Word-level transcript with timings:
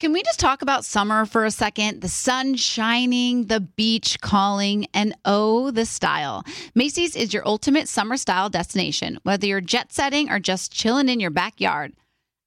Can 0.00 0.12
we 0.12 0.22
just 0.22 0.38
talk 0.38 0.62
about 0.62 0.84
summer 0.84 1.26
for 1.26 1.44
a 1.44 1.50
second? 1.50 2.02
The 2.02 2.08
sun 2.08 2.54
shining, 2.54 3.46
the 3.46 3.58
beach 3.58 4.20
calling, 4.20 4.86
and 4.94 5.12
oh, 5.24 5.72
the 5.72 5.84
style. 5.84 6.44
Macy's 6.72 7.16
is 7.16 7.34
your 7.34 7.44
ultimate 7.44 7.88
summer 7.88 8.16
style 8.16 8.48
destination, 8.48 9.18
whether 9.24 9.48
you're 9.48 9.60
jet 9.60 9.92
setting 9.92 10.30
or 10.30 10.38
just 10.38 10.70
chilling 10.70 11.08
in 11.08 11.18
your 11.18 11.32
backyard. 11.32 11.94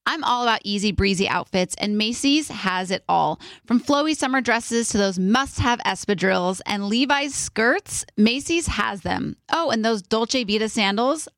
I'm 0.06 0.24
all 0.24 0.42
about 0.42 0.62
easy 0.64 0.92
breezy 0.92 1.28
outfits, 1.28 1.74
and 1.76 1.98
Macy's 1.98 2.48
has 2.48 2.90
it 2.90 3.04
all. 3.06 3.38
From 3.66 3.80
flowy 3.80 4.16
summer 4.16 4.40
dresses 4.40 4.88
to 4.88 4.98
those 4.98 5.18
must 5.18 5.60
have 5.60 5.78
espadrilles 5.80 6.62
and 6.64 6.88
Levi's 6.88 7.34
skirts, 7.34 8.06
Macy's 8.16 8.66
has 8.66 9.02
them. 9.02 9.36
Oh, 9.52 9.70
and 9.70 9.84
those 9.84 10.00
Dolce 10.00 10.42
Vita 10.42 10.70
sandals, 10.70 11.28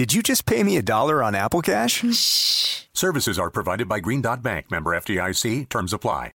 Did 0.00 0.14
you 0.14 0.22
just 0.22 0.46
pay 0.46 0.62
me 0.62 0.78
a 0.78 0.82
dollar 0.82 1.22
on 1.22 1.34
Apple 1.34 1.60
Cash? 1.60 2.02
Shh. 2.14 2.84
Services 2.94 3.38
are 3.38 3.50
provided 3.50 3.86
by 3.86 4.00
Green 4.00 4.22
Dot 4.22 4.42
Bank, 4.42 4.70
member 4.70 4.92
FDIC. 4.92 5.68
Terms 5.68 5.92
apply. 5.92 6.32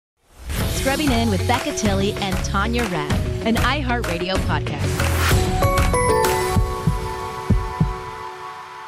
Scrubbing 0.70 1.12
In 1.12 1.30
with 1.30 1.46
Becca 1.46 1.76
Tilley 1.76 2.12
and 2.14 2.34
Tanya 2.44 2.82
Rad, 2.86 3.12
an 3.46 3.54
iHeartRadio 3.54 4.34
podcast. 4.48 4.82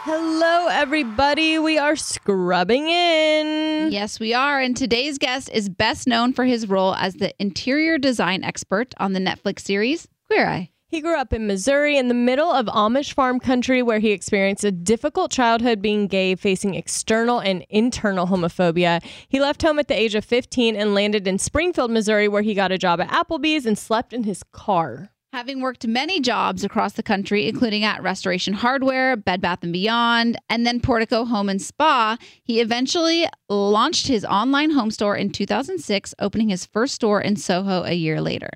Hello, 0.02 0.66
everybody. 0.66 1.60
We 1.60 1.78
are 1.78 1.94
scrubbing 1.94 2.88
in. 2.88 3.92
Yes, 3.92 4.18
we 4.18 4.34
are. 4.34 4.60
And 4.60 4.76
today's 4.76 5.18
guest 5.18 5.50
is 5.50 5.68
best 5.68 6.08
known 6.08 6.32
for 6.32 6.44
his 6.44 6.68
role 6.68 6.96
as 6.96 7.14
the 7.14 7.32
interior 7.40 7.96
design 7.96 8.42
expert 8.42 8.92
on 8.96 9.12
the 9.12 9.20
Netflix 9.20 9.60
series 9.60 10.08
Queer 10.26 10.48
Eye. 10.48 10.70
He 10.94 11.00
grew 11.00 11.16
up 11.16 11.32
in 11.32 11.48
Missouri 11.48 11.98
in 11.98 12.06
the 12.06 12.14
middle 12.14 12.52
of 12.52 12.66
Amish 12.66 13.14
farm 13.14 13.40
country 13.40 13.82
where 13.82 13.98
he 13.98 14.12
experienced 14.12 14.62
a 14.62 14.70
difficult 14.70 15.32
childhood 15.32 15.82
being 15.82 16.06
gay, 16.06 16.36
facing 16.36 16.76
external 16.76 17.40
and 17.40 17.66
internal 17.68 18.28
homophobia. 18.28 19.02
He 19.28 19.40
left 19.40 19.62
home 19.62 19.80
at 19.80 19.88
the 19.88 20.00
age 20.00 20.14
of 20.14 20.24
15 20.24 20.76
and 20.76 20.94
landed 20.94 21.26
in 21.26 21.40
Springfield, 21.40 21.90
Missouri, 21.90 22.28
where 22.28 22.42
he 22.42 22.54
got 22.54 22.70
a 22.70 22.78
job 22.78 23.00
at 23.00 23.08
Applebee's 23.08 23.66
and 23.66 23.76
slept 23.76 24.12
in 24.12 24.22
his 24.22 24.44
car. 24.52 25.10
Having 25.32 25.62
worked 25.62 25.84
many 25.84 26.20
jobs 26.20 26.62
across 26.62 26.92
the 26.92 27.02
country, 27.02 27.48
including 27.48 27.82
at 27.82 28.00
Restoration 28.00 28.54
Hardware, 28.54 29.16
Bed 29.16 29.40
Bath 29.40 29.62
& 29.62 29.62
Beyond, 29.62 30.36
and 30.48 30.64
then 30.64 30.78
Portico 30.78 31.24
Home 31.24 31.48
and 31.48 31.60
Spa, 31.60 32.16
he 32.44 32.60
eventually 32.60 33.26
launched 33.48 34.06
his 34.06 34.24
online 34.24 34.70
home 34.70 34.92
store 34.92 35.16
in 35.16 35.30
2006, 35.30 36.14
opening 36.20 36.50
his 36.50 36.66
first 36.66 36.94
store 36.94 37.20
in 37.20 37.34
Soho 37.34 37.82
a 37.82 37.94
year 37.94 38.20
later. 38.20 38.50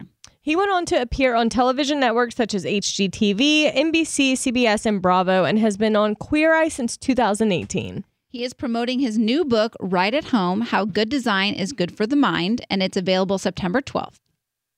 He 0.49 0.57
went 0.57 0.71
on 0.71 0.87
to 0.87 0.99
appear 0.99 1.35
on 1.35 1.51
television 1.51 2.01
networks 2.01 2.35
such 2.35 2.55
as 2.55 2.65
HGTV, 2.65 3.71
NBC, 3.71 4.33
CBS, 4.33 4.87
and 4.87 5.03
Bravo, 5.03 5.45
and 5.45 5.59
has 5.59 5.77
been 5.77 5.95
on 5.95 6.15
Queer 6.15 6.55
Eye 6.55 6.69
since 6.69 6.97
2018. 6.97 8.03
He 8.31 8.45
is 8.45 8.55
promoting 8.55 8.99
his 8.99 9.19
new 9.19 9.45
book, 9.45 9.77
Right 9.79 10.15
at 10.15 10.25
Home 10.29 10.63
How 10.63 10.87
Good 10.87 11.11
Design 11.11 11.53
is 11.53 11.75
Good 11.75 11.95
for 11.95 12.07
the 12.07 12.17
Mind, 12.17 12.65
and 12.71 12.83
it's 12.83 12.97
available 12.97 13.37
September 13.37 13.83
12th. 13.83 14.21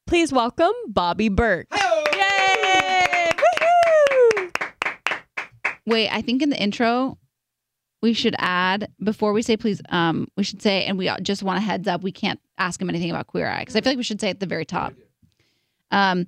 Please 0.08 0.32
welcome 0.32 0.72
Bobby 0.88 1.28
Berk. 1.28 1.68
Yay! 1.72 3.30
Woohoo! 3.36 4.52
Wait, 5.86 6.08
I 6.08 6.20
think 6.20 6.42
in 6.42 6.50
the 6.50 6.60
intro, 6.60 7.16
we 8.02 8.12
should 8.12 8.34
add, 8.40 8.90
before 9.04 9.32
we 9.32 9.42
say 9.42 9.56
please, 9.56 9.80
um, 9.90 10.26
we 10.36 10.42
should 10.42 10.62
say, 10.62 10.84
and 10.86 10.98
we 10.98 11.08
just 11.22 11.44
want 11.44 11.58
a 11.58 11.62
heads 11.62 11.86
up, 11.86 12.02
we 12.02 12.10
can't 12.10 12.40
ask 12.58 12.82
him 12.82 12.90
anything 12.90 13.10
about 13.10 13.28
Queer 13.28 13.46
Eye, 13.46 13.60
because 13.60 13.76
I 13.76 13.82
feel 13.82 13.92
like 13.92 13.98
we 13.98 14.02
should 14.02 14.20
say 14.20 14.30
at 14.30 14.40
the 14.40 14.46
very 14.46 14.64
top. 14.64 14.94
Um, 15.90 16.26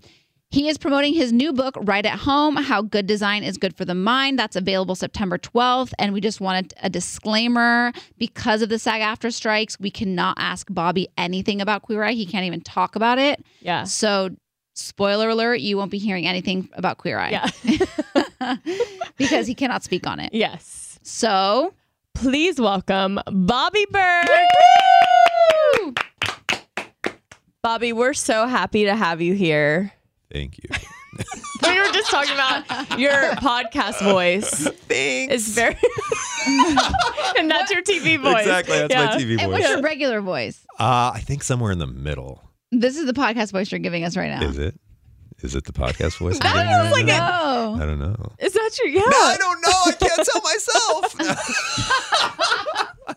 he 0.50 0.68
is 0.68 0.76
promoting 0.76 1.14
his 1.14 1.32
new 1.32 1.54
book, 1.54 1.76
Right 1.80 2.04
at 2.04 2.18
Home 2.18 2.56
How 2.56 2.82
Good 2.82 3.06
Design 3.06 3.42
is 3.42 3.56
Good 3.56 3.74
for 3.74 3.86
the 3.86 3.94
Mind. 3.94 4.38
That's 4.38 4.54
available 4.54 4.94
September 4.94 5.38
12th. 5.38 5.92
And 5.98 6.12
we 6.12 6.20
just 6.20 6.42
wanted 6.42 6.74
a 6.82 6.90
disclaimer 6.90 7.90
because 8.18 8.60
of 8.60 8.68
the 8.68 8.78
SAG-AFTRA 8.78 9.32
strikes, 9.32 9.80
we 9.80 9.90
cannot 9.90 10.36
ask 10.38 10.66
Bobby 10.70 11.08
anything 11.16 11.62
about 11.62 11.80
Queer 11.82 12.02
Eye. 12.02 12.12
He 12.12 12.26
can't 12.26 12.44
even 12.44 12.60
talk 12.60 12.96
about 12.96 13.18
it. 13.18 13.42
Yeah. 13.60 13.84
So, 13.84 14.28
spoiler 14.74 15.30
alert, 15.30 15.60
you 15.60 15.78
won't 15.78 15.90
be 15.90 15.96
hearing 15.98 16.26
anything 16.26 16.68
about 16.74 16.98
Queer 16.98 17.18
Eye 17.18 17.30
Yeah. 17.62 18.56
because 19.16 19.46
he 19.46 19.54
cannot 19.54 19.82
speak 19.84 20.06
on 20.06 20.20
it. 20.20 20.34
yes. 20.34 20.98
So, 21.02 21.72
Please 22.14 22.60
welcome 22.60 23.18
Bobby 23.26 23.86
Berk. 23.90 24.28
Bobby, 27.62 27.92
we're 27.92 28.12
so 28.14 28.46
happy 28.48 28.84
to 28.86 28.96
have 28.96 29.20
you 29.20 29.34
here. 29.34 29.92
Thank 30.32 30.58
you. 30.58 30.68
We 31.62 31.78
were 31.78 31.92
just 31.92 32.10
talking 32.10 32.32
about 32.32 32.98
your 32.98 33.12
podcast 33.12 34.02
voice. 34.02 34.48
Thanks. 34.88 35.34
It's 35.34 35.48
very, 35.50 35.74
and 37.38 37.50
that's 37.50 37.70
your 37.70 37.82
TV 37.82 38.18
voice. 38.20 38.40
Exactly. 38.40 38.78
That's 38.78 38.92
Yeah. 38.94 39.04
my 39.04 39.16
TV 39.16 39.34
voice. 39.34 39.40
and 39.42 39.52
what's 39.52 39.68
your 39.68 39.82
regular 39.82 40.20
voice? 40.22 40.66
Uh, 40.80 41.12
I 41.14 41.20
think 41.22 41.42
somewhere 41.42 41.70
in 41.70 41.78
the 41.78 41.86
middle. 41.86 42.42
This 42.72 42.96
is 42.96 43.04
the 43.04 43.12
podcast 43.12 43.52
voice 43.52 43.70
you're 43.70 43.78
giving 43.78 44.04
us 44.04 44.16
right 44.16 44.30
now. 44.30 44.42
Is 44.48 44.56
it? 44.58 44.74
Is 45.42 45.54
it 45.56 45.64
the 45.64 45.72
podcast 45.72 46.18
voice? 46.18 46.38
I'm 46.40 46.54
That 46.54 46.62
giving 46.64 46.78
was 46.78 46.84
right 46.86 46.92
like 46.92 47.06
now? 47.06 47.74
No. 47.76 47.82
I 47.82 47.86
don't 47.86 47.98
know. 47.98 48.32
Is 48.38 48.52
that 48.52 48.70
your? 48.78 48.88
Yeah. 48.88 49.00
No, 49.00 49.18
I 49.18 49.36
don't 49.38 49.60
know. 49.60 49.68
I 49.86 49.92
can't 49.92 50.28
tell 50.28 50.40
myself. 50.42 51.16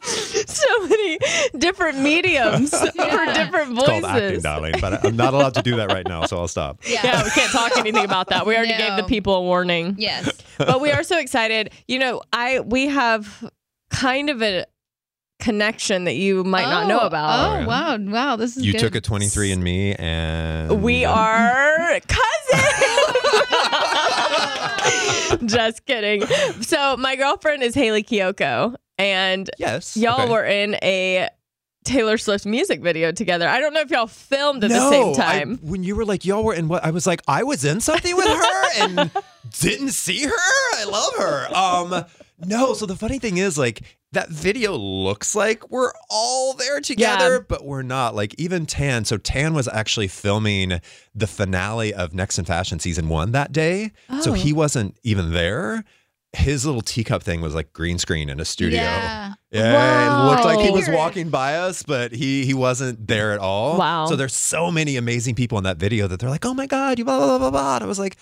so 0.47 0.87
many 0.87 1.19
different 1.57 1.99
mediums 1.99 2.71
for 2.79 2.85
different 2.87 3.71
it's 3.77 3.85
called 3.85 4.03
acting, 4.05 4.27
voices. 4.29 4.43
darling. 4.43 4.73
But 4.81 5.05
I'm 5.05 5.15
not 5.15 5.33
allowed 5.33 5.53
to 5.55 5.61
do 5.61 5.75
that 5.77 5.91
right 5.91 6.07
now, 6.07 6.25
so 6.25 6.37
I'll 6.37 6.47
stop. 6.47 6.79
Yeah, 6.87 7.23
we 7.23 7.29
can't 7.31 7.51
talk 7.51 7.77
anything 7.77 8.03
about 8.05 8.29
that. 8.29 8.45
We 8.45 8.55
already 8.55 8.71
No. 8.73 8.77
gave 8.77 8.97
the 8.97 9.03
people 9.03 9.35
a 9.35 9.41
warning. 9.41 9.95
Yes. 9.97 10.31
but 10.57 10.81
we 10.81 10.91
are 10.91 11.03
so 11.03 11.19
excited. 11.19 11.71
You 11.87 11.99
know, 11.99 12.21
I 12.33 12.59
we 12.61 12.87
have 12.87 13.49
kind 13.91 14.29
of 14.29 14.41
a 14.41 14.65
connection 15.39 16.05
that 16.05 16.15
you 16.15 16.43
might 16.43 16.65
not 16.65 16.87
know 16.87 16.99
Oh, 17.01 17.07
about. 17.07 17.49
Oh, 17.49 17.59
yeah. 17.59 17.65
wow. 17.67 17.97
Wow. 17.97 18.35
This 18.35 18.57
is 18.57 18.65
You 18.65 18.71
good. 18.73 18.79
took 18.79 18.95
a 18.95 19.01
23 19.01 19.51
and 19.51 19.63
me, 19.63 19.93
and 19.95 20.81
We 20.81 21.05
are 21.05 21.99
cousins. 22.07 22.63
Just 25.45 25.85
kidding. 25.85 26.25
So 26.61 26.97
my 26.97 27.15
girlfriend 27.15 27.63
is 27.63 27.75
Hayley 27.75 28.03
Kiyoko, 28.03 28.75
and 28.97 29.49
Yes. 29.57 29.97
y'all 29.97 30.21
okay. 30.21 30.31
were 30.31 30.45
in 30.45 30.75
a 30.81 31.29
Taylor 31.83 32.17
Swift 32.17 32.45
music 32.45 32.81
video 32.81 33.11
together. 33.11 33.47
I 33.47 33.59
don't 33.59 33.73
know 33.73 33.81
if 33.81 33.91
y'all 33.91 34.07
filmed 34.07 34.63
at 34.63 34.69
the 34.71 34.77
No, 34.77 34.89
same 34.89 35.09
I- 35.11 35.13
time. 35.39 35.59
when 35.61 35.83
you 35.83 35.95
were 35.95 36.05
like, 36.05 36.25
y'all 36.25 36.43
were 36.43 36.53
in 36.53 36.67
what? 36.67 36.83
I 36.83 36.91
was 36.91 37.05
like, 37.05 37.21
I 37.27 37.43
was 37.43 37.63
in 37.65 37.81
something 37.81 38.15
with 38.15 38.25
her 38.27 38.63
and 38.79 39.11
didn't 39.59 39.91
see 39.91 40.23
her. 40.23 40.31
I 40.33 40.85
love 40.85 41.13
her. 41.17 41.53
Um, 41.55 42.05
no. 42.45 42.73
So 42.73 42.85
the 42.85 42.95
funny 42.95 43.19
thing 43.19 43.37
is, 43.37 43.57
like, 43.57 43.81
that 44.15 44.29
video 44.29 44.75
looks 44.75 45.35
like 45.35 45.69
we're 45.69 45.91
all 46.09 46.53
there 46.53 46.81
together, 46.81 47.33
Yeah. 47.35 47.39
but 47.47 47.63
we're 47.63 47.81
not. 47.83 48.15
Like 48.15 48.35
even 48.37 48.65
Tan. 48.65 49.05
So 49.05 49.17
Tan 49.17 49.53
was 49.53 49.67
actually 49.69 50.07
filming 50.09 50.81
the 51.13 51.27
finale 51.27 51.93
of 51.93 52.13
Next 52.13 52.37
in 52.39 52.45
Fashion 52.45 52.79
season 52.79 53.07
one 53.07 53.31
that 53.31 53.51
day. 53.51 53.91
So 54.21 54.31
Oh. 54.31 54.33
he 54.33 54.51
wasn't 54.51 54.97
even 55.03 55.31
there. 55.31 55.83
His 56.33 56.65
little 56.65 56.81
teacup 56.81 57.23
thing 57.23 57.39
was 57.39 57.55
like 57.55 57.71
green 57.71 57.97
screen 57.97 58.29
in 58.29 58.41
a 58.41 58.45
studio. 58.45 58.81
Yeah. 58.81 59.33
Yeah, 59.51 60.25
it 60.25 60.29
looked 60.29 60.43
like 60.43 60.59
he 60.59 60.69
was 60.71 60.89
walking 60.89 61.29
by 61.29 61.55
us, 61.55 61.81
but 61.81 62.11
he 62.11 62.45
he 62.45 62.53
wasn't 62.53 63.07
there 63.07 63.31
at 63.31 63.39
all. 63.39 63.77
Wow. 63.77 64.07
So 64.07 64.17
there's 64.17 64.33
so 64.35 64.69
many 64.69 64.97
amazing 64.97 65.35
people 65.35 65.57
in 65.57 65.63
that 65.63 65.77
video 65.77 66.07
that 66.07 66.19
they're 66.19 66.29
like, 66.29 66.45
"Oh 66.45 66.53
my 66.53 66.65
god, 66.67 66.99
you 66.99 67.05
blah 67.05 67.17
blah 67.17 67.27
blah 67.27 67.37
blah." 67.37 67.51
blah. 67.51 67.75
And 67.75 67.83
I 67.85 67.87
was 67.87 67.99
like, 67.99 68.17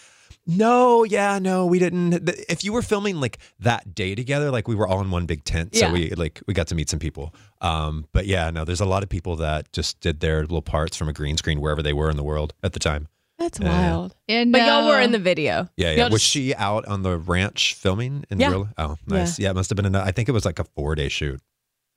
"No, 0.45 1.04
yeah, 1.04 1.40
no, 1.40 1.66
we 1.66 1.80
didn't." 1.80 2.30
If 2.50 2.63
you 2.63 2.74
were 2.74 2.81
filming 2.81 3.19
like 3.19 3.38
that 3.60 3.95
day 3.95 4.16
together, 4.16 4.51
like 4.51 4.68
we 4.68 4.75
were 4.75 4.88
all 4.88 5.01
in 5.01 5.10
one 5.12 5.25
big 5.25 5.44
tent, 5.44 5.75
so 5.75 5.88
Yeah. 5.88 5.94
we 5.94 6.10
like 6.12 6.42
we 6.48 6.54
got 6.54 6.68
to 6.68 6.75
meet 6.75 6.90
some 6.90 7.00
people. 7.00 7.34
Um, 7.62 8.06
but 8.13 8.25
yeah, 8.25 8.50
no, 8.50 8.66
there's 8.66 8.81
a 8.81 8.86
lot 8.86 9.04
of 9.04 9.10
people 9.10 9.36
that 9.38 9.72
just 9.72 10.00
did 10.01 10.19
their 10.19 10.42
little 10.42 10.62
parts 10.62 10.98
from 10.98 11.07
a 11.10 11.13
green 11.13 11.38
screen 11.38 11.62
wherever 11.62 11.81
they 11.81 11.94
were 11.94 12.10
in 12.10 12.18
the 12.18 12.24
world 12.24 12.54
at 12.63 12.74
the 12.74 12.80
time. 12.80 13.07
That's 13.40 13.60
Yeah. 13.60 13.68
wild. 13.92 14.16
And 14.30 14.51
But 14.51 14.62
y'all 14.62 14.88
were 14.88 14.98
uh, 14.98 15.04
in 15.04 15.12
the 15.12 15.19
video. 15.19 15.68
Yeah, 15.75 15.92
yeah. 15.92 16.01
Y'all 16.04 16.10
Was 16.12 16.22
just- 16.22 16.31
she 16.31 16.54
out 16.56 16.86
on 16.86 17.01
the 17.04 17.18
ranch 17.18 17.74
filming 17.74 18.25
in 18.30 18.40
Yeah. 18.40 18.50
real? 18.51 18.69
Oh, 18.78 18.98
nice. 19.07 19.40
Yeah. 19.40 19.50
it 19.50 19.56
must 19.56 19.69
have 19.72 19.75
been. 19.78 19.95
I 19.95 20.12
think 20.12 20.30
it 20.30 20.34
was 20.34 20.45
like 20.45 20.60
a 20.60 20.66
four 20.75 20.94
day 20.95 21.10
shoot. 21.10 21.42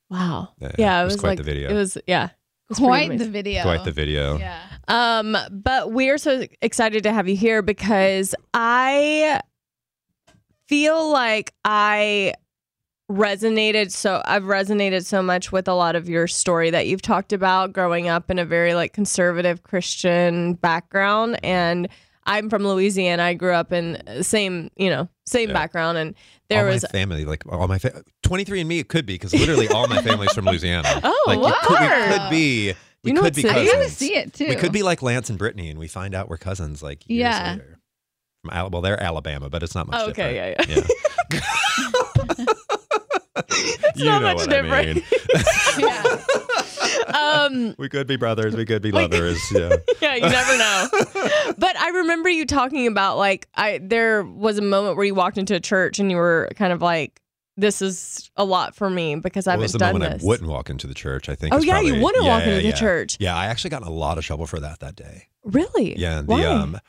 Wow. 0.09 0.49
Yeah, 0.59 0.71
Yeah, 0.79 0.99
it 0.99 1.01
it 1.01 1.05
was 1.05 1.13
was, 1.13 1.21
quite 1.21 1.29
like 1.31 1.37
the 1.39 1.43
video. 1.43 1.69
It 1.69 1.73
was 1.73 1.97
yeah. 2.07 2.25
it 2.25 2.31
was 2.69 2.79
quite 2.79 3.17
the 3.17 3.29
video. 3.29 3.61
Quite 3.63 3.83
the 3.83 3.91
video. 3.91 4.37
Yeah. 4.37 4.59
Um, 4.87 5.35
but 5.51 5.91
we're 5.91 6.17
so 6.17 6.45
excited 6.61 7.03
to 7.03 7.11
have 7.13 7.27
you 7.27 7.35
here 7.35 7.61
because 7.61 8.33
I 8.53 9.41
feel 10.67 11.09
like 11.11 11.53
I 11.65 12.33
resonated 13.11 13.91
so 13.91 14.21
I've 14.25 14.43
resonated 14.43 15.05
so 15.05 15.21
much 15.21 15.49
with 15.51 15.67
a 15.69 15.73
lot 15.73 15.95
of 15.95 16.09
your 16.09 16.27
story 16.27 16.69
that 16.71 16.87
you've 16.87 17.01
talked 17.01 17.31
about 17.31 17.71
growing 17.71 18.09
up 18.09 18.29
in 18.29 18.37
a 18.37 18.43
very 18.45 18.73
like 18.73 18.91
conservative 18.91 19.63
Christian 19.63 20.55
background 20.55 21.39
and 21.43 21.87
I'm 22.25 22.49
from 22.49 22.67
Louisiana. 22.67 23.23
I 23.23 23.33
grew 23.35 23.53
up 23.53 23.71
in 23.71 24.01
the 24.05 24.25
same, 24.25 24.69
you 24.75 24.89
know, 24.89 25.07
same 25.25 25.47
Yeah. 25.49 25.53
background 25.53 25.97
and 25.97 26.15
there 26.49 26.65
all 26.67 26.73
was 26.73 26.83
my 26.83 26.89
family, 26.89 27.23
like 27.23 27.43
all 27.49 27.65
my 27.69 27.77
fa- 27.77 28.03
23 28.23 28.59
and 28.59 28.67
me, 28.67 28.79
it 28.79 28.89
could 28.89 29.05
be 29.05 29.13
because 29.15 29.33
literally 29.33 29.69
all 29.69 29.87
my 29.87 30.01
family's 30.01 30.33
from 30.33 30.43
Louisiana. 30.45 30.99
Oh, 31.05 31.23
like 31.27 31.39
you 31.39 31.53
could, 31.63 31.79
we 31.79 32.17
could 32.17 32.29
be, 32.29 32.73
we 33.07 33.11
You 33.11 33.15
know 33.15 33.21
could 33.23 33.35
be 33.35 33.41
city? 33.41 33.53
I 33.53 33.63
Cousins. 33.65 33.71
gotta 33.73 33.89
see 33.89 34.15
it 34.15 34.33
too. 34.33 34.47
We 34.49 34.55
could 34.55 34.71
be 34.73 34.83
like 34.83 35.01
Lance 35.01 35.29
and 35.29 35.39
Britney, 35.39 35.69
and 35.69 35.79
we 35.79 35.87
find 35.87 36.13
out 36.13 36.29
we're 36.29 36.37
cousins 36.37 36.83
like 36.83 37.07
years 37.09 37.19
Yeah. 37.21 37.51
later. 37.53 37.79
From 38.43 38.51
Al- 38.53 38.69
well, 38.69 38.81
they're 38.81 39.01
Alabama, 39.01 39.49
but 39.49 39.63
it's 39.63 39.73
not 39.75 39.87
much 39.87 39.99
Oh, 39.99 40.09
okay, 40.09 40.55
different. 40.57 40.69
yeah, 40.69 40.85
yeah. 41.31 42.47
it's 43.37 43.99
You 43.99 44.05
not 44.05 44.21
know 44.21 44.27
much 44.33 44.37
what 44.37 44.53
I 44.53 44.61
different. 44.61 44.95
mean. 44.95 45.03
Yeah. 45.79 47.43
um 47.43 47.75
we 47.79 47.89
could 47.89 48.07
be 48.07 48.15
brothers. 48.15 48.55
We 48.55 48.65
could 48.65 48.81
be 48.81 48.91
lovers. 48.91 49.39
Yeah. 49.51 49.75
yeah, 50.01 50.15
you 50.15 50.21
never 50.21 50.57
know. 50.57 50.87
but 51.57 51.77
I 51.77 51.89
remember 51.95 52.29
you 52.29 52.45
talking 52.45 52.87
about 52.87 53.17
like 53.17 53.47
I 53.55 53.79
there 53.81 54.23
was 54.23 54.57
a 54.57 54.61
moment 54.61 54.97
where 54.97 55.05
you 55.05 55.15
walked 55.15 55.37
into 55.37 55.55
a 55.55 55.59
church 55.59 55.99
and 55.99 56.11
you 56.11 56.17
were 56.17 56.49
kind 56.55 56.73
of 56.73 56.81
like, 56.81 57.21
"This 57.57 57.81
is 57.81 58.31
a 58.37 58.45
lot 58.45 58.75
for 58.75 58.89
me 58.89 59.15
because 59.15 59.47
I 59.47 59.51
haven't 59.51 59.71
the 59.71 59.79
done 59.79 59.93
moment 59.93 60.13
this." 60.13 60.23
I 60.23 60.27
wouldn't 60.27 60.49
walk 60.49 60.69
into 60.69 60.87
the 60.87 60.93
church? 60.93 61.27
I 61.27 61.35
think. 61.35 61.53
Oh 61.53 61.61
yeah, 61.61 61.81
you 61.81 62.01
wouldn't 62.01 62.23
walk 62.23 62.43
yeah, 62.43 62.49
into 62.49 62.61
the 62.61 62.69
yeah. 62.69 62.75
church. 62.75 63.17
Yeah, 63.19 63.35
I 63.35 63.47
actually 63.47 63.71
got 63.71 63.81
in 63.81 63.87
a 63.87 63.91
lot 63.91 64.17
of 64.17 64.23
trouble 64.23 64.47
for 64.47 64.59
that 64.59 64.79
that 64.79 64.95
day. 64.95 65.27
Really? 65.43 65.97
Yeah, 65.97 66.21
the 66.21 66.25
Why? 66.25 66.45
um, 66.45 66.79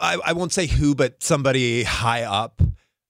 I, 0.00 0.18
I 0.24 0.32
won't 0.32 0.52
say 0.52 0.66
who, 0.66 0.94
but 0.94 1.22
somebody 1.22 1.82
high 1.82 2.22
up 2.22 2.62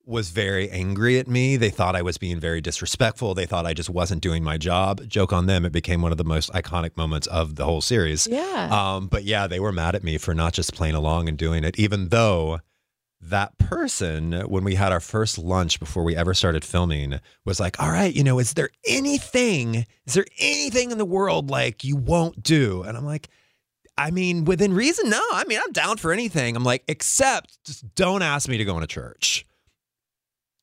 was 0.06 0.30
very 0.30 0.70
angry 0.70 1.18
at 1.18 1.26
me. 1.26 1.56
They 1.56 1.70
thought 1.70 1.96
I 1.96 2.02
was 2.02 2.18
being 2.18 2.38
very 2.38 2.60
disrespectful. 2.60 3.34
They 3.34 3.46
thought 3.46 3.64
I 3.64 3.72
just 3.72 3.88
wasn't 3.88 4.22
doing 4.22 4.44
my 4.44 4.58
job. 4.58 5.08
Joke 5.08 5.32
on 5.32 5.46
them. 5.46 5.64
It 5.64 5.72
became 5.72 6.02
one 6.02 6.12
of 6.12 6.18
the 6.18 6.24
most 6.24 6.52
iconic 6.52 6.96
moments 6.96 7.26
of 7.28 7.56
the 7.56 7.64
whole 7.64 7.80
series. 7.80 8.26
yeah. 8.26 8.68
Um, 8.70 9.06
but 9.06 9.24
yeah, 9.24 9.46
they 9.46 9.60
were 9.60 9.72
mad 9.72 9.94
at 9.94 10.04
me 10.04 10.18
for 10.18 10.34
not 10.34 10.52
just 10.52 10.74
playing 10.74 10.94
along 10.94 11.28
and 11.28 11.38
doing 11.38 11.64
it, 11.64 11.78
even 11.78 12.08
though 12.08 12.60
that 13.30 13.56
person, 13.58 14.32
when 14.32 14.64
we 14.64 14.74
had 14.74 14.92
our 14.92 15.00
first 15.00 15.38
lunch 15.38 15.80
before 15.80 16.04
we 16.04 16.16
ever 16.16 16.34
started 16.34 16.64
filming, 16.64 17.20
was 17.44 17.60
like, 17.60 17.80
All 17.80 17.90
right, 17.90 18.14
you 18.14 18.24
know, 18.24 18.38
is 18.38 18.54
there 18.54 18.70
anything, 18.86 19.86
is 20.06 20.14
there 20.14 20.26
anything 20.38 20.90
in 20.90 20.98
the 20.98 21.04
world 21.04 21.50
like 21.50 21.84
you 21.84 21.96
won't 21.96 22.42
do? 22.42 22.82
And 22.82 22.96
I'm 22.96 23.04
like, 23.04 23.28
I 23.96 24.10
mean, 24.10 24.44
within 24.44 24.74
reason, 24.74 25.08
no. 25.08 25.22
I 25.32 25.44
mean, 25.44 25.60
I'm 25.62 25.72
down 25.72 25.98
for 25.98 26.12
anything. 26.12 26.56
I'm 26.56 26.64
like, 26.64 26.84
except 26.88 27.62
just 27.64 27.94
don't 27.94 28.22
ask 28.22 28.48
me 28.48 28.58
to 28.58 28.64
go 28.64 28.74
into 28.74 28.88
church. 28.88 29.46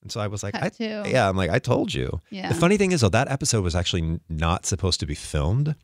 And 0.02 0.12
so 0.12 0.19
I 0.19 0.28
was 0.28 0.44
like, 0.44 0.56
I, 0.56 0.72
yeah, 0.80 1.30
I'm 1.30 1.38
like, 1.38 1.52
I 1.52 1.60
told 1.60 1.94
you. 1.94 2.22
Yeah. 2.30 2.50
The 2.50 2.56
funny 2.56 2.78
thing 2.78 2.92
is, 2.92 3.02
though, 3.02 3.10
that 3.10 3.30
episode 3.30 3.63
was 3.63 3.75
actually 3.75 4.19
not 4.28 4.66
supposed 4.66 5.00
to 5.02 5.06
be 5.06 5.16
filmed. 5.16 5.75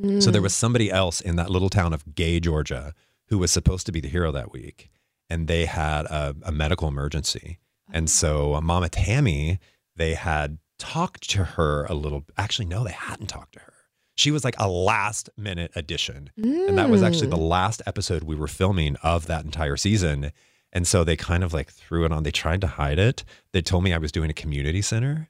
Mm. 0.00 0.22
So 0.22 0.30
there 0.30 0.42
was 0.42 0.54
somebody 0.54 0.90
else 0.90 1.20
in 1.20 1.36
that 1.36 1.50
little 1.50 1.68
town 1.68 1.92
of 1.92 2.14
Gay, 2.14 2.40
Georgia, 2.40 2.94
who 3.28 3.38
was 3.38 3.50
supposed 3.50 3.86
to 3.86 3.92
be 3.92 4.00
the 4.00 4.08
hero 4.08 4.32
that 4.32 4.52
week, 4.52 4.90
and 5.30 5.48
they 5.48 5.66
had 5.66 6.06
a, 6.06 6.34
a 6.44 6.52
medical 6.52 6.88
emergency. 6.88 7.58
And 7.92 8.08
so 8.10 8.54
uh, 8.54 8.60
Mama 8.60 8.88
Tammy, 8.88 9.58
they 9.94 10.14
had 10.14 10.58
talked 10.78 11.28
to 11.30 11.44
her 11.44 11.84
a 11.86 11.94
little. 11.94 12.24
Actually, 12.36 12.66
no, 12.66 12.84
they 12.84 12.92
hadn't 12.92 13.28
talked 13.28 13.52
to 13.54 13.60
her. 13.60 13.72
She 14.16 14.30
was 14.30 14.44
like 14.44 14.56
a 14.58 14.68
last 14.68 15.28
minute 15.36 15.70
addition, 15.76 16.30
and 16.36 16.78
that 16.78 16.88
was 16.88 17.02
actually 17.02 17.26
Mm. 17.28 17.30
the 17.32 17.36
last 17.36 17.82
episode 17.86 18.22
we 18.24 18.34
were 18.34 18.48
filming 18.48 18.96
of 19.02 19.26
that 19.26 19.44
entire 19.44 19.76
season. 19.76 20.32
And 20.72 20.86
so 20.86 21.04
they 21.04 21.16
kind 21.16 21.44
of 21.44 21.52
like 21.52 21.70
threw 21.70 22.04
it 22.04 22.12
on. 22.12 22.22
They 22.22 22.30
tried 22.30 22.60
to 22.62 22.66
hide 22.66 22.98
it. 22.98 23.24
They 23.52 23.62
told 23.62 23.84
me 23.84 23.92
I 23.92 23.98
was 23.98 24.10
doing 24.12 24.30
a 24.30 24.34
community 24.34 24.82
center. 24.82 25.28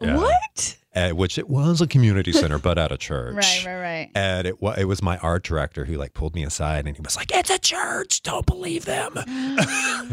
Yeah. 0.00 0.16
What? 0.16 0.76
Uh, 0.94 1.10
which 1.10 1.38
it 1.38 1.48
was 1.48 1.80
a 1.80 1.86
community 1.86 2.32
center, 2.32 2.58
but 2.58 2.78
at 2.78 2.92
a 2.92 2.96
church. 3.08 3.34
Right, 3.34 3.62
right, 3.66 3.80
right. 3.80 4.10
And 4.14 4.46
it 4.46 4.60
was 4.60 4.78
it 4.78 4.84
was 4.84 5.02
my 5.02 5.16
art 5.18 5.42
director 5.44 5.84
who 5.84 5.94
like 5.96 6.14
pulled 6.14 6.34
me 6.34 6.44
aside 6.44 6.86
and 6.86 6.96
he 6.96 7.02
was 7.02 7.16
like, 7.16 7.30
"It's 7.32 7.50
a 7.50 7.58
church. 7.58 8.22
Don't 8.22 8.46
believe 8.46 8.84
them." 8.84 9.14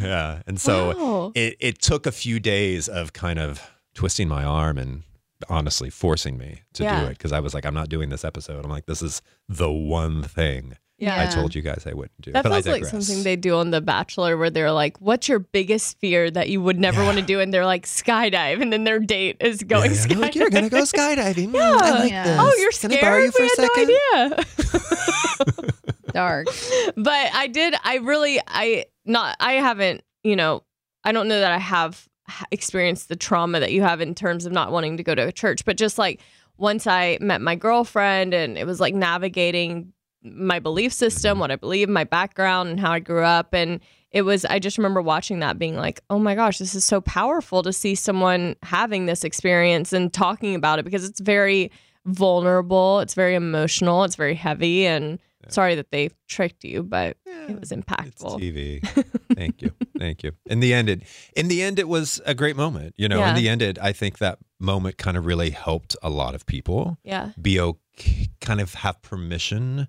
yeah. 0.02 0.42
And 0.48 0.60
so 0.60 0.96
Wow. 0.98 1.32
it 1.36 1.56
it 1.60 1.80
took 1.82 2.06
a 2.06 2.12
few 2.12 2.40
days 2.40 2.88
of 2.88 3.14
kind 3.14 3.40
of 3.40 3.62
twisting 3.94 4.28
my 4.28 4.44
arm 4.44 4.78
and 4.78 5.04
honestly 5.50 5.90
forcing 5.90 6.38
me 6.38 6.62
to 6.74 6.84
Yeah. 6.84 7.02
do 7.02 7.06
it 7.08 7.18
because 7.18 7.32
I 7.32 7.40
was 7.40 7.54
like, 7.54 7.66
"I'm 7.66 7.74
not 7.74 7.90
doing 7.90 8.10
this 8.10 8.24
episode." 8.26 8.64
I'm 8.64 8.72
like, 8.72 8.86
"This 8.86 9.02
is 9.02 9.22
the 9.48 9.72
one 9.72 10.24
thing 10.24 10.78
Yeah. 11.00 11.22
I 11.22 11.28
told 11.28 11.56
you 11.56 11.62
guys 11.62 11.86
I 11.88 11.94
wouldn't 11.94 12.20
do." 12.22 12.32
That 12.32 12.44
but 12.44 12.52
I 12.52 12.62
feels 12.62 12.82
like 12.82 12.86
something 12.86 13.24
they 13.24 13.36
do 13.36 13.56
on 13.56 13.72
The 13.72 13.82
Bachelor, 13.82 14.38
where 14.38 14.50
they're 14.50 14.72
like, 14.72 15.00
"What's 15.00 15.28
your 15.30 15.40
biggest 15.40 15.98
fear 16.00 16.30
that 16.32 16.50
you 16.50 16.62
would 16.62 16.80
never 16.80 17.04
want 17.04 17.18
to 17.18 17.24
do?" 17.24 17.40
And 17.40 17.54
they're 17.54 17.66
like, 17.66 17.86
"Skydive," 17.86 18.62
and 18.62 18.72
then 18.74 18.84
their 18.84 19.00
date 19.00 19.38
is 19.40 19.64
going 19.64 19.92
yeah, 19.92 19.98
skydiving. 19.98 20.20
like, 20.20 20.36
You're 20.36 20.50
gonna 20.50 20.70
go 20.70 20.82
skydiving. 20.84 21.54
Yeah. 21.54 21.78
I 21.82 21.92
like 21.92 22.12
Yeah. 22.12 22.24
this. 22.26 22.38
Oh, 22.40 22.54
you're 22.60 22.72
Can 22.72 22.92
scared? 22.92 23.04
I 23.04 23.08
borrow 23.08 23.24
you 23.24 23.32
for 23.32 23.42
we 23.42 23.46
a 23.46 23.50
had 23.50 23.56
second? 23.56 23.88
no 23.88 24.36
idea. 24.36 25.90
Dark. 26.14 26.48
but 26.98 27.30
I 27.34 27.48
did. 27.48 27.76
I 27.84 27.98
really. 27.98 28.40
I 28.48 28.86
not. 29.06 29.36
I 29.40 29.54
haven't. 29.54 30.04
You 30.24 30.36
know. 30.36 30.64
I 31.04 31.12
don't 31.14 31.28
know 31.28 31.40
that 31.40 31.52
I 31.52 31.58
have 31.60 32.08
experienced 32.52 33.08
the 33.10 33.16
trauma 33.16 33.60
that 33.62 33.72
you 33.72 33.82
have 33.82 34.02
in 34.02 34.14
terms 34.14 34.46
of 34.46 34.52
not 34.52 34.72
wanting 34.72 34.98
to 34.98 35.04
go 35.04 35.16
to 35.16 35.26
a 35.26 35.32
church. 35.32 35.64
But 35.66 35.78
just 35.78 35.98
like 35.98 36.20
once 36.58 36.88
I 36.88 37.18
met 37.22 37.42
my 37.42 37.56
girlfriend, 37.56 38.34
and 38.34 38.58
it 38.58 38.66
was 38.68 38.80
like 38.80 38.94
navigating 38.94 39.94
my 40.24 40.60
belief 40.60 40.94
system, 40.94 41.34
mm-hmm. 41.34 41.40
what 41.40 41.52
I 41.52 41.56
believe, 41.56 41.90
my 41.90 42.04
background, 42.04 42.70
and 42.70 42.80
how 42.80 42.92
I 42.92 43.00
grew 43.00 43.24
up, 43.24 43.54
and 43.54 43.80
it 44.12 44.24
was. 44.24 44.46
I 44.46 44.60
just 44.60 44.78
remember 44.78 45.02
watching 45.02 45.40
that, 45.40 45.60
being 45.60 45.76
like, 45.76 46.02
"Oh 46.10 46.20
my 46.20 46.36
gosh, 46.36 46.58
this 46.58 46.76
is 46.76 46.86
so 46.86 47.02
powerful 47.02 47.64
to 47.64 47.72
see 47.74 47.96
someone 47.96 48.56
having 48.64 49.06
this 49.06 49.24
experience 49.24 49.94
and 49.94 50.12
talking 50.12 50.56
about 50.56 50.80
it 50.80 50.86
because 50.86 51.06
it's 51.06 51.20
very." 51.20 51.72
vulnerable 52.06 53.02
it's 53.02 53.14
very 53.14 53.36
emotional 53.36 54.06
it's 54.06 54.16
very 54.16 54.34
heavy 54.34 54.88
and 54.88 55.20
sorry 55.50 55.76
that 55.76 55.92
they 55.92 56.10
tricked 56.28 56.64
you 56.64 56.82
but 56.82 57.18
it 57.50 57.60
was 57.60 57.72
It's 57.72 57.82
impactful 57.82 58.40
TV. 58.40 58.86
Thank 59.36 59.62
you. 59.62 59.72
Thank 59.98 60.24
you. 60.24 60.32
In 60.46 60.60
the 60.60 60.74
end, 60.74 60.90
it 60.90 61.04
in 61.36 61.48
the 61.48 61.62
end 61.62 61.80
it 61.80 61.88
was 61.88 62.22
a 62.26 62.34
great 62.36 62.56
moment. 62.56 62.94
You 62.98 63.08
know, 63.08 63.20
Yeah. 63.20 63.30
in 63.30 63.36
the 63.36 63.50
end, 63.50 63.62
it 63.62 63.78
I 63.80 63.92
think 63.92 64.20
that 64.20 64.40
moment 64.60 64.98
kind 64.98 65.18
of 65.18 65.26
really 65.26 65.50
helped 65.50 65.96
a 66.04 66.10
lot 66.10 66.36
of 66.36 66.46
people 66.46 66.98
yeah 67.04 67.32
be 67.42 67.60
okay, 67.60 68.28
kind 68.42 68.62
of 68.62 68.74
have 68.76 69.02
permission 69.02 69.88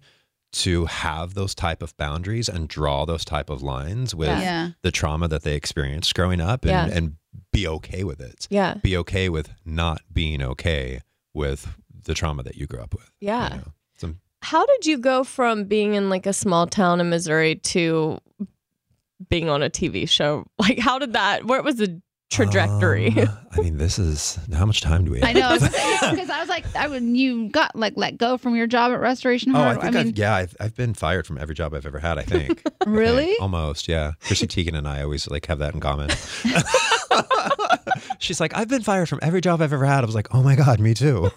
to 0.53 0.87
have 0.87 1.35
those 1.35 1.55
type 1.55 1.83
of 1.83 1.97
boundaries 1.97 2.49
and 2.49 2.69
draw 2.69 3.05
those 3.05 3.25
type 3.25 3.51
of 3.51 3.63
lines 3.63 4.15
with 4.15 4.29
Yeah. 4.29 4.71
the 4.83 4.91
trauma 4.91 5.29
that 5.29 5.43
they 5.43 5.55
experienced 5.55 6.15
growing 6.15 6.41
up 6.41 6.65
and, 6.65 6.71
Yeah. 6.91 6.97
and 6.97 7.17
be 7.53 7.67
okay 7.69 8.03
with 8.05 8.21
it. 8.21 8.49
yeah 8.51 8.75
Be 8.83 8.97
okay 8.97 9.29
with 9.29 9.51
not 9.65 10.03
being 10.13 10.43
okay 10.43 11.01
with 11.35 11.69
the 12.03 12.15
trauma 12.15 12.43
that 12.43 12.57
you 12.57 12.67
grew 12.67 12.81
up 12.81 12.93
with. 12.95 13.09
you 13.21 13.29
yeah 13.29 13.49
know? 13.57 13.73
Some 13.97 14.21
how 14.43 14.67
did 14.67 14.87
you 14.87 14.99
go 14.99 15.23
from 15.23 15.65
being 15.65 15.95
in 15.95 16.09
like 16.11 16.27
a 16.27 16.33
small 16.33 16.67
town 16.67 17.01
in 17.01 17.09
missouri 17.11 17.55
to 17.57 18.19
being 19.29 19.49
on 19.49 19.63
a 19.63 19.71
tv 19.71 20.09
show 20.09 20.45
like 20.59 20.79
how 20.79 20.99
did 20.99 21.13
that 21.13 21.45
where 21.45 21.63
was 21.63 21.77
the 21.77 22.01
trajectory 22.31 23.09
Um, 23.19 23.29
I 23.53 23.61
mean, 23.61 23.79
this 23.79 23.99
is 23.99 24.39
how 24.53 24.65
much 24.65 24.81
time 24.81 25.05
do 25.05 25.11
we 25.11 25.21
have? 25.21 25.29
I 25.29 25.33
know 25.33 25.59
because 25.59 25.75
I 26.31 26.41
was 26.41 26.49
like, 26.49 26.65
I 26.77 26.87
when 26.89 27.15
you 27.17 27.49
got 27.49 27.75
like 27.75 27.95
let 27.97 28.17
go 28.17 28.39
from 28.39 28.55
your 28.55 28.69
job 28.69 28.93
at 28.93 29.01
Restoration 29.01 29.53
Hardware. 29.53 29.77
Oh, 29.77 29.81
I 29.81 29.83
Hardware. 29.83 29.93
think 29.93 29.97
I 29.97 30.05
mean, 30.05 30.15
have 30.15 30.19
yeah, 30.19 30.35
I've, 30.35 30.57
I've 30.61 30.77
been 30.77 30.95
fired 30.95 31.27
from 31.27 31.39
every 31.39 31.55
job 31.55 31.75
I've 31.75 31.87
ever 31.87 31.99
had. 31.99 32.19
I 32.19 32.23
think. 32.23 32.63
I 32.81 32.85
think. 32.85 32.87
Really? 32.87 33.37
Almost, 33.39 33.89
yeah. 33.89 34.13
Chrissy 34.21 34.47
Teigen 34.47 34.77
and 34.77 34.87
I 34.87 35.03
always 35.03 35.29
like 35.29 35.47
have 35.47 35.59
that 35.59 35.75
in 35.75 35.81
common. 35.81 36.11
She's 38.19 38.41
like, 38.41 38.57
I've 38.57 38.69
been 38.69 38.83
fired 38.83 39.09
from 39.09 39.19
every 39.23 39.41
job 39.41 39.61
I've 39.61 39.73
ever 39.73 39.85
had. 39.85 40.05
I 40.05 40.07
was 40.07 40.15
like, 40.15 40.33
oh 40.35 40.43
my 40.43 40.55
God, 40.55 40.79
me 40.79 40.95
too. 40.95 41.31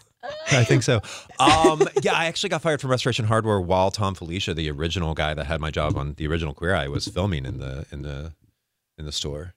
I 0.52 0.64
think 0.64 0.84
so. 0.84 1.02
Um, 1.40 1.82
yeah, 2.02 2.14
I 2.14 2.26
actually 2.26 2.50
got 2.50 2.62
fired 2.62 2.82
from 2.82 2.92
Restoration 2.92 3.26
Hardware 3.26 3.60
while 3.60 3.92
Thom 3.92 4.16
Filicia, 4.16 4.54
the 4.54 4.70
original 4.70 5.14
guy 5.14 5.34
that 5.34 5.46
had 5.46 5.60
my 5.60 5.72
job 5.72 5.98
on 5.98 6.14
the 6.14 6.28
original 6.28 6.54
Queer 6.54 6.76
Eye, 6.76 6.88
was 6.88 7.08
filming 7.08 7.46
in 7.46 7.60
the 7.60 7.86
in 7.92 8.04
the 8.04 8.34
in 8.98 9.06
the 9.06 9.12
store. 9.12 9.54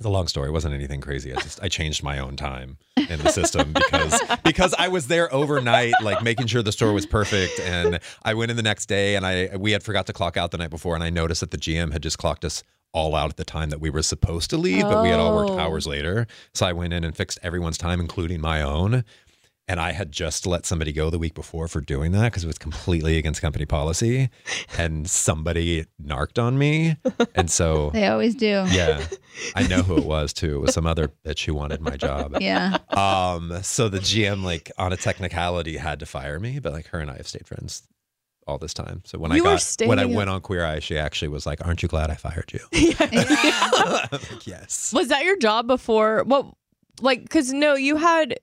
It's 0.00 0.06
a 0.06 0.08
long 0.10 0.28
story. 0.28 0.48
It 0.48 0.52
wasn't 0.52 0.72
anything 0.74 1.02
crazy. 1.02 1.30
I 1.34 1.40
just 1.40 1.62
I 1.62 1.68
changed 1.68 2.02
my 2.02 2.18
own 2.20 2.34
time 2.34 2.78
in 2.96 3.18
the 3.20 3.30
system 3.30 3.74
because 3.74 4.18
because 4.44 4.74
I 4.78 4.88
was 4.88 5.08
there 5.08 5.30
overnight, 5.32 5.92
like 6.02 6.22
making 6.22 6.46
sure 6.46 6.62
the 6.62 6.72
store 6.72 6.94
was 6.94 7.04
perfect. 7.04 7.60
And 7.60 8.00
I 8.22 8.32
went 8.32 8.50
in 8.50 8.56
the 8.56 8.62
next 8.62 8.86
day, 8.86 9.14
and 9.14 9.26
I 9.26 9.54
we 9.58 9.72
had 9.72 9.82
forgot 9.82 10.06
to 10.06 10.14
clock 10.14 10.38
out 10.38 10.52
the 10.52 10.56
night 10.58 10.70
before, 10.70 10.94
and 10.94 11.04
I 11.04 11.10
noticed 11.10 11.42
that 11.42 11.50
the 11.50 11.58
GM 11.58 11.92
had 11.92 12.02
just 12.02 12.16
clocked 12.16 12.46
us 12.46 12.62
all 12.92 13.14
out 13.14 13.28
at 13.28 13.36
the 13.36 13.44
time 13.44 13.68
that 13.70 13.80
we 13.82 13.90
were 13.90 14.02
supposed 14.02 14.48
to 14.50 14.56
leave, 14.56 14.82
but 14.84 15.02
we 15.02 15.10
had 15.10 15.20
all 15.20 15.36
worked 15.36 15.50
Oh. 15.50 15.58
hours 15.58 15.86
later. 15.86 16.26
So 16.54 16.64
I 16.66 16.72
went 16.72 16.94
in 16.94 17.04
and 17.04 17.14
fixed 17.14 17.38
everyone's 17.42 17.76
time, 17.78 18.00
including 18.00 18.40
my 18.40 18.62
own. 18.62 19.04
And 19.70 19.78
I 19.80 19.92
had 19.92 20.10
just 20.10 20.46
let 20.48 20.66
somebody 20.66 20.90
go 20.92 21.10
the 21.10 21.18
week 21.18 21.32
before 21.34 21.68
for 21.68 21.80
doing 21.80 22.10
that 22.10 22.24
because 22.24 22.42
it 22.42 22.48
was 22.48 22.58
completely 22.58 23.18
against 23.18 23.40
company 23.40 23.66
policy. 23.66 24.28
And 24.76 25.08
somebody 25.08 25.86
narked 25.96 26.40
on 26.40 26.58
me. 26.58 26.96
And 27.36 27.48
so, 27.48 27.90
They 27.94 28.08
always 28.08 28.34
do. 28.34 28.64
yeah, 28.68 29.06
I 29.54 29.68
know 29.68 29.82
who 29.82 29.96
it 29.98 30.04
was 30.04 30.32
too. 30.32 30.56
It 30.56 30.60
was 30.60 30.74
some 30.74 30.86
other 30.88 31.12
bitch 31.24 31.44
who 31.44 31.54
wanted 31.54 31.80
my 31.82 31.96
job. 31.96 32.36
Yeah. 32.40 32.78
Um, 32.88 33.62
so 33.62 33.88
the 33.88 34.00
GM, 34.00 34.42
like 34.42 34.72
on 34.76 34.92
a 34.92 34.96
technicality, 34.96 35.76
had 35.76 36.00
to 36.00 36.06
fire 36.06 36.40
me, 36.40 36.58
but 36.58 36.72
like 36.72 36.88
her 36.88 36.98
and 36.98 37.08
I 37.08 37.16
have 37.18 37.28
stayed 37.28 37.46
friends 37.46 37.84
all 38.48 38.58
this 38.58 38.74
time. 38.74 39.02
So 39.04 39.18
when 39.20 39.30
You 39.30 39.36
I 39.46 39.54
got 39.56 39.76
when 39.86 39.98
I 40.00 40.02
staying- 40.02 40.14
went 40.16 40.30
on 40.30 40.40
Queer 40.40 40.66
Eye, 40.66 40.80
she 40.80 40.98
actually 40.98 41.28
was 41.28 41.46
like, 41.46 41.64
"Aren't 41.64 41.84
you 41.84 41.88
glad 41.88 42.10
I 42.10 42.16
fired 42.16 42.52
you?" 42.52 42.60
I'm 42.98 44.08
like, 44.10 44.46
yes. 44.48 44.92
Was 44.92 45.06
that 45.08 45.22
your 45.24 45.36
job 45.38 45.68
before? 45.68 46.24
What, 46.24 46.46
like, 47.00 47.22
because 47.22 47.52
no, 47.52 47.74
you 47.74 47.96
had 47.96 48.39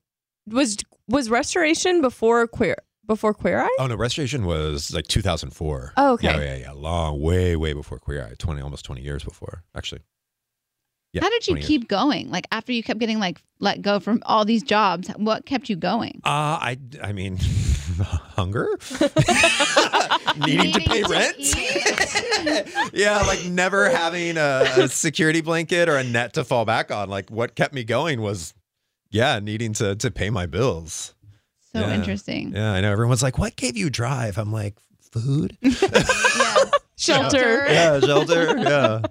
was 0.47 0.77
was 1.07 1.29
restoration 1.29 2.01
before 2.01 2.47
queer 2.47 2.77
before 3.07 3.33
Queer 3.33 3.61
Eye. 3.61 3.75
Oh 3.79 3.87
no, 3.87 3.95
Restoration 3.95 4.45
was 4.45 4.93
like 4.93 5.07
2004. 5.07 5.93
Oh, 5.97 6.13
okay. 6.13 6.27
Yeah, 6.27 6.39
yeah, 6.39 6.55
yeah. 6.57 6.71
Long, 6.73 7.21
way, 7.21 7.55
way 7.55 7.73
before 7.73 7.99
Queer 7.99 8.25
Eye. 8.25 8.33
20, 8.37 8.61
almost 8.61 8.85
20 8.85 9.01
years 9.01 9.23
before, 9.23 9.63
actually. 9.75 10.01
Yeah, 11.13 11.21
How 11.21 11.29
did 11.29 11.47
you 11.47 11.53
20 11.53 11.61
years. 11.61 11.67
keep 11.67 11.87
going? 11.87 12.29
Like 12.29 12.47
after 12.51 12.73
you 12.73 12.83
kept 12.83 12.99
getting 12.99 13.17
like 13.17 13.41
let 13.59 13.81
go 13.81 13.99
from 14.01 14.21
all 14.25 14.43
these 14.43 14.61
jobs, 14.61 15.07
what 15.15 15.45
kept 15.45 15.69
you 15.69 15.77
going? 15.77 16.19
Uh, 16.25 16.59
I, 16.59 16.77
I 17.01 17.13
mean, 17.13 17.37
hunger, 18.01 18.67
needing 20.45 20.73
to 20.73 20.81
pay 20.81 21.03
to 21.03 21.09
rent. 21.09 22.93
yeah, 22.93 23.21
like 23.21 23.45
never 23.45 23.89
having 23.89 24.37
a, 24.37 24.65
a 24.77 24.87
security 24.89 25.39
blanket 25.41 25.87
or 25.87 25.95
a 25.95 26.03
net 26.03 26.33
to 26.33 26.43
fall 26.43 26.65
back 26.65 26.91
on. 26.91 27.09
Like 27.09 27.31
what 27.31 27.55
kept 27.55 27.73
me 27.73 27.85
going 27.85 28.21
was, 28.21 28.53
yeah, 29.09 29.39
needing 29.39 29.73
to 29.73 29.95
to 29.95 30.11
pay 30.11 30.29
my 30.29 30.45
bills. 30.45 31.13
So 31.73 31.79
Yeah. 31.81 31.93
interesting. 31.95 32.53
Yeah, 32.55 32.73
I 32.73 32.81
know. 32.81 32.91
Everyone's 32.91 33.21
like, 33.23 33.37
"What 33.37 33.55
gave 33.55 33.75
you 33.77 33.89
drive?" 33.89 34.37
I'm 34.37 34.51
like, 34.51 34.75
"Food." 35.11 35.57
Shelter. 36.99 37.65
yeah, 37.67 37.99
shelter. 37.99 38.57
Yeah, 38.57 39.01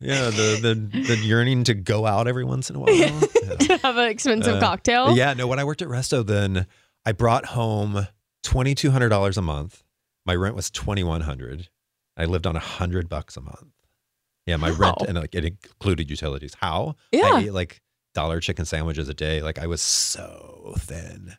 yeah. 0.00 0.30
The 0.30 0.58
the 0.62 1.02
the 1.14 1.16
yearning 1.16 1.64
to 1.64 1.74
go 1.74 2.06
out 2.06 2.28
every 2.28 2.44
once 2.44 2.70
in 2.70 2.76
a 2.76 2.80
while. 2.80 2.90
Yeah. 2.94 3.20
to 3.56 3.76
have 3.78 3.96
an 3.96 4.08
expensive 4.08 4.54
Uh, 4.56 4.60
cocktail. 4.60 5.16
Yeah, 5.16 5.34
no, 5.34 5.46
when 5.46 5.58
I 5.58 5.64
worked 5.64 5.82
at 5.82 5.88
Resto, 5.88 6.24
then 6.26 6.66
I 7.04 7.12
brought 7.12 7.46
home 7.46 8.06
twenty 8.42 8.74
two 8.74 8.90
hundred 8.90 9.08
dollars 9.10 9.36
a 9.36 9.42
month. 9.42 9.82
My 10.26 10.34
rent 10.34 10.54
was 10.54 10.70
twenty 10.70 11.02
one 11.04 11.22
hundred. 11.22 11.68
I 12.16 12.24
lived 12.26 12.46
on 12.46 12.54
a 12.56 12.60
hundred 12.60 13.08
bucks 13.08 13.36
a 13.36 13.40
month. 13.40 13.72
Yeah, 14.46 14.56
my 14.56 14.70
rent 14.70 14.96
and 15.08 15.18
like 15.18 15.34
it 15.34 15.44
included 15.44 16.08
utilities. 16.10 16.54
How? 16.60 16.94
Yeah. 17.12 17.30
I 17.34 17.40
ate 17.40 17.52
like 17.52 17.80
dollar 18.14 18.40
chicken 18.40 18.64
sandwiches 18.64 19.08
a 19.08 19.14
day. 19.14 19.42
Like 19.42 19.58
I 19.58 19.66
was 19.66 19.82
so 19.82 20.74
thin. 20.78 21.34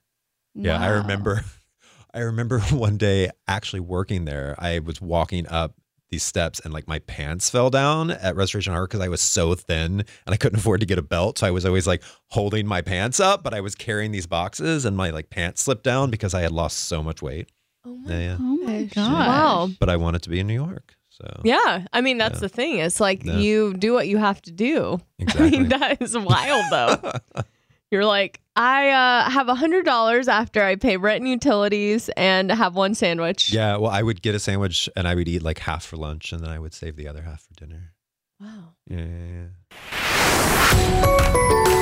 Yeah, 0.54 0.80
I 0.80 0.88
remember. 0.90 1.44
I 2.14 2.20
remember 2.20 2.60
one 2.72 2.98
day 2.98 3.30
actually 3.48 3.82
working 3.82 4.26
there. 4.26 4.56
I 4.58 4.80
was 4.80 5.02
walking 5.02 5.48
up 5.48 5.74
these 6.12 6.24
steps 6.24 6.62
and 6.62 6.72
like 6.74 6.88
my 6.88 7.00
pants 7.00 7.50
fell 7.50 7.70
down 7.70 8.12
at 8.12 8.36
Restoration 8.38 8.72
Hardware 8.72 8.88
because 8.88 9.02
I 9.02 9.10
was 9.10 9.20
so 9.22 9.54
thin 9.56 10.00
and 10.26 10.34
I 10.34 10.38
couldn't 10.38 10.60
afford 10.60 10.80
to 10.80 10.86
get 10.86 10.98
a 10.98 11.02
belt. 11.02 11.40
So 11.40 11.48
I 11.48 11.52
was 11.52 11.66
always 11.66 11.88
like 11.88 12.04
holding 12.30 12.68
my 12.68 12.82
pants 12.82 13.20
up, 13.20 13.44
but 13.44 13.54
I 13.54 13.60
was 13.60 13.76
carrying 13.76 14.12
these 14.14 14.28
boxes 14.28 14.86
and 14.86 14.96
my 14.96 15.10
like 15.10 15.30
pants 15.30 15.62
slipped 15.64 15.84
down 15.84 16.10
because 16.12 16.34
I 16.34 16.42
had 16.42 16.52
lost 16.52 16.78
so 16.80 17.04
much 17.04 17.22
weight. 17.22 17.50
Oh 17.86 18.00
Yeah, 18.06 18.20
yeah. 18.20 18.38
Oh 18.40 18.58
my 18.64 18.84
gosh. 18.84 18.94
god. 18.94 19.28
Wow. 19.28 19.70
But 19.80 19.90
I 19.90 19.98
wanted 19.98 20.22
to 20.24 20.30
be 20.30 20.40
in 20.40 20.48
New 20.48 20.54
York. 20.54 20.96
So 21.22 21.42
Yeah, 21.44 21.86
I 21.94 22.02
mean 22.02 22.18
that's 22.18 22.36
Yeah. 22.38 22.40
the 22.42 22.50
thing. 22.50 22.78
It's 22.80 23.00
like 23.00 23.24
Yeah. 23.24 23.38
you 23.38 23.74
do 23.74 23.94
what 23.94 24.08
you 24.08 24.18
have 24.18 24.42
to 24.44 24.52
do. 24.52 25.00
exactly. 25.20 25.48
I 25.48 25.50
mean 25.52 25.70
that 25.70 26.02
is 26.02 26.18
wild 26.18 26.66
though. 26.72 27.12
You're 27.92 28.06
like, 28.06 28.42
I 28.58 28.90
uh, 28.90 29.30
have 29.30 29.48
a 29.48 29.56
hundred 29.56 29.86
dollars 29.86 30.28
after 30.28 30.62
I 30.64 30.76
pay 30.76 30.98
rent 30.98 31.22
and 31.22 31.30
utilities 31.30 32.10
and 32.18 32.52
have 32.52 32.76
one 32.76 32.96
sandwich. 32.96 33.54
yeah, 33.54 33.78
well, 33.78 33.92
I 33.92 34.02
would 34.02 34.22
get 34.22 34.34
a 34.36 34.40
sandwich 34.40 34.90
and 34.96 35.08
I 35.08 35.16
would 35.16 35.28
eat 35.30 35.44
like 35.44 35.60
half 35.60 35.86
for 35.86 35.96
lunch 35.96 36.34
and 36.34 36.42
then 36.44 36.50
I 36.50 36.60
would 36.60 36.74
save 36.74 36.96
the 36.98 37.08
other 37.08 37.22
half 37.22 37.44
for 37.44 37.54
dinner. 37.54 37.94
Wow. 38.42 38.74
Yeah, 38.90 39.06
yeah, 39.06 39.46
yeah. 40.52 41.82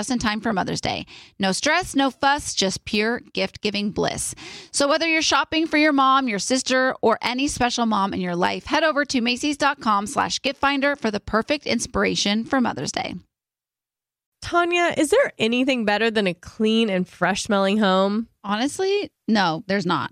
in 0.09 0.19
time 0.19 0.41
for 0.41 0.53
Mother's 0.53 0.81
Day. 0.81 1.05
No 1.37 1.51
stress, 1.51 1.95
no 1.95 2.09
fuss, 2.09 2.53
just 2.55 2.85
pure 2.85 3.21
gift 3.33 3.61
giving 3.61 3.91
bliss. 3.91 4.33
So, 4.71 4.87
whether 4.87 5.07
you're 5.07 5.21
shopping 5.21 5.67
for 5.67 5.77
your 5.77 5.93
mom, 5.93 6.27
your 6.27 6.39
sister, 6.39 6.95
or 7.01 7.19
any 7.21 7.47
special 7.47 7.85
mom 7.85 8.13
in 8.13 8.21
your 8.21 8.35
life, 8.35 8.65
head 8.65 8.83
over 8.83 9.05
to 9.05 9.21
Macy's.com 9.21 10.07
slash 10.07 10.41
gift 10.41 10.59
finder 10.59 10.95
for 10.95 11.11
the 11.11 11.19
perfect 11.19 11.67
inspiration 11.67 12.45
for 12.45 12.61
Mother's 12.61 12.91
Day. 12.91 13.15
Tanya, 14.41 14.93
is 14.97 15.11
there 15.11 15.33
anything 15.37 15.85
better 15.85 16.09
than 16.09 16.27
a 16.27 16.33
clean 16.33 16.89
and 16.89 17.07
fresh 17.07 17.43
smelling 17.43 17.77
home? 17.77 18.27
Honestly, 18.43 19.11
no, 19.27 19.63
there's 19.67 19.85
not. 19.85 20.11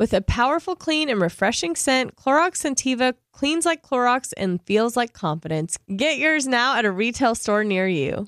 With 0.00 0.14
a 0.14 0.22
powerful, 0.22 0.76
clean, 0.76 1.10
and 1.10 1.20
refreshing 1.20 1.76
scent, 1.76 2.16
Clorox 2.16 2.62
Scentiva 2.62 3.12
cleans 3.32 3.66
like 3.66 3.82
Clorox 3.82 4.32
and 4.34 4.58
feels 4.62 4.96
like 4.96 5.12
confidence. 5.12 5.76
Get 5.94 6.16
yours 6.16 6.46
now 6.46 6.74
at 6.78 6.86
a 6.86 6.90
retail 6.90 7.34
store 7.34 7.64
near 7.64 7.86
you. 7.86 8.26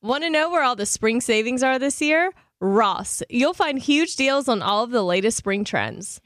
Want 0.00 0.24
to 0.24 0.30
know 0.30 0.48
where 0.48 0.62
all 0.62 0.74
the 0.74 0.86
spring 0.86 1.20
savings 1.20 1.62
are 1.62 1.78
this 1.78 2.00
year? 2.00 2.32
Ross. 2.62 3.22
You'll 3.28 3.52
find 3.52 3.78
huge 3.78 4.16
deals 4.16 4.48
on 4.48 4.62
all 4.62 4.84
of 4.84 4.90
the 4.90 5.02
latest 5.02 5.36
spring 5.36 5.64
trends. 5.64 6.18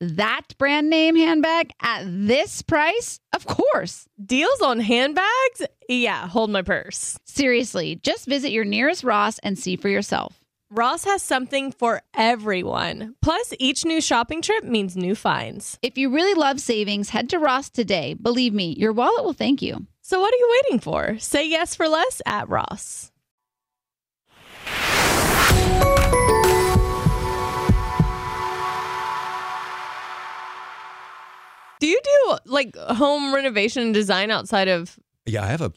That 0.00 0.56
brand 0.58 0.88
name 0.90 1.16
handbag 1.16 1.72
at 1.82 2.04
this 2.06 2.62
price? 2.62 3.18
Of 3.32 3.46
course. 3.46 4.06
Deals 4.24 4.60
on 4.60 4.78
handbags? 4.78 5.62
Yeah, 5.88 6.28
hold 6.28 6.50
my 6.50 6.62
purse. 6.62 7.18
Seriously, 7.24 7.96
just 7.96 8.26
visit 8.26 8.52
your 8.52 8.64
nearest 8.64 9.02
Ross 9.02 9.40
and 9.40 9.58
see 9.58 9.74
for 9.74 9.88
yourself. 9.88 10.38
Ross 10.70 11.04
has 11.04 11.22
something 11.22 11.72
for 11.72 12.02
everyone. 12.14 13.16
Plus, 13.22 13.54
each 13.58 13.84
new 13.84 14.00
shopping 14.00 14.40
trip 14.42 14.62
means 14.62 14.96
new 14.96 15.14
finds. 15.16 15.78
If 15.82 15.98
you 15.98 16.10
really 16.10 16.34
love 16.34 16.60
savings, 16.60 17.08
head 17.08 17.28
to 17.30 17.38
Ross 17.38 17.68
today. 17.68 18.14
Believe 18.14 18.52
me, 18.52 18.74
your 18.78 18.92
wallet 18.92 19.24
will 19.24 19.32
thank 19.32 19.62
you. 19.62 19.86
So, 20.02 20.20
what 20.20 20.32
are 20.32 20.36
you 20.36 20.62
waiting 20.62 20.78
for? 20.78 21.18
Say 21.18 21.48
yes 21.48 21.74
for 21.74 21.88
less 21.88 22.22
at 22.24 22.48
Ross. 22.48 23.10
Do 31.80 31.86
you 31.86 32.00
do 32.02 32.36
like 32.46 32.76
home 32.76 33.34
renovation 33.34 33.82
and 33.82 33.94
design 33.94 34.30
outside 34.30 34.68
of? 34.68 34.98
Yeah, 35.26 35.44
I 35.44 35.46
have 35.46 35.60
a, 35.60 35.72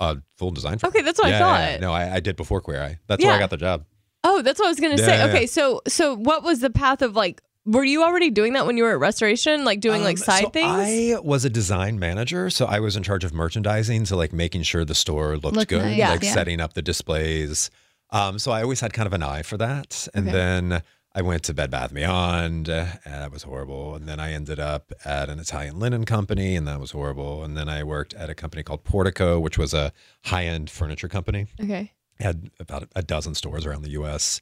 a 0.00 0.16
full 0.36 0.50
design. 0.50 0.78
Firm. 0.78 0.88
Okay, 0.88 1.02
that's 1.02 1.18
what 1.18 1.28
I 1.28 1.30
Yeah, 1.30 1.38
thought. 1.38 1.60
yeah, 1.60 1.70
yeah. 1.72 1.78
No, 1.78 1.92
I, 1.92 2.14
I 2.16 2.20
did 2.20 2.36
before 2.36 2.60
Queer 2.60 2.82
Eye. 2.82 2.98
That's 3.06 3.24
where 3.24 3.34
I 3.34 3.38
got 3.38 3.50
the 3.50 3.56
job. 3.56 3.84
Oh, 4.24 4.42
that's 4.42 4.58
what 4.58 4.66
I 4.66 4.70
was 4.70 4.80
gonna 4.80 4.96
Yeah, 4.96 5.06
say. 5.06 5.18
yeah, 5.18 5.24
okay, 5.26 5.40
yeah. 5.42 5.46
so 5.46 5.80
so 5.86 6.14
what 6.16 6.42
was 6.42 6.60
the 6.60 6.70
path 6.70 7.02
of 7.02 7.14
like? 7.16 7.40
Were 7.64 7.84
you 7.84 8.02
already 8.02 8.30
doing 8.30 8.54
that 8.54 8.66
when 8.66 8.78
you 8.78 8.82
were 8.84 8.92
at 8.92 8.98
Restoration, 8.98 9.64
like 9.64 9.80
doing 9.80 10.02
like 10.02 10.16
Um, 10.18 10.24
side 10.24 10.44
so 10.44 10.50
things? 10.50 10.66
I 10.66 11.18
was 11.22 11.44
a 11.44 11.50
design 11.50 11.98
manager, 11.98 12.48
so 12.50 12.64
I 12.64 12.80
was 12.80 12.96
in 12.96 13.02
charge 13.02 13.24
of 13.24 13.34
merchandising, 13.34 14.06
so 14.06 14.16
like 14.16 14.32
making 14.32 14.62
sure 14.62 14.84
the 14.86 14.94
store 14.94 15.36
looked 15.36 15.54
Looked 15.56 15.68
good, 15.70 15.82
nice, 15.82 15.96
Yeah. 15.98 16.10
like 16.12 16.22
yeah. 16.24 16.32
setting 16.32 16.60
up 16.60 16.72
the 16.72 16.80
displays. 16.82 17.70
Um, 18.10 18.38
so 18.38 18.52
I 18.52 18.62
always 18.62 18.80
had 18.80 18.94
kind 18.94 19.06
of 19.06 19.12
an 19.12 19.22
eye 19.22 19.42
for 19.42 19.58
that. 19.58 20.08
And 20.14 20.28
Okay. 20.28 20.36
then 20.36 20.82
I 21.14 21.22
went 21.22 21.42
to 21.44 21.54
Bed 21.54 21.70
Bath 21.70 21.92
Beyond, 21.92 22.68
uh, 22.68 22.86
and 23.04 23.14
that 23.14 23.32
was 23.32 23.42
horrible. 23.42 23.94
And 23.94 24.06
then 24.06 24.20
I 24.20 24.32
ended 24.32 24.60
up 24.60 24.92
at 25.04 25.28
an 25.28 25.38
Italian 25.38 25.78
linen 25.78 26.04
company, 26.04 26.54
and 26.54 26.68
that 26.68 26.78
was 26.78 26.90
horrible. 26.90 27.42
And 27.42 27.56
then 27.56 27.68
I 27.68 27.82
worked 27.82 28.14
at 28.14 28.28
a 28.28 28.34
company 28.34 28.62
called 28.62 28.84
Portico, 28.84 29.40
which 29.40 29.56
was 29.58 29.72
a 29.72 29.92
high-end 30.26 30.70
furniture 30.70 31.08
company 31.08 31.46
okay. 31.60 31.92
had 32.20 32.50
about 32.60 32.88
a 32.94 33.02
dozen 33.02 33.34
stores 33.34 33.64
around 33.64 33.82
the 33.82 33.90
US. 33.90 34.40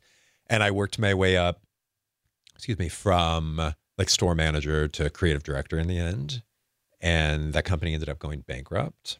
And 0.49 0.63
I 0.63 0.71
worked 0.71 0.99
my 0.99 1.15
way 1.15 1.37
up, 1.37 1.63
excuse 2.55 2.79
me, 2.79 2.89
from 2.89 3.75
like 3.97 4.11
store 4.11 4.35
manager 4.35 4.89
to 4.89 5.09
creative 5.11 5.43
director 5.43 5.79
in 5.79 5.87
the 5.87 5.99
end. 5.99 6.43
And 7.01 7.53
that 7.53 7.65
company 7.65 7.95
ended 7.95 8.09
up 8.09 8.19
going 8.19 8.41
bankrupt. 8.41 9.19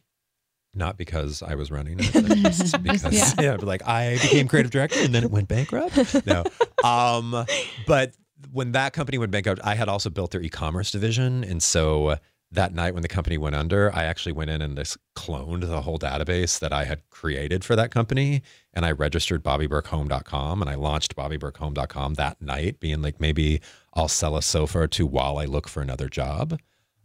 Not 0.73 0.97
because 0.97 1.41
I 1.41 1.55
was 1.55 1.71
running 1.71 1.97
it, 1.99 2.13
because 2.83 3.03
Yeah. 3.11 3.33
yeah. 3.39 3.55
like 3.55 3.87
I 3.87 4.19
became 4.21 4.47
creative 4.47 4.71
director 4.71 4.99
and 4.99 5.15
then 5.15 5.23
it 5.23 5.31
went 5.31 5.47
bankrupt. 5.47 6.25
No. 6.25 6.43
Um, 6.87 7.45
but 7.85 8.13
when 8.51 8.71
that 8.73 8.93
company 8.93 9.17
went 9.17 9.31
bankrupt, 9.31 9.61
I 9.63 9.75
had 9.75 9.89
also 9.89 10.09
built 10.09 10.31
their 10.31 10.41
e-commerce 10.41 10.91
division. 10.91 11.43
And 11.43 11.61
so 11.61 12.17
that 12.51 12.73
night 12.73 12.93
when 12.93 13.01
the 13.01 13.09
company 13.09 13.37
went 13.37 13.55
under, 13.55 13.93
I 13.93 14.05
actually 14.05 14.31
went 14.31 14.49
in 14.49 14.61
and 14.61 14.77
just 14.77 14.97
cloned 15.15 15.67
the 15.67 15.81
whole 15.81 15.99
database 15.99 16.59
that 16.59 16.71
I 16.71 16.85
had 16.85 17.07
created 17.09 17.65
for 17.65 17.75
that 17.75 17.91
company. 17.91 18.41
And 18.73 18.85
I 18.85 18.91
registered 18.91 19.43
BobbyBerkHome.com 19.43 20.61
and 20.61 20.69
I 20.69 20.75
launched 20.75 21.15
BobbyBerkHome.com 21.15 22.13
that 22.13 22.41
night, 22.41 22.79
being 22.79 23.01
like, 23.01 23.19
maybe 23.19 23.59
I'll 23.93 24.07
sell 24.07 24.37
a 24.37 24.41
sofa 24.41 24.87
two 24.87 25.05
while 25.05 25.37
I 25.37 25.45
look 25.45 25.67
for 25.67 25.81
another 25.81 26.07
job. 26.07 26.59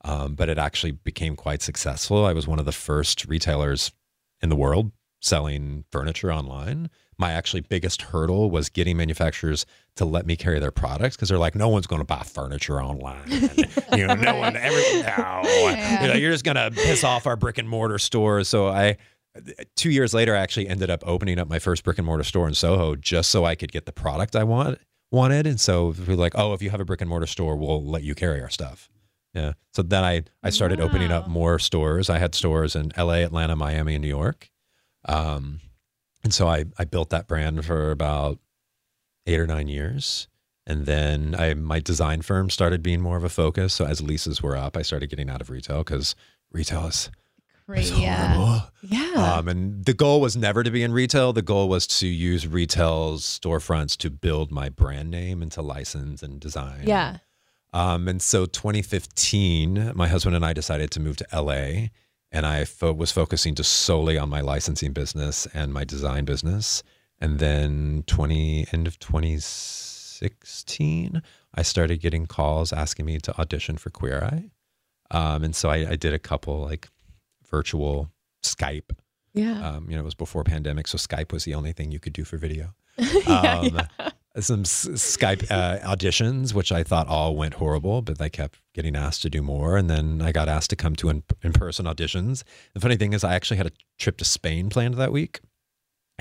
Um, 0.04 0.34
but 0.34 0.48
it 0.48 0.58
actually 0.58 0.92
became 0.92 1.36
quite 1.36 1.62
successful. 1.62 2.24
I 2.24 2.32
was 2.32 2.46
one 2.46 2.58
of 2.58 2.64
the 2.64 2.72
first 2.72 3.24
retailers 3.26 3.92
in 4.40 4.48
the 4.48 4.56
world 4.56 4.92
selling 5.20 5.84
furniture 5.90 6.32
online. 6.32 6.90
My 7.22 7.30
actually 7.30 7.60
biggest 7.60 8.02
hurdle 8.02 8.50
was 8.50 8.68
getting 8.68 8.96
manufacturers 8.96 9.64
to 9.94 10.04
let 10.04 10.26
me 10.26 10.34
carry 10.34 10.58
their 10.58 10.72
products 10.72 11.14
because 11.14 11.28
they're 11.28 11.38
like, 11.38 11.54
no 11.54 11.68
one's 11.68 11.86
going 11.86 12.00
to 12.00 12.04
buy 12.04 12.24
furniture 12.24 12.82
online. 12.82 13.22
you 13.96 14.06
know, 14.08 14.14
no 14.14 14.36
one 14.36 14.56
ever. 14.56 14.76
No, 15.06 15.42
you 16.02 16.08
know, 16.08 16.14
you're 16.14 16.32
just 16.32 16.44
going 16.44 16.56
to 16.56 16.72
piss 16.72 17.04
off 17.04 17.28
our 17.28 17.36
brick 17.36 17.58
and 17.58 17.68
mortar 17.68 17.98
stores. 17.98 18.48
So 18.48 18.66
I, 18.66 18.96
two 19.76 19.90
years 19.90 20.12
later, 20.12 20.34
I 20.34 20.40
actually 20.40 20.66
ended 20.66 20.90
up 20.90 21.04
opening 21.06 21.38
up 21.38 21.48
my 21.48 21.60
first 21.60 21.84
brick 21.84 21.98
and 21.98 22.06
mortar 22.06 22.24
store 22.24 22.48
in 22.48 22.54
Soho 22.54 22.96
just 22.96 23.30
so 23.30 23.44
I 23.44 23.54
could 23.54 23.70
get 23.70 23.86
the 23.86 23.92
product 23.92 24.34
I 24.34 24.42
want 24.42 24.80
wanted. 25.12 25.46
And 25.46 25.60
so 25.60 25.94
we're 26.08 26.16
like, 26.16 26.32
oh, 26.36 26.54
if 26.54 26.62
you 26.62 26.70
have 26.70 26.80
a 26.80 26.84
brick 26.84 27.00
and 27.00 27.08
mortar 27.08 27.26
store, 27.26 27.54
we'll 27.54 27.84
let 27.84 28.02
you 28.02 28.16
carry 28.16 28.40
our 28.40 28.50
stuff. 28.50 28.88
Yeah. 29.34 29.52
So 29.72 29.82
then 29.82 30.02
I 30.02 30.24
I 30.42 30.50
started 30.50 30.80
opening 30.80 31.12
up 31.12 31.28
more 31.28 31.58
stores. 31.58 32.10
I 32.10 32.18
had 32.18 32.34
stores 32.34 32.74
in 32.74 32.92
L.A., 32.96 33.22
Atlanta, 33.22 33.54
Miami, 33.54 33.94
and 33.94 34.02
New 34.02 34.08
York. 34.08 34.50
Um, 35.06 35.60
and 36.22 36.32
so 36.32 36.48
I 36.48 36.64
I 36.78 36.84
built 36.84 37.10
that 37.10 37.26
brand 37.28 37.64
for 37.64 37.90
about 37.90 38.38
eight 39.26 39.40
or 39.40 39.46
nine 39.46 39.68
years. 39.68 40.28
And 40.64 40.86
then 40.86 41.34
I 41.36 41.54
my 41.54 41.80
design 41.80 42.22
firm 42.22 42.48
started 42.48 42.82
being 42.82 43.00
more 43.00 43.16
of 43.16 43.24
a 43.24 43.28
focus. 43.28 43.74
So 43.74 43.84
as 43.84 44.00
leases 44.00 44.42
were 44.42 44.56
up, 44.56 44.76
I 44.76 44.82
started 44.82 45.10
getting 45.10 45.28
out 45.28 45.40
of 45.40 45.50
retail 45.50 45.78
because 45.78 46.14
retail 46.52 46.86
is, 46.86 47.10
Great. 47.66 47.90
Yeah. 47.92 48.60
Yeah. 48.82 49.34
Um, 49.36 49.48
and 49.48 49.84
the 49.84 49.94
goal 49.94 50.20
was 50.20 50.36
never 50.36 50.62
to 50.62 50.70
be 50.70 50.82
in 50.82 50.92
retail. 50.92 51.32
The 51.32 51.42
goal 51.42 51.68
was 51.68 51.86
to 51.98 52.06
use 52.06 52.46
retail's 52.46 53.24
storefronts 53.24 53.96
to 53.98 54.10
build 54.10 54.50
my 54.50 54.68
brand 54.68 55.10
name 55.10 55.42
and 55.42 55.50
to 55.52 55.62
license 55.62 56.22
and 56.22 56.38
design. 56.40 56.82
yeah. 56.84 57.18
Um, 57.74 58.06
and 58.06 58.20
so 58.20 58.44
2015, 58.44 59.92
my 59.94 60.06
husband 60.06 60.36
and 60.36 60.44
I 60.44 60.52
decided 60.52 60.90
to 60.90 61.00
move 61.00 61.16
to 61.16 61.26
LA, 61.32 61.86
and 62.32 62.44
I 62.46 62.64
fo- 62.64 62.94
was 62.94 63.12
focusing 63.12 63.54
just 63.54 63.70
solely 63.72 64.18
on 64.18 64.28
my 64.28 64.40
licensing 64.40 64.92
business 64.92 65.46
and 65.54 65.72
my 65.72 65.84
design 65.84 66.24
business. 66.24 66.82
And 67.20 67.38
then 67.38 68.02
20 68.08 68.66
end 68.72 68.88
of 68.88 68.98
2016, 68.98 71.22
I 71.54 71.62
started 71.62 72.00
getting 72.00 72.26
calls 72.26 72.72
asking 72.72 73.06
me 73.06 73.18
to 73.18 73.38
audition 73.38 73.76
for 73.76 73.90
Queer 73.90 74.24
Eye. 74.24 74.50
Um, 75.10 75.44
and 75.44 75.54
so 75.54 75.68
I, 75.68 75.90
I 75.90 75.96
did 75.96 76.14
a 76.14 76.18
couple 76.18 76.62
like 76.62 76.88
virtual 77.48 78.10
Skype. 78.42 78.96
Yeah. 79.34 79.68
Um, 79.68 79.88
you 79.88 79.94
know, 79.94 80.02
it 80.02 80.06
was 80.06 80.14
before 80.14 80.42
pandemic, 80.42 80.88
so 80.88 80.98
Skype 80.98 81.32
was 81.32 81.44
the 81.44 81.54
only 81.54 81.72
thing 81.72 81.92
you 81.92 82.00
could 82.00 82.14
do 82.14 82.24
for 82.24 82.38
video 82.38 82.74
yeah, 82.98 83.60
um, 83.60 83.80
some 84.40 84.62
Skype 84.62 85.50
uh, 85.50 85.78
auditions, 85.80 86.54
which 86.54 86.72
I 86.72 86.82
thought 86.82 87.06
all 87.06 87.36
went 87.36 87.54
horrible, 87.54 88.00
but 88.00 88.20
I 88.20 88.28
kept 88.28 88.58
getting 88.74 88.96
asked 88.96 89.22
to 89.22 89.30
do 89.30 89.42
more. 89.42 89.76
And 89.76 89.90
then 89.90 90.22
I 90.22 90.32
got 90.32 90.48
asked 90.48 90.70
to 90.70 90.76
come 90.76 90.96
to 90.96 91.10
in, 91.10 91.22
in-person 91.42 91.84
auditions. 91.86 92.42
The 92.72 92.80
funny 92.80 92.96
thing 92.96 93.12
is 93.12 93.24
I 93.24 93.34
actually 93.34 93.58
had 93.58 93.66
a 93.66 93.72
trip 93.98 94.16
to 94.18 94.24
Spain 94.24 94.70
planned 94.70 94.94
that 94.94 95.12
week. 95.12 95.40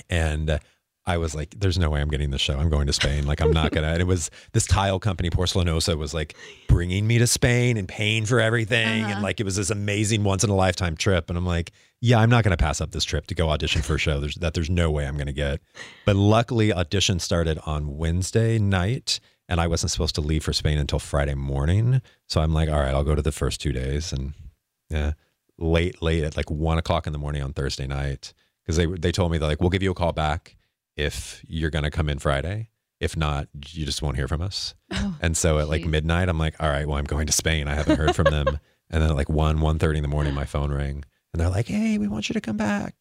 And 0.10 0.50
uh, 0.50 0.60
I 1.06 1.18
was 1.18 1.34
like, 1.34 1.56
there's 1.60 1.80
no 1.80 1.90
way 1.90 2.00
I'm 2.00 2.10
getting 2.10 2.30
this 2.30 2.42
show. 2.42 2.60
I'm 2.60 2.70
going 2.70 2.86
to 2.86 2.94
Spain. 2.94 3.26
Like, 3.26 3.42
I'm 3.42 3.52
not 3.52 3.72
going 3.72 3.84
to. 3.84 3.90
And 3.90 4.02
it 4.02 4.06
was 4.06 4.30
this 4.54 4.68
tile 4.68 5.00
company, 5.00 5.32
Porcelanosa, 5.32 5.98
was 5.98 6.14
like 6.14 6.36
bringing 6.68 7.08
me 7.08 7.18
to 7.18 7.26
Spain 7.26 7.76
and 7.78 7.88
paying 7.88 8.26
for 8.26 8.40
everything. 8.40 9.04
And 9.04 9.14
uh-huh. 9.14 9.22
like, 9.24 9.40
it 9.40 9.44
was 9.44 9.56
this 9.56 9.72
amazing 9.72 10.24
once 10.24 10.44
in 10.44 10.52
a 10.52 10.56
lifetime 10.56 10.96
trip. 10.96 11.30
And 11.30 11.38
I'm 11.40 11.46
like, 11.46 11.72
yeah, 12.02 12.20
I'm 12.20 12.30
not 12.30 12.44
going 12.44 12.56
to 12.56 12.64
pass 12.64 12.82
up 12.82 12.92
this 12.92 13.04
trip 13.04 13.26
to 13.28 13.36
go 13.36 13.50
audition 13.50 13.82
for 13.82 13.96
a 13.96 13.98
show 13.98 14.20
there's, 14.20 14.36
that 14.36 14.54
there's 14.54 14.70
no 14.70 14.92
way 14.92 15.08
I'm 15.08 15.16
going 15.16 15.26
to 15.26 15.34
get. 15.34 15.60
But 16.06 16.18
luckily, 16.18 16.72
audition 16.72 17.20
started 17.20 17.58
on 17.66 17.98
Wednesday 17.98 18.60
night. 18.60 19.20
And 19.50 19.60
I 19.60 19.68
wasn't 19.68 19.92
supposed 19.92 20.16
to 20.16 20.22
leave 20.22 20.44
for 20.44 20.54
Spain 20.54 20.78
until 20.78 21.00
Friday 21.00 21.34
morning. 21.34 22.02
So 22.28 22.42
I'm 22.42 22.54
like, 22.54 22.70
all 22.70 22.80
right, 22.80 22.94
I'll 22.94 23.04
go 23.04 23.16
to 23.16 23.24
the 23.24 23.32
first 23.32 23.60
two 23.60 23.72
days. 23.72 24.14
And 24.14 24.34
yeah, 24.90 25.14
late, 25.58 26.02
late 26.02 26.24
at 26.24 26.38
like 26.38 26.52
one 26.52 26.78
o'clock 26.78 27.08
in 27.08 27.12
the 27.12 27.20
morning 27.20 27.42
on 27.42 27.54
Thursday 27.54 27.88
night. 27.88 28.34
Because 28.64 28.78
they, 28.78 28.86
they 28.86 29.12
told 29.12 29.32
me, 29.32 29.40
they're 29.40 29.50
like, 29.50 29.60
we'll 29.60 29.72
give 29.72 29.82
you 29.82 29.92
a 29.92 29.96
call 29.96 30.14
back 30.14 30.56
if 31.02 31.44
you're 31.48 31.72
going 31.72 31.84
to 31.84 31.92
come 31.92 32.10
in 32.10 32.20
Friday. 32.20 32.70
If 33.00 33.18
not, 33.18 33.48
you 33.70 33.84
just 33.84 34.04
won't 34.04 34.16
hear 34.16 34.28
from 34.28 34.42
us. 34.42 34.76
Oh, 34.92 35.18
and 35.22 35.36
so 35.36 35.58
at 35.58 35.68
like 35.68 35.86
midnight, 35.86 36.30
I'm 36.30 36.38
like, 36.38 36.56
all 36.60 36.70
right, 36.70 36.88
well, 36.88 36.98
I'm 36.98 37.06
going 37.06 37.26
to 37.26 37.34
Spain. 37.34 37.68
I 37.68 37.74
haven't 37.74 37.98
heard 37.98 38.16
from 38.16 38.26
them. 38.26 38.48
and 38.92 39.02
then 39.02 39.10
at 39.10 39.16
like 39.16 39.28
1, 39.30 39.58
1.30 39.58 39.96
in 39.98 40.02
the 40.04 40.08
morning, 40.08 40.36
my 40.36 40.46
phone 40.46 40.72
rang. 40.72 41.04
And 41.34 41.42
they're 41.42 41.50
like, 41.50 41.68
hey, 41.68 41.98
we 41.98 42.08
want 42.08 42.30
you 42.30 42.34
to 42.34 42.42
come 42.42 42.58
back 42.58 42.94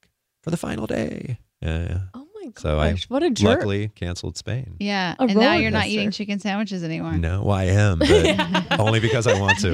for 0.42 0.50
the 0.50 0.56
final 0.56 0.86
day. 0.86 1.38
Yeah, 1.60 1.82
yeah. 1.82 1.98
Oh 2.14 2.26
my 2.34 2.46
gosh. 2.46 2.62
So 2.62 2.78
I 2.78 2.96
what 3.08 3.22
a 3.22 3.28
jerk. 3.28 3.58
Luckily, 3.58 3.88
canceled 3.94 4.38
Spain. 4.38 4.76
Yeah. 4.80 5.16
A 5.18 5.24
and 5.24 5.36
now 5.36 5.56
you're 5.56 5.70
not 5.70 5.82
coaster. 5.82 5.92
eating 5.92 6.10
chicken 6.12 6.38
sandwiches 6.38 6.82
anymore. 6.82 7.12
No, 7.12 7.50
I 7.50 7.64
am, 7.64 7.98
but 7.98 8.80
only 8.80 9.00
because 9.00 9.26
I 9.26 9.38
want 9.38 9.58
to. 9.58 9.72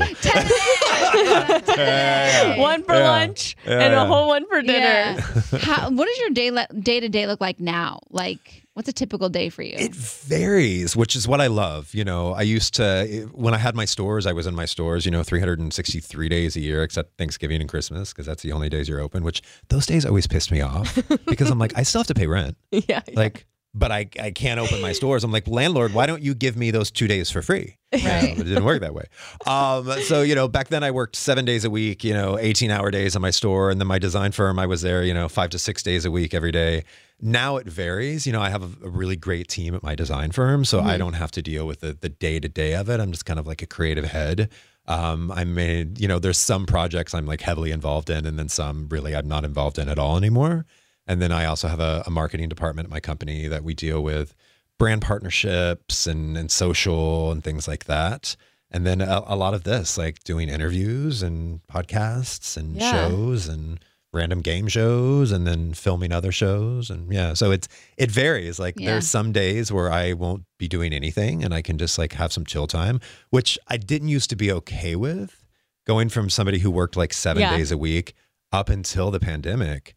Yeah, 1.17 2.59
one 2.59 2.83
for 2.83 2.95
Yeah. 2.95 3.11
lunch 3.11 3.57
Yeah, 3.67 3.81
and 3.81 3.95
a 3.95 4.05
whole 4.07 4.29
one 4.29 4.47
for 4.47 4.63
dinner. 4.63 4.79
Yeah. 4.79 5.21
How, 5.61 5.91
what 5.91 6.07
does 6.07 6.19
your 6.19 6.31
day 6.31 6.51
day 6.81 7.01
to 7.01 7.09
day 7.09 7.27
look 7.27 7.41
like 7.41 7.61
now? 7.61 8.01
Like, 8.11 8.65
what's 8.75 8.89
a 8.89 8.93
typical 8.93 9.29
day 9.29 9.49
for 9.49 9.63
you? 9.63 9.75
It 9.77 9.95
varies, 9.95 10.97
which 10.97 11.17
is 11.17 11.27
what 11.27 11.41
I 11.41 11.47
love. 11.49 11.95
You 11.95 12.05
know, 12.05 12.33
I 12.33 12.43
used 12.43 12.75
to, 12.75 13.29
when 13.33 13.55
I 13.55 13.59
had 13.59 13.75
my 13.75 13.85
stores, 13.85 14.27
I 14.27 14.33
was 14.33 14.47
in 14.47 14.55
my 14.55 14.65
stores, 14.67 15.05
you 15.05 15.11
know, 15.11 15.23
363 15.23 16.29
days 16.29 16.57
a 16.57 16.61
year, 16.61 16.83
except 16.83 17.17
Thanksgiving 17.19 17.61
and 17.61 17.69
Christmas, 17.71 18.13
because 18.13 18.27
that's 18.27 18.43
the 18.43 18.53
only 18.53 18.69
days 18.69 18.89
you're 18.89 19.01
open, 19.01 19.25
which 19.25 19.43
those 19.69 19.87
days 19.87 20.05
always 20.05 20.27
pissed 20.27 20.51
me 20.53 20.61
off 20.61 20.99
because 21.27 21.51
I'm 21.51 21.59
like, 21.59 21.73
I 21.77 21.83
still 21.83 22.01
have 22.01 22.07
to 22.09 22.15
pay 22.15 22.27
rent. 22.27 22.57
Yeah. 22.71 23.01
Like, 23.15 23.47
but 23.77 23.93
I, 23.93 24.09
I 24.19 24.31
can't 24.31 24.59
open 24.59 24.81
my 24.81 24.93
stores. 24.93 25.23
I'm 25.23 25.31
like, 25.31 25.47
landlord, 25.47 25.93
why 25.93 26.07
don't 26.07 26.23
you 26.23 26.35
give 26.35 26.57
me 26.57 26.71
those 26.71 26.91
two 26.91 27.07
days 27.07 27.31
for 27.31 27.43
free? 27.43 27.77
You 27.93 28.03
know, 28.03 28.21
but 28.37 28.41
it 28.41 28.45
didn't 28.45 28.65
work 28.65 28.81
that 28.81 28.95
way. 28.95 29.05
Um, 29.47 29.91
so, 30.03 30.23
you 30.23 30.35
know, 30.35 30.49
back 30.49 30.69
then 30.69 30.83
I 30.83 30.91
worked 30.91 31.15
seven 31.15 31.45
days 31.45 31.65
a 31.65 31.71
week, 31.71 32.03
you 32.03 32.15
know, 32.15 32.39
18 32.39 32.71
hour 32.71 32.91
days 32.91 33.15
in 33.15 33.23
my 33.23 33.31
store. 33.31 33.71
And 33.71 33.79
then 33.79 33.87
my 33.87 33.99
design 33.99 34.33
firm, 34.33 34.59
I 34.59 34.67
was 34.67 34.81
there, 34.81 35.03
you 35.03 35.13
know, 35.13 35.29
five 35.29 35.51
to 35.51 35.59
six 35.59 35.83
days 35.83 36.05
a 36.07 36.11
week 36.11 36.33
every 36.33 36.53
day. 36.53 36.85
Now 37.21 37.59
it 37.59 37.67
varies. 37.67 38.27
You 38.27 38.33
know, 38.33 38.41
I 38.41 38.49
have 38.49 38.63
a, 38.63 38.87
a 38.87 38.89
really 38.89 39.17
great 39.17 39.49
team 39.49 39.75
at 39.75 39.83
my 39.83 39.95
design 39.95 40.33
firm. 40.33 40.65
So 40.65 40.81
I 40.81 40.97
don't 40.97 41.15
have 41.15 41.31
to 41.33 41.43
deal 41.43 41.67
with 41.67 41.81
the, 41.81 41.93
the 41.93 42.09
day-to-day 42.09 42.75
of 42.75 42.89
it. 42.89 42.99
I'm 42.99 43.13
just 43.13 43.27
kind 43.27 43.39
of 43.39 43.47
like 43.47 43.63
a 43.63 43.67
creative 43.67 44.07
head. 44.07 44.51
Um, 44.87 45.31
I 45.33 45.45
made, 45.45 46.01
you 46.01 46.09
know, 46.09 46.19
there's 46.19 46.39
some 46.39 46.65
projects 46.65 47.15
I'm 47.15 47.27
like 47.27 47.43
heavily 47.43 47.73
involved 47.73 48.09
in 48.09 48.25
and 48.25 48.39
then 48.39 48.49
some 48.49 48.89
really 48.89 49.15
I'm 49.15 49.29
not 49.29 49.45
involved 49.45 49.79
in 49.79 49.89
at 49.89 49.99
all 49.99 50.17
anymore. 50.17 50.65
And 51.07 51.23
then 51.23 51.33
I 51.33 51.45
also 51.45 51.69
have 51.69 51.81
a, 51.81 52.03
a 52.07 52.11
marketing 52.11 52.49
department 52.49 52.87
at 52.87 52.91
my 52.91 53.01
company 53.01 53.47
that 53.49 53.63
we 53.65 53.75
deal 53.75 54.03
with 54.03 54.35
brand 54.79 55.03
partnerships 55.03 56.07
and, 56.07 56.37
and 56.37 56.51
social 56.51 57.31
and 57.33 57.43
things 57.43 57.67
like 57.69 57.85
that. 57.85 58.37
And 58.71 58.85
then 58.87 59.01
a, 59.01 59.23
a 59.27 59.37
lot 59.37 59.55
of 59.55 59.65
this, 59.65 59.97
like 59.97 60.23
doing 60.25 60.49
interviews 60.49 61.23
and 61.23 61.61
podcasts 61.67 62.57
and 62.57 62.77
Yeah. 62.77 62.91
shows 62.91 63.49
and 63.49 63.79
random 64.13 64.41
game 64.41 64.67
shows 64.67 65.31
and 65.31 65.47
then 65.47 65.75
filming 65.75 66.11
other 66.13 66.33
shows. 66.33 66.91
And 66.91 67.13
yeah, 67.13 67.35
so 67.35 67.51
it's, 67.51 67.69
it 67.97 68.11
varies. 68.11 68.59
Like 68.59 68.75
Yeah. 68.79 68.93
there's 68.93 69.07
some 69.09 69.31
days 69.33 69.71
where 69.71 69.91
I 69.93 70.13
won't 70.15 70.45
be 70.59 70.69
doing 70.69 70.93
anything 70.93 71.45
and 71.45 71.53
I 71.53 71.63
can 71.63 71.77
just 71.79 71.99
like 71.99 72.15
have 72.15 72.33
some 72.33 72.45
chill 72.45 72.67
time, 72.67 73.01
which 73.31 73.59
I 73.69 73.77
didn't 73.77 74.09
used 74.09 74.31
to 74.31 74.37
be 74.37 74.51
okay 74.53 74.97
with 74.97 75.45
going 75.87 76.09
from 76.09 76.31
somebody 76.31 76.59
who 76.61 76.71
worked 76.71 76.97
like 76.97 77.13
seven 77.13 77.43
Yeah. 77.43 77.57
days 77.57 77.71
a 77.71 77.79
week 77.79 78.15
up 78.53 78.69
until 78.69 79.11
the 79.11 79.21
pandemic. 79.21 79.95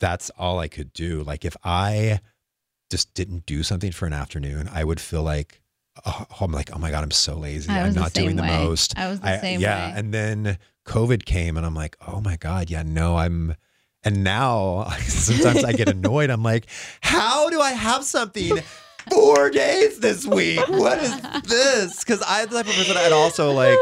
That's 0.00 0.30
all 0.38 0.58
I 0.58 0.68
could 0.68 0.92
do. 0.92 1.22
Like 1.22 1.44
if 1.44 1.56
I 1.64 2.20
just 2.90 3.14
didn't 3.14 3.46
do 3.46 3.62
something 3.62 3.92
for 3.92 4.06
an 4.06 4.12
afternoon, 4.12 4.68
I 4.72 4.84
would 4.84 5.00
feel 5.00 5.22
like, 5.22 5.60
oh, 6.04 6.26
oh, 6.30 6.36
I'm 6.44 6.52
like, 6.52 6.70
oh 6.74 6.78
my 6.78 6.90
God, 6.90 7.02
I'm 7.02 7.10
so 7.10 7.36
lazy. 7.36 7.70
I 7.70 7.80
I'm 7.80 7.86
was 7.86 7.94
the 7.94 8.00
not 8.00 8.12
doing 8.12 8.28
same 8.30 8.36
the 8.36 8.42
way. 8.42 8.64
most. 8.64 8.98
I 8.98 9.08
was 9.08 9.20
the 9.20 9.40
same 9.40 9.58
way. 9.58 9.62
yeah. 9.62 9.92
way. 9.92 9.98
And 9.98 10.12
then 10.14 10.58
COVID 10.86 11.24
came 11.24 11.56
and 11.56 11.66
I'm 11.66 11.74
like, 11.74 11.96
oh 12.06 12.20
my 12.20 12.36
God, 12.36 12.70
yeah, 12.70 12.82
no, 12.82 13.16
I'm, 13.16 13.56
and 14.04 14.22
now 14.22 14.84
sometimes 15.00 15.64
I 15.64 15.72
get 15.72 15.88
annoyed. 15.96 16.30
I'm 16.30 16.42
like, 16.42 16.66
how 17.00 17.50
do 17.50 17.60
I 17.60 17.72
have 17.72 18.04
something 18.04 18.58
four 19.10 19.50
days 19.50 19.98
this 19.98 20.26
week? 20.26 20.60
What 20.68 20.98
is 20.98 21.20
this? 21.42 22.04
Because 22.04 22.22
I'm 22.26 22.48
the 22.48 22.56
type 22.62 22.68
of 22.68 22.74
person 22.74 22.96
I'd 22.96 23.12
also 23.12 23.52
like, 23.52 23.78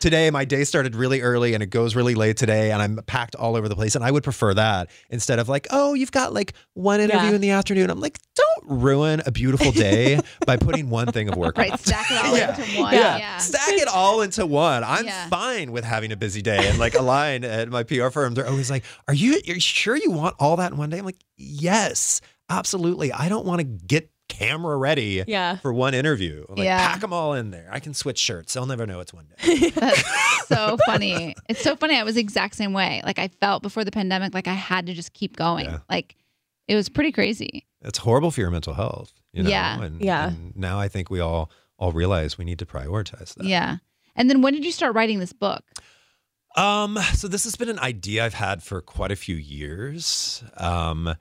today 0.00 0.30
my 0.30 0.44
day 0.44 0.64
started 0.64 0.94
really 0.94 1.20
early 1.22 1.54
and 1.54 1.62
it 1.62 1.66
goes 1.70 1.94
really 1.96 2.14
late 2.14 2.36
today 2.36 2.70
and 2.70 2.80
I'm 2.82 2.96
packed 3.06 3.34
all 3.34 3.56
over 3.56 3.68
the 3.68 3.74
place. 3.76 3.94
And 3.94 4.04
I 4.04 4.10
would 4.10 4.22
prefer 4.24 4.54
that 4.54 4.90
instead 5.10 5.38
of 5.38 5.48
like, 5.48 5.66
oh, 5.70 5.94
you've 5.94 6.12
got 6.12 6.32
like 6.32 6.52
one 6.74 7.00
interview 7.00 7.28
Yeah. 7.30 7.34
in 7.34 7.40
the 7.40 7.50
afternoon. 7.50 7.90
I'm 7.90 8.00
like, 8.00 8.18
don't 8.34 8.80
ruin 8.80 9.22
a 9.26 9.32
beautiful 9.32 9.72
day 9.72 10.20
by 10.46 10.56
putting 10.56 10.90
one 10.90 11.08
thing 11.12 11.28
of 11.28 11.36
work. 11.36 11.58
right, 11.58 11.72
on. 11.72 11.78
stack 11.78 12.10
it 12.10 12.24
all 12.24 12.36
Yeah. 12.36 12.58
into 12.60 12.80
one. 12.80 12.94
Yeah. 12.94 13.16
Yeah. 13.18 13.38
Stack 13.38 13.74
it 13.74 13.88
all 13.88 14.20
into 14.22 14.46
one. 14.46 14.84
I'm 14.84 15.06
fine 15.30 15.72
with 15.72 15.84
having 15.84 16.12
a 16.12 16.16
busy 16.16 16.42
day. 16.42 16.68
And 16.68 16.78
like 16.78 16.94
Align 16.94 17.44
at 17.44 17.68
my 17.68 17.82
PR 17.82 18.08
firm, 18.10 18.34
they're 18.34 18.48
always 18.48 18.70
like, 18.70 18.84
Are 19.08 19.14
you 19.14 19.34
are 19.34 19.54
you 19.54 19.60
sure 19.60 19.96
you 19.96 20.10
want 20.10 20.36
all 20.38 20.56
that 20.56 20.72
in 20.72 20.78
one 20.78 20.90
day? 20.90 20.98
I'm 20.98 21.04
like, 21.04 21.22
Yes, 21.36 22.20
absolutely. 22.50 23.12
I 23.12 23.28
don't 23.28 23.46
want 23.46 23.60
to 23.60 23.64
get 23.64 24.10
camera 24.28 24.76
ready 24.76 25.24
Yeah. 25.26 25.56
for 25.56 25.72
one 25.72 25.94
interview. 25.94 26.44
Like 26.48 26.58
Yeah. 26.60 26.78
pack 26.78 27.00
them 27.00 27.12
all 27.12 27.34
in 27.34 27.50
there. 27.50 27.68
I 27.72 27.80
can 27.80 27.94
switch 27.94 28.18
shirts. 28.18 28.54
They'll 28.54 28.66
never 28.66 28.86
know 28.86 29.00
it's 29.00 29.12
one 29.12 29.26
day. 29.42 29.70
That's 29.74 30.46
so 30.48 30.76
funny. 30.86 31.34
It's 31.48 31.62
so 31.62 31.76
funny. 31.76 31.96
I 31.96 32.02
was 32.04 32.14
the 32.14 32.20
exact 32.20 32.54
same 32.54 32.72
way. 32.72 33.00
Like 33.04 33.18
I 33.18 33.28
felt 33.28 33.62
before 33.62 33.84
the 33.84 33.90
pandemic, 33.90 34.34
like 34.34 34.48
I 34.48 34.54
had 34.54 34.86
to 34.86 34.94
just 34.94 35.12
keep 35.12 35.36
going. 35.36 35.64
Yeah. 35.66 35.78
Like 35.90 36.16
it 36.66 36.74
was 36.74 36.88
pretty 36.88 37.12
crazy. 37.12 37.66
It's 37.82 37.98
horrible 37.98 38.30
for 38.30 38.40
your 38.40 38.50
mental 38.50 38.74
health. 38.74 39.12
You 39.32 39.42
know? 39.44 39.50
Yeah. 39.50 39.82
And, 39.82 40.00
Yeah. 40.00 40.28
and 40.28 40.54
now 40.56 40.78
I 40.78 40.88
think 40.88 41.10
we 41.10 41.20
all 41.20 41.50
all 41.78 41.92
realize 41.92 42.36
we 42.36 42.44
need 42.44 42.58
to 42.58 42.66
prioritize 42.66 43.34
that. 43.36 43.46
Yeah. 43.46 43.76
And 44.16 44.28
then 44.28 44.42
when 44.42 44.52
did 44.52 44.64
you 44.64 44.72
start 44.72 44.94
writing 44.94 45.20
this 45.20 45.32
book? 45.32 45.62
Um, 46.56 46.98
so 47.14 47.28
this 47.28 47.44
has 47.44 47.54
been 47.54 47.68
an 47.68 47.78
idea 47.78 48.24
I've 48.24 48.34
had 48.34 48.62
for 48.64 48.80
quite 48.80 49.12
a 49.12 49.16
few 49.16 49.36
years. 49.36 50.42
Um, 50.56 51.14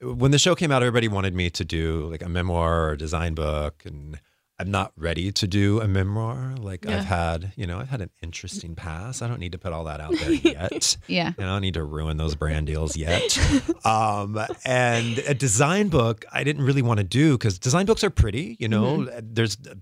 when 0.00 0.30
the 0.30 0.38
show 0.38 0.54
came 0.54 0.70
out, 0.70 0.82
everybody 0.82 1.08
wanted 1.08 1.34
me 1.34 1.50
to 1.50 1.64
do 1.64 2.08
like 2.10 2.22
a 2.22 2.28
memoir 2.28 2.88
or 2.88 2.92
a 2.92 2.98
design 2.98 3.34
book, 3.34 3.82
and 3.86 4.20
I'm 4.58 4.70
not 4.70 4.92
ready 4.96 5.32
to 5.32 5.46
do 5.48 5.80
a 5.80 5.88
memoir. 5.88 6.54
Like 6.58 6.84
Yeah. 6.84 6.98
I've 6.98 7.04
had, 7.06 7.52
you 7.56 7.66
know, 7.66 7.78
I've 7.78 7.88
had 7.88 8.00
an 8.00 8.10
interesting 8.22 8.74
past. 8.76 9.22
I 9.22 9.26
don't 9.28 9.40
need 9.40 9.52
to 9.52 9.58
put 9.58 9.72
all 9.72 9.84
that 9.84 10.00
out 10.00 10.14
there 10.16 10.30
yet. 10.32 10.96
Yeah. 11.08 11.32
And 11.36 11.46
I 11.46 11.52
don't 11.54 11.62
need 11.62 11.74
to 11.74 11.82
ruin 11.84 12.16
those 12.18 12.34
brand 12.36 12.66
deals 12.66 12.96
yet. 12.96 13.36
um, 13.84 14.38
and 14.64 15.18
a 15.20 15.34
design 15.34 15.88
book, 15.88 16.24
I 16.32 16.44
didn't 16.44 16.64
really 16.64 16.82
want 16.82 16.98
to 16.98 17.04
do 17.04 17.32
because 17.36 17.58
design 17.58 17.86
books 17.86 18.04
are 18.04 18.10
pretty. 18.10 18.56
You 18.60 18.68
know, 18.68 19.08
there's 19.20 19.56
uh, 19.66 19.74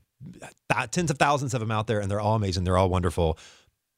th- 0.72 0.90
tens 0.90 1.10
of 1.10 1.18
thousands 1.18 1.52
of 1.52 1.60
them 1.60 1.70
out 1.70 1.86
there, 1.86 2.00
and 2.00 2.10
they're 2.10 2.20
all 2.20 2.36
amazing. 2.36 2.64
They're 2.64 2.78
all 2.78 2.88
wonderful. 2.88 3.38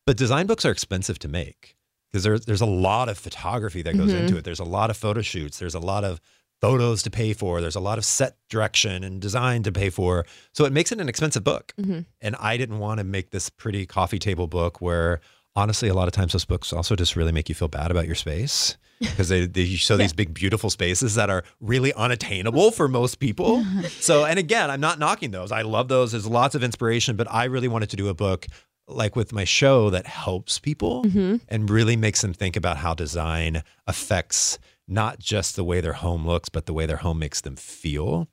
But 0.07 0.16
design 0.16 0.46
books 0.46 0.64
are 0.64 0.70
expensive 0.72 1.18
to 1.20 1.29
make 1.29 1.74
because 2.14 2.22
there's 2.22 2.44
there's 2.44 2.61
a 2.61 2.66
lot 2.66 3.09
of 3.09 3.18
photography 3.18 3.83
that 3.83 3.96
goes 3.96 4.12
into 4.12 4.27
mm-hmm. 4.27 4.37
it. 4.37 4.44
There's 4.44 4.61
a 4.61 4.64
lot 4.64 4.88
of 4.88 4.96
photo 4.96 5.20
shoots. 5.20 5.59
There's 5.59 5.74
a 5.74 5.81
lot 5.81 6.05
of 6.05 6.20
photos 6.61 7.03
to 7.03 7.11
pay 7.11 7.33
for. 7.33 7.61
There's 7.61 7.74
a 7.74 7.81
lot 7.81 7.98
of 7.98 8.05
set 8.05 8.37
direction 8.48 9.03
and 9.03 9.20
design 9.20 9.64
to 9.64 9.72
pay 9.72 9.90
for. 9.90 10.24
So 10.53 10.64
it 10.64 10.72
makes 10.72 10.92
it 10.92 11.00
an 11.00 11.09
expensive 11.09 11.42
book. 11.42 11.74
Mm-hmm. 11.77 12.03
And 12.20 12.37
I 12.38 12.57
didn't 12.57 12.79
want 12.79 12.98
to 12.98 13.05
make 13.05 13.31
this 13.33 13.50
pretty 13.50 13.85
coffee 13.85 14.20
table 14.20 14.46
book 14.46 14.81
where 14.81 15.22
honestly 15.57 15.88
a 15.88 15.94
lot 15.94 16.07
of 16.07 16.12
times 16.12 16.35
those 16.35 16.44
books 16.44 16.72
also 16.72 16.94
just 16.94 17.16
really 17.16 17.33
make 17.33 17.48
you 17.48 17.55
feel 17.57 17.66
bad 17.66 17.90
about 17.90 18.07
your 18.07 18.14
space 18.14 18.77
because 19.00 19.29
they, 19.29 19.46
they 19.46 19.64
show 19.64 19.96
these 19.96 20.12
big 20.12 20.33
beautiful 20.33 20.70
spaces 20.70 21.16
that 21.16 21.31
are 21.31 21.42
really 21.61 21.92
unattainable 21.94 22.70
for 22.70 22.87
most 22.87 23.18
people. 23.18 23.64
so 23.88 24.24
and 24.24 24.38
again, 24.38 24.70
I'm 24.70 24.81
not 24.81 25.00
knocking 25.00 25.33
those. 25.33 25.50
I 25.50 25.62
love 25.62 25.88
those. 25.88 26.12
There's 26.12 26.29
lots 26.29 26.55
of 26.55 26.62
inspiration, 26.62 27.16
but 27.16 27.27
I 27.29 27.46
really 27.46 27.66
wanted 27.66 27.90
to 27.90 27.96
do 27.96 28.07
a 28.07 28.14
book 28.14 28.46
like 28.87 29.16
with 29.16 29.33
my 29.33 29.44
show 29.44 29.88
that 29.90 30.07
helps 30.07 30.59
people 30.59 31.05
and 31.49 31.70
really 31.70 31.97
makes 31.97 32.20
them 32.23 32.33
think 32.35 32.57
about 32.57 32.77
how 32.79 32.92
design 32.94 33.62
affects 33.87 34.59
not 34.87 35.18
just 35.18 35.57
the 35.57 35.64
way 35.64 35.81
their 35.81 35.94
home 35.94 36.27
looks, 36.27 36.49
but 36.51 36.66
the 36.66 36.73
way 36.75 36.85
their 36.87 36.99
home 36.99 37.18
makes 37.18 37.40
them 37.40 37.57
feel. 37.57 38.29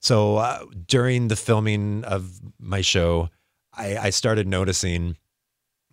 So 0.00 0.36
uh, 0.36 0.64
during 0.86 1.28
the 1.28 1.34
filming 1.36 2.04
of 2.04 2.40
my 2.60 2.80
show, 2.82 3.30
I, 3.72 3.96
I 3.96 4.10
started 4.10 4.46
noticing 4.46 5.16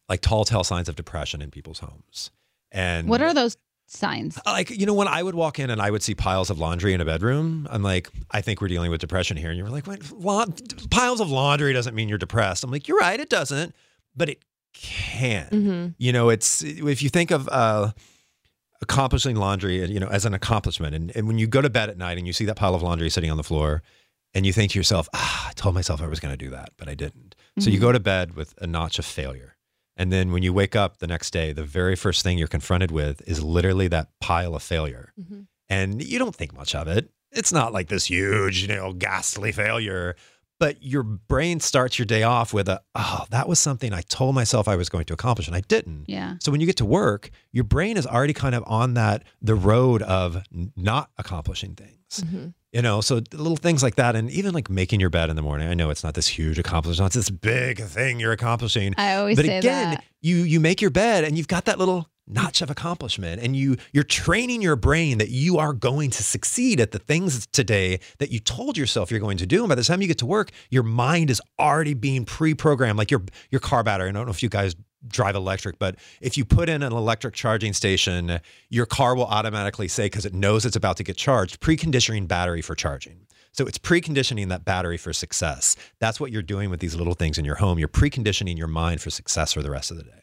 like 0.08 0.22
tall 0.22 0.46
tale 0.46 0.64
signs 0.64 0.88
of 0.90 0.96
depression 0.96 1.42
in 1.42 1.50
people's 1.50 1.80
homes. 1.80 2.30
And 2.72 3.08
What 3.08 3.22
are 3.22 3.34
those 3.34 3.58
signs? 3.88 4.40
like 4.46 4.70
you 4.70 4.86
know 4.86 4.94
when 4.94 5.08
I 5.08 5.22
would 5.24 5.36
walk 5.36 5.60
in 5.60 5.70
and 5.70 5.82
I 5.82 5.90
would 5.92 6.04
see 6.04 6.14
piles 6.16 6.50
of 6.50 6.60
laundry 6.60 6.94
in 6.94 7.02
a 7.02 7.06
bedroom, 7.06 7.68
I'm 7.72 7.82
like, 7.82 8.10
I 8.32 8.42
think 8.42 8.62
we're 8.62 8.68
dealing 8.68 8.92
with 8.92 9.02
depression 9.02 9.38
here. 9.38 9.50
And 9.50 9.58
you 9.58 9.64
were 9.64 9.70
like, 9.72 9.88
Wait, 9.88 10.12
la- 10.12 10.46
piles 10.92 11.20
of 11.20 11.32
laundry 11.32 11.74
doesn't 11.74 11.96
mean 11.96 12.10
you're 12.10 12.18
depressed. 12.20 12.64
I'm 12.64 12.70
like, 12.72 12.88
you're 12.88 12.98
right, 13.00 13.20
it 13.20 13.30
doesn't, 13.30 13.74
but 14.16 14.30
it 14.30 14.44
can. 14.74 15.50
Mm-hmm. 15.50 15.88
You 15.98 16.14
know, 16.14 16.30
it's 16.30 16.64
if 16.64 17.02
you 17.02 17.10
think 17.10 17.32
of 17.32 17.48
uh, 17.50 17.92
accomplishing 18.82 19.36
laundry, 19.36 19.84
you 19.86 20.00
know, 20.00 20.08
as 20.08 20.26
an 20.26 20.34
accomplishment, 20.34 20.96
and, 20.96 21.16
and 21.16 21.28
when 21.28 21.38
you 21.38 21.48
go 21.48 21.62
to 21.62 21.70
bed 21.70 21.90
at 21.90 21.98
night 21.98 22.18
and 22.18 22.28
you 22.28 22.34
see 22.34 22.46
that 22.46 22.56
pile 22.56 22.76
of 22.76 22.82
laundry 22.82 23.10
sitting 23.10 23.32
on 23.32 23.38
the 23.38 23.44
floor, 23.44 23.82
and 24.34 24.46
you 24.46 24.54
think 24.54 24.72
to 24.72 24.80
yourself, 24.80 25.08
ah, 25.14 25.50
I 25.50 25.54
told 25.54 25.76
myself 25.76 26.02
I 26.02 26.08
was 26.08 26.20
going 26.20 26.34
to 26.34 26.46
do 26.46 26.50
that, 26.52 26.72
but 26.78 26.90
I 26.90 26.96
didn't. 26.96 27.36
So 27.60 27.70
you 27.70 27.80
go 27.80 27.92
to 27.92 28.00
bed 28.00 28.36
with 28.36 28.56
a 28.60 28.66
notch 28.66 28.98
of 28.98 29.06
failure. 29.06 29.56
And 29.96 30.12
then 30.12 30.32
when 30.32 30.42
you 30.42 30.52
wake 30.54 30.76
up 30.76 30.98
the 30.98 31.06
next 31.06 31.30
day, 31.32 31.54
the 31.54 31.64
very 31.64 31.96
first 31.96 32.24
thing 32.24 32.40
you're 32.40 32.48
confronted 32.48 32.90
with 32.90 33.22
is 33.28 33.44
literally 33.44 33.88
that 33.90 34.10
pile 34.20 34.56
of 34.56 34.64
failure. 34.64 35.14
And 35.70 36.04
you 36.04 36.18
don't 36.18 36.36
think 36.36 36.56
much 36.56 36.74
of 36.74 36.88
it. 36.88 37.12
It's 37.32 37.54
not 37.54 37.74
like 37.74 37.90
this 37.90 38.06
huge, 38.06 38.64
you 38.64 38.70
know, 38.70 38.94
ghastly 38.94 39.52
failure. 39.52 40.16
But 40.64 40.82
your 40.82 41.04
brain 41.04 41.60
starts 41.60 42.00
your 42.00 42.06
day 42.06 42.24
off 42.24 42.54
with 42.54 42.70
a, 42.70 42.82
oh, 42.96 43.26
that 43.32 43.50
was 43.50 43.60
something 43.60 43.92
I 43.92 44.00
told 44.00 44.34
myself 44.34 44.70
I 44.70 44.78
was 44.78 44.88
going 44.88 45.04
to 45.06 45.14
accomplish 45.14 45.48
and 45.48 45.58
I 45.58 45.60
didn't. 45.60 46.06
Yeah. 46.08 46.36
So 46.40 46.54
when 46.54 46.62
you 46.62 46.66
get 46.66 46.78
to 46.78 46.86
work, 46.86 47.32
your 47.52 47.66
brain 47.66 47.98
is 47.98 48.08
already 48.08 48.32
kind 48.32 48.56
of 48.56 48.64
on 48.66 48.94
that 48.94 49.26
the 49.42 49.56
road 49.56 50.02
of 50.04 50.42
not 50.78 51.10
accomplishing 51.18 51.76
things. 51.76 52.24
Mm-hmm. 52.24 52.48
You 52.72 52.82
know, 52.82 53.02
so 53.02 53.22
little 53.34 53.58
things 53.58 53.84
like 53.84 53.96
that, 53.96 54.16
and 54.16 54.32
even 54.32 54.54
like 54.54 54.70
making 54.70 55.02
your 55.02 55.10
bed 55.10 55.30
in 55.30 55.36
the 55.36 55.42
morning. 55.42 55.68
I 55.68 55.74
know 55.74 55.90
it's 55.90 56.04
not 56.04 56.14
this 56.14 56.28
huge 56.28 56.58
accomplishment, 56.58 57.08
it's 57.08 57.28
this 57.28 57.30
big 57.30 57.82
thing 57.82 58.22
you're 58.22 58.32
accomplishing. 58.32 58.94
I 58.98 59.16
always 59.16 59.36
but 59.36 59.46
say 59.46 59.58
again, 59.58 59.92
that. 59.96 60.06
you 60.22 60.38
you 60.38 60.62
make 60.62 60.82
your 60.82 60.92
bed 60.92 61.26
and 61.26 61.38
you've 61.38 61.50
got 61.50 61.66
that 61.66 61.78
little 61.78 62.08
notch 62.28 62.62
of 62.62 62.70
accomplishment, 62.70 63.42
and 63.42 63.56
you 63.56 63.78
you're 63.92 64.04
training 64.04 64.62
your 64.62 64.76
brain 64.76 65.18
that 65.18 65.30
you 65.30 65.58
are 65.58 65.74
going 65.74 66.10
to 66.12 66.24
succeed 66.24 66.80
at 66.80 66.92
the 66.92 67.00
things 67.00 67.46
today 67.48 68.00
that 68.20 68.32
you 68.32 68.40
told 68.40 68.78
yourself 68.78 69.12
you're 69.12 69.20
going 69.20 69.38
to 69.38 69.46
do. 69.46 69.60
And 69.60 69.70
by 69.70 69.76
the 69.76 69.84
time 69.84 70.02
you 70.02 70.08
get 70.08 70.20
to 70.20 70.26
work, 70.26 70.52
your 70.70 70.84
mind 70.84 71.30
is 71.30 71.42
already 71.60 71.94
being 71.94 72.26
pre-programmed, 72.26 72.98
like 72.98 73.12
your 73.12 73.24
your 73.52 73.62
car 73.62 73.84
battery. 73.84 74.10
I 74.10 74.12
don't 74.12 74.26
know 74.26 74.32
if 74.32 74.44
you 74.44 74.50
guys 74.50 74.76
drive 75.06 75.36
electric, 75.36 75.80
but 75.80 75.98
if 76.22 76.38
you 76.38 76.46
put 76.46 76.70
in 76.70 76.82
an 76.82 76.94
electric 76.94 77.34
charging 77.34 77.74
station, 77.74 78.40
your 78.70 78.86
car 78.86 79.16
will 79.16 79.26
automatically 79.26 79.90
say, 79.90 80.06
because 80.06 80.26
it 80.26 80.34
knows 80.34 80.66
it's 80.66 80.78
about 80.78 80.96
to 80.96 81.04
get 81.04 81.18
charged, 81.18 81.60
preconditioning 81.60 82.26
battery 82.26 82.62
for 82.62 82.74
charging. 82.74 83.28
So 83.52 83.66
it's 83.66 83.78
preconditioning 83.78 84.48
that 84.48 84.64
battery 84.64 84.98
for 84.98 85.12
success. 85.12 85.76
That's 86.00 86.22
what 86.22 86.32
you're 86.32 86.42
doing 86.42 86.70
with 86.70 86.80
these 86.80 86.96
little 86.96 87.14
things 87.16 87.38
in 87.38 87.46
your 87.46 87.56
home. 87.56 87.78
You're 87.78 87.90
preconditioning 87.90 88.58
your 88.58 88.68
mind 88.68 89.02
for 89.02 89.10
success 89.10 89.52
for 89.52 89.62
the 89.62 89.70
rest 89.70 89.92
of 89.92 89.98
the 89.98 90.04
day. 90.04 90.23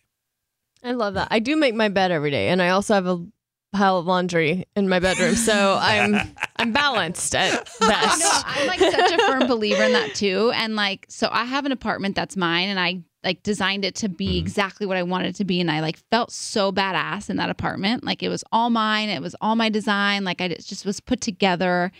I 0.83 0.93
love 0.93 1.15
that. 1.15 1.29
I 1.31 1.39
do 1.41 1.57
make 1.57 1.75
my 1.75 1.89
bed 1.89 2.11
every 2.11 2.31
day, 2.31 2.49
and 2.49 2.61
I 2.63 2.71
also 2.71 2.95
have 2.95 3.07
a 3.07 3.25
pile 3.73 3.99
of 3.99 4.07
laundry 4.07 4.65
in 4.75 4.89
my 4.89 4.99
bedroom, 4.99 5.37
so 5.37 5.79
I'm 5.81 6.17
I'm 6.57 6.73
balanced 6.73 7.35
at 7.35 7.69
best. 7.81 8.21
No, 8.21 8.31
I'm 8.45 8.67
like 8.67 8.81
such 8.81 9.13
a 9.13 9.19
firm 9.27 9.47
believer 9.47 9.83
in 9.83 9.93
that 9.93 10.15
too. 10.15 10.51
And 10.55 10.77
like, 10.77 11.07
so 11.09 11.29
I 11.31 11.45
have 11.45 11.67
an 11.67 11.73
apartment 11.73 12.17
that's 12.17 12.37
mine, 12.37 12.69
and 12.69 12.81
I 12.81 13.03
like 13.23 13.43
designed 13.43 13.85
it 13.85 13.95
to 13.97 14.09
be 14.09 14.29
Mm-hmm. 14.29 14.39
exactly 14.47 14.87
what 14.87 14.97
I 14.97 15.03
wanted 15.03 15.29
it 15.29 15.37
to 15.37 15.45
be, 15.45 15.61
and 15.61 15.71
I 15.71 15.81
like 15.81 15.99
felt 16.11 16.33
so 16.33 16.73
badass 16.73 17.29
in 17.29 17.37
that 17.37 17.51
apartment. 17.51 18.03
Like 18.03 18.23
it 18.23 18.29
was 18.31 18.43
all 18.51 18.71
mine. 18.71 19.09
It 19.11 19.21
was 19.23 19.37
all 19.43 19.57
my 19.57 19.69
design. 19.69 20.25
Like 20.25 20.41
I 20.41 20.47
it 20.47 20.65
just 20.65 20.87
was 20.87 21.01
put 21.01 21.21
together. 21.21 21.93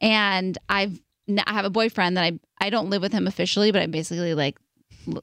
And 0.00 0.58
I've 0.68 1.00
n- 1.28 1.40
I 1.46 1.52
have 1.52 1.64
a 1.64 1.70
boyfriend 1.70 2.16
that 2.16 2.24
I 2.24 2.38
I 2.60 2.70
don't 2.70 2.90
live 2.90 3.02
with 3.02 3.12
him 3.12 3.26
officially, 3.26 3.70
but 3.70 3.80
I 3.82 3.86
basically 3.86 4.34
like 4.34 4.58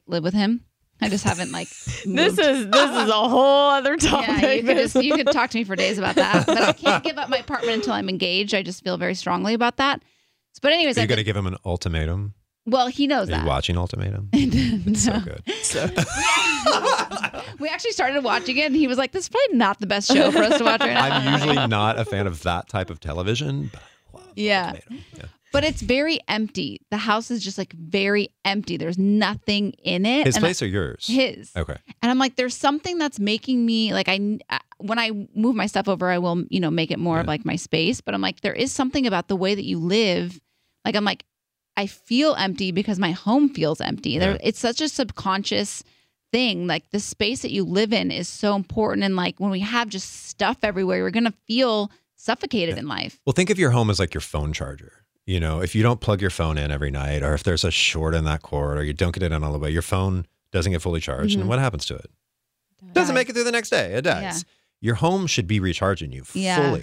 live 0.06 0.24
with 0.24 0.34
him. 0.34 0.64
I 1.00 1.08
just 1.08 1.24
haven't 1.24 1.52
like. 1.52 1.68
This 2.06 2.38
is 2.38 2.68
this 2.68 2.90
is 2.90 3.08
a 3.08 3.28
whole 3.28 3.70
other 3.70 3.96
topic. 3.96 4.28
Yeah, 4.42 4.52
you 4.52 4.62
could 4.62 4.76
just 4.76 4.94
you 4.96 5.14
could 5.16 5.26
talk 5.32 5.50
to 5.50 5.58
me 5.58 5.64
for 5.64 5.76
days 5.76 5.98
about 5.98 6.14
that. 6.16 6.46
But 6.46 6.62
I 6.62 6.72
can't 6.84 7.02
give 7.04 7.18
up 7.18 7.28
my 7.28 7.38
apartment 7.38 7.74
until 7.76 7.92
I'm 7.94 8.08
engaged. 8.08 8.54
I 8.54 8.62
just 8.62 8.82
feel 8.84 8.96
very 8.96 9.14
strongly 9.14 9.54
about 9.54 9.76
that. 9.78 10.02
But 10.62 10.72
anyways, 10.72 10.96
you're 10.96 11.02
you 11.02 11.08
going 11.08 11.18
to 11.18 11.24
give 11.24 11.36
him 11.36 11.46
an 11.46 11.56
ultimatum? 11.64 12.34
well, 12.66 12.86
he 12.86 13.06
knows 13.06 13.28
Are 13.28 13.32
you 13.32 13.38
that. 13.38 13.46
watching 13.46 13.76
Ultimatum? 13.76 14.30
It's 14.32 15.02
so 15.02 15.12
No. 15.12 15.20
good. 15.20 15.42
We 17.60 17.68
actually 17.68 17.92
started 17.92 18.24
watching 18.24 18.56
it, 18.56 18.66
and 18.66 18.74
he 18.76 18.86
was 18.86 18.98
like, 18.98 19.12
"This 19.12 19.24
is 19.24 19.28
probably 19.28 19.56
not 19.58 19.80
the 19.80 19.86
best 19.86 20.10
show 20.12 20.30
for 20.30 20.38
us 20.38 20.58
to 20.58 20.64
watch 20.64 20.80
right 20.80 20.94
now." 20.94 21.04
I'm 21.16 21.32
usually 21.34 21.66
not 21.66 21.98
a 21.98 22.04
fan 22.04 22.26
of 22.26 22.42
that 22.42 22.68
type 22.68 22.90
of 22.90 23.00
television, 23.00 23.70
but 23.72 23.82
I 23.82 24.16
love 24.18 24.32
Yeah. 24.36 24.66
Ultimatum. 24.74 25.04
Yeah. 25.16 25.24
But 25.54 25.62
it's 25.64 25.80
very 25.80 26.18
empty. 26.26 26.80
The 26.90 26.96
house 26.96 27.30
is 27.30 27.42
just 27.42 27.58
like 27.58 27.72
very 27.74 28.28
empty. 28.44 28.76
There's 28.76 28.98
nothing 28.98 29.70
in 29.84 30.04
it. 30.04 30.26
His 30.26 30.34
and 30.34 30.44
I- 30.44 30.48
place 30.48 30.60
or 30.60 30.66
yours? 30.66 31.06
his. 31.06 31.52
Okay. 31.56 31.76
And 32.02 32.10
I'm 32.10 32.18
like, 32.18 32.34
there's 32.34 32.56
something 32.56 32.98
that's 32.98 33.20
making 33.20 33.64
me 33.64 33.94
like 33.94 34.08
I 34.08 34.38
I- 34.50 34.60
when 34.78 34.98
I 34.98 35.12
move 35.34 35.54
my 35.54 35.66
stuff 35.66 35.88
over, 35.88 36.10
I 36.10 36.18
will 36.18 36.44
you 36.50 36.58
know 36.58 36.70
make 36.72 36.90
it 36.90 36.98
more 36.98 37.20
of 37.20 37.26
like 37.26 37.44
my 37.44 37.54
space. 37.56 38.00
But 38.00 38.14
I'm 38.14 38.20
like, 38.20 38.40
there 38.40 38.52
is 38.52 38.72
something 38.72 39.06
about 39.06 39.28
the 39.28 39.36
way 39.36 39.54
that 39.54 39.64
you 39.64 39.78
live. 39.78 40.40
Like 40.84 40.96
I'm 40.96 41.04
like, 41.04 41.24
I 41.76 41.86
feel 41.86 42.34
empty 42.34 42.72
because 42.72 42.98
my 42.98 43.12
home 43.12 43.48
feels 43.48 43.80
empty. 43.80 44.18
There, 44.18 44.36
it's 44.42 44.58
such 44.58 44.80
a 44.80 44.88
subconscious 44.88 45.84
thing. 46.32 46.66
Like 46.66 46.90
the 46.90 47.00
space 47.00 47.42
that 47.42 47.52
you 47.52 47.62
live 47.64 47.92
in 47.92 48.10
is 48.10 48.26
so 48.26 48.56
important. 48.56 49.04
And 49.04 49.14
like 49.14 49.38
when 49.38 49.50
we 49.50 49.60
have 49.60 49.88
just 49.88 50.26
stuff 50.26 50.58
everywhere, 50.64 51.04
we're 51.04 51.10
gonna 51.10 51.32
feel 51.46 51.92
suffocated 52.16 52.76
in 52.76 52.88
life. 52.88 53.20
Well, 53.24 53.34
think 53.34 53.50
of 53.50 53.58
your 53.58 53.70
home 53.70 53.88
as 53.88 54.00
like 54.00 54.14
your 54.14 54.20
phone 54.20 54.52
charger. 54.52 55.03
You 55.26 55.40
know, 55.40 55.60
if 55.62 55.74
you 55.74 55.82
don't 55.82 56.00
plug 56.00 56.20
your 56.20 56.30
phone 56.30 56.58
in 56.58 56.70
every 56.70 56.90
night, 56.90 57.22
or 57.22 57.32
if 57.34 57.42
there's 57.42 57.64
a 57.64 57.70
short 57.70 58.14
in 58.14 58.24
that 58.24 58.42
cord, 58.42 58.76
or 58.78 58.84
you 58.84 58.92
don't 58.92 59.12
get 59.12 59.22
it 59.22 59.32
in 59.32 59.42
all 59.42 59.52
the 59.52 59.58
way, 59.58 59.70
your 59.70 59.82
phone 59.82 60.26
doesn't 60.52 60.70
get 60.70 60.82
fully 60.82 61.00
charged. 61.00 61.36
Mhm. 61.36 61.40
And 61.40 61.48
what 61.48 61.58
happens 61.58 61.86
to 61.86 61.94
it? 61.94 62.10
Doesn't 62.92 63.14
make 63.14 63.28
it 63.28 63.32
through 63.32 63.44
the 63.44 63.52
next 63.52 63.70
day. 63.70 63.94
It 63.94 64.02
does. 64.02 64.22
Yeah. 64.22 64.34
Your 64.80 64.94
home 64.96 65.26
should 65.26 65.46
be 65.46 65.58
recharging 65.60 66.12
you 66.12 66.24
Yeah. 66.34 66.76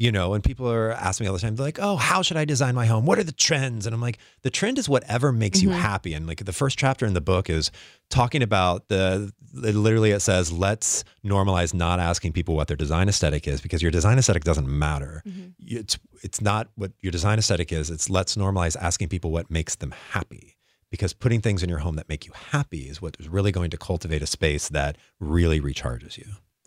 You 0.00 0.10
know, 0.10 0.32
and 0.32 0.42
people 0.42 0.66
are 0.72 0.92
asking 0.92 1.24
me 1.24 1.28
all 1.28 1.34
the 1.34 1.40
time, 1.40 1.56
they're 1.56 1.66
like, 1.66 1.78
oh, 1.78 1.96
how 1.96 2.22
should 2.22 2.38
I 2.38 2.46
design 2.46 2.74
my 2.74 2.86
home? 2.86 3.04
What 3.04 3.18
are 3.18 3.22
the 3.22 3.32
trends? 3.32 3.84
And 3.84 3.92
I'm 3.94 4.00
like, 4.00 4.16
the 4.40 4.48
trend 4.48 4.78
is 4.78 4.88
whatever 4.88 5.30
makes 5.30 5.62
you 5.62 5.68
Mhm. 5.68 5.74
happy. 5.74 6.14
And 6.14 6.26
like 6.26 6.42
the 6.46 6.54
first 6.54 6.78
chapter 6.78 7.04
in 7.04 7.12
the 7.12 7.20
book 7.20 7.50
is 7.50 7.70
talking 8.08 8.42
about 8.42 8.88
the, 8.88 9.30
literally 9.52 10.12
it 10.12 10.20
says, 10.20 10.50
let's 10.50 11.04
normalize 11.22 11.74
not 11.74 12.00
asking 12.00 12.32
people 12.32 12.56
what 12.56 12.66
their 12.68 12.78
design 12.78 13.10
aesthetic 13.10 13.46
is 13.46 13.60
because 13.60 13.82
your 13.82 13.90
design 13.90 14.16
aesthetic 14.16 14.42
doesn't 14.42 14.66
matter. 14.66 15.22
It's, 15.58 15.98
it's 16.22 16.40
not 16.40 16.68
what 16.76 16.92
your 17.02 17.12
design 17.12 17.38
aesthetic 17.38 17.70
is. 17.70 17.90
It's 17.90 18.08
let's 18.08 18.36
normalize 18.36 18.76
asking 18.80 19.08
people 19.08 19.30
what 19.32 19.50
makes 19.50 19.74
them 19.74 19.92
happy 20.12 20.56
because 20.90 21.12
putting 21.12 21.42
things 21.42 21.62
in 21.62 21.68
your 21.68 21.80
home 21.80 21.96
that 21.96 22.08
make 22.08 22.24
you 22.24 22.32
happy 22.32 22.88
is 22.88 23.02
what 23.02 23.18
is 23.20 23.28
really 23.28 23.52
going 23.52 23.68
to 23.68 23.76
cultivate 23.76 24.22
a 24.22 24.26
space 24.26 24.70
that 24.70 24.96
really 25.18 25.60
recharges 25.60 26.16
you. 26.16 26.24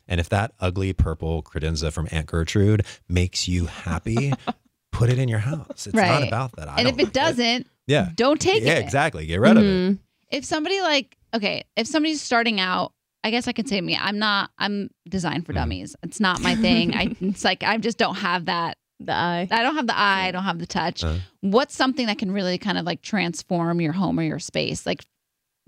And 0.07 0.19
if 0.19 0.29
that 0.29 0.51
ugly 0.59 0.93
purple 0.93 1.41
credenza 1.43 1.91
from 1.91 2.07
Aunt 2.11 2.27
Gertrude 2.27 2.85
makes 3.07 3.47
you 3.47 3.65
happy, 3.67 4.33
put 4.91 5.09
it 5.09 5.17
in 5.17 5.29
your 5.29 5.39
house. 5.39 5.87
It's 5.87 5.93
not 5.95 6.27
about 6.27 6.55
that. 6.57 6.67
I 6.67 6.79
and 6.79 6.87
if 6.87 6.99
it 6.99 7.03
like 7.05 7.13
doesn't, 7.13 7.67
yeah, 7.87 8.09
don't 8.15 8.39
take 8.39 8.63
yeah, 8.63 8.73
it. 8.73 8.79
Yeah, 8.79 8.83
exactly. 8.85 9.25
Get 9.25 9.39
rid 9.39 9.57
of 9.57 9.63
it. 9.63 9.65
Mhm. 9.65 9.99
if 10.31 10.45
somebody 10.45 10.81
like 10.81 11.15
okay 11.33 11.63
if 11.75 11.87
somebody's 11.87 12.21
starting 12.21 12.59
out 12.59 12.91
i 13.23 13.29
guess 13.31 13.47
i 13.47 13.51
can 13.51 13.65
say 13.65 13.79
me 13.81 13.95
i'm 13.99 14.19
not 14.19 14.49
i'm 14.59 14.89
designed 15.09 15.45
for 15.45 15.51
Mhm. 15.51 15.55
dummies 15.55 15.95
it's 16.03 16.19
not 16.19 16.41
my 16.41 16.55
thing 16.55 16.93
i 16.95 17.15
it's 17.21 17.43
like 17.43 17.63
i 17.63 17.77
just 17.77 17.97
don't 17.97 18.15
have 18.15 18.45
that 18.45 18.77
The 18.99 19.13
eye. 19.13 19.47
i 19.51 19.63
don't 19.63 19.75
have 19.75 19.87
the 19.87 19.97
eye 19.97 20.27
i 20.27 20.31
don't 20.31 20.43
have 20.43 20.59
the 20.59 20.65
touch 20.67 21.03
Uh. 21.03 21.15
what's 21.41 21.75
something 21.75 22.05
that 22.07 22.17
can 22.19 22.31
really 22.31 22.57
kind 22.57 22.77
of 22.77 22.85
like 22.85 23.01
transform 23.01 23.81
your 23.81 23.93
home 23.93 24.19
or 24.19 24.23
your 24.23 24.39
space 24.39 24.85
like 24.85 25.03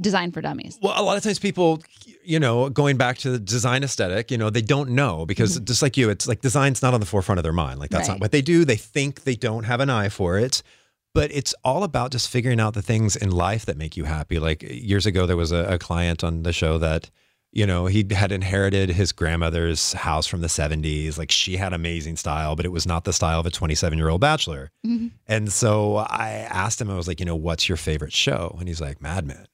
designed 0.02 0.34
for 0.34 0.42
dummies 0.42 0.78
Well, 0.82 0.94
a 0.96 1.04
lot 1.04 1.16
of 1.18 1.24
times 1.24 1.40
people, 1.40 1.82
you 2.24 2.40
know, 2.40 2.70
going 2.70 2.98
back 2.98 3.18
to 3.20 3.30
the 3.30 3.40
design 3.40 3.84
aesthetic, 3.84 4.30
you 4.32 4.38
know, 4.38 4.50
they 4.50 4.62
don't 4.62 4.90
know 4.92 5.26
because 5.26 5.60
just 5.62 5.82
like 5.82 5.96
you, 5.98 6.10
it's 6.10 6.28
like 6.28 6.42
design's 6.42 6.82
not 6.82 6.94
on 6.94 7.00
the 7.00 7.06
forefront 7.06 7.40
of 7.40 7.44
their 7.44 7.54
mind. 7.54 7.80
Like 7.80 7.90
that's 7.92 8.04
Mm-hmm. 8.04 8.12
Right. 8.12 8.20
not 8.20 8.22
what 8.26 8.32
they 8.32 8.42
do. 8.42 8.66
They 8.66 8.76
think 8.76 9.24
they 9.24 9.36
don't 9.36 9.64
have 9.64 9.80
an 9.80 9.90
eye 9.90 10.10
for 10.10 10.38
it. 10.38 10.62
But 11.14 11.32
it's 11.32 11.56
all 11.64 11.84
about 11.84 12.12
just 12.12 12.30
figuring 12.30 12.60
out 12.60 12.74
the 12.74 12.82
things 12.82 13.16
in 13.16 13.32
life 13.32 13.66
that 13.68 13.78
make 13.78 13.96
you 13.96 14.04
happy. 14.04 14.38
Like 14.38 14.64
years 14.64 15.06
ago, 15.06 15.26
there 15.26 15.38
was 15.38 15.54
a, 15.54 15.64
a 15.76 15.80
client 15.80 16.26
on 16.26 16.44
the 16.44 16.52
show 16.52 16.78
that, 16.80 17.10
you 17.54 17.66
know, 17.66 17.86
he 17.86 18.06
had 18.12 18.34
inherited 18.34 18.90
his 18.90 19.14
grandmother's 19.14 19.94
house 19.94 20.28
from 20.28 20.42
the 20.42 20.48
70s. 20.48 21.18
Like 21.18 21.32
she 21.32 21.56
had 21.56 21.72
amazing 21.72 22.18
style, 22.18 22.58
but 22.58 22.66
it 22.66 22.74
was 22.74 22.86
not 22.86 23.06
the 23.06 23.14
style 23.14 23.40
of 23.40 23.46
a 23.46 23.50
27 23.50 23.98
year 23.98 24.10
old 24.10 24.20
bachelor. 24.20 24.72
Mhm. 24.86 25.12
And 25.26 25.54
so 25.54 25.96
I 25.96 26.32
asked 26.50 26.82
him, 26.82 26.92
I 26.92 26.98
was 26.98 27.08
like, 27.08 27.22
you 27.22 27.26
know, 27.26 27.38
what's 27.38 27.70
your 27.70 27.78
favorite 27.78 28.12
show? 28.12 28.58
And 28.60 28.68
he's 28.68 28.82
like, 28.82 29.02
Mad 29.02 29.26
Men. 29.26 29.46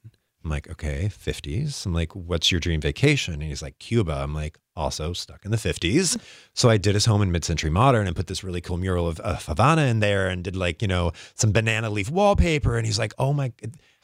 I'm 0.44 0.50
like, 0.50 0.70
okay, 0.70 1.10
50s. 1.12 1.86
I'm 1.86 1.94
like, 1.94 2.16
what's 2.16 2.52
your 2.52 2.60
dream 2.60 2.82
vacation? 2.82 3.36
And 3.36 3.44
he's 3.44 3.62
like, 3.62 3.78
Cuba. 3.80 4.14
I'm 4.24 4.34
like, 4.34 4.58
also 4.76 5.14
stuck 5.14 5.46
in 5.46 5.52
the 5.52 5.58
50s. 5.58 6.18
Mm. 6.18 6.22
So 6.54 6.70
I 6.70 6.78
did 6.78 6.96
his 6.96 7.06
home 7.06 7.22
in 7.22 7.32
mid 7.32 7.46
century 7.46 7.70
modern 7.70 8.08
and 8.08 8.16
put 8.16 8.28
this 8.28 8.44
really 8.44 8.62
cool 8.62 8.78
mural 8.78 9.08
of, 9.08 9.20
of 9.20 9.46
Havana 9.46 9.84
in 9.84 10.00
there 10.00 10.28
and 10.28 10.44
did 10.44 10.56
like, 10.56 10.82
you 10.82 10.88
know, 10.88 11.12
some 11.36 11.52
banana 11.52 11.90
leaf 11.90 12.10
wallpaper. 12.10 12.78
And 12.78 12.86
he's 12.86 12.98
like, 12.98 13.14
oh 13.18 13.34
my, 13.34 13.52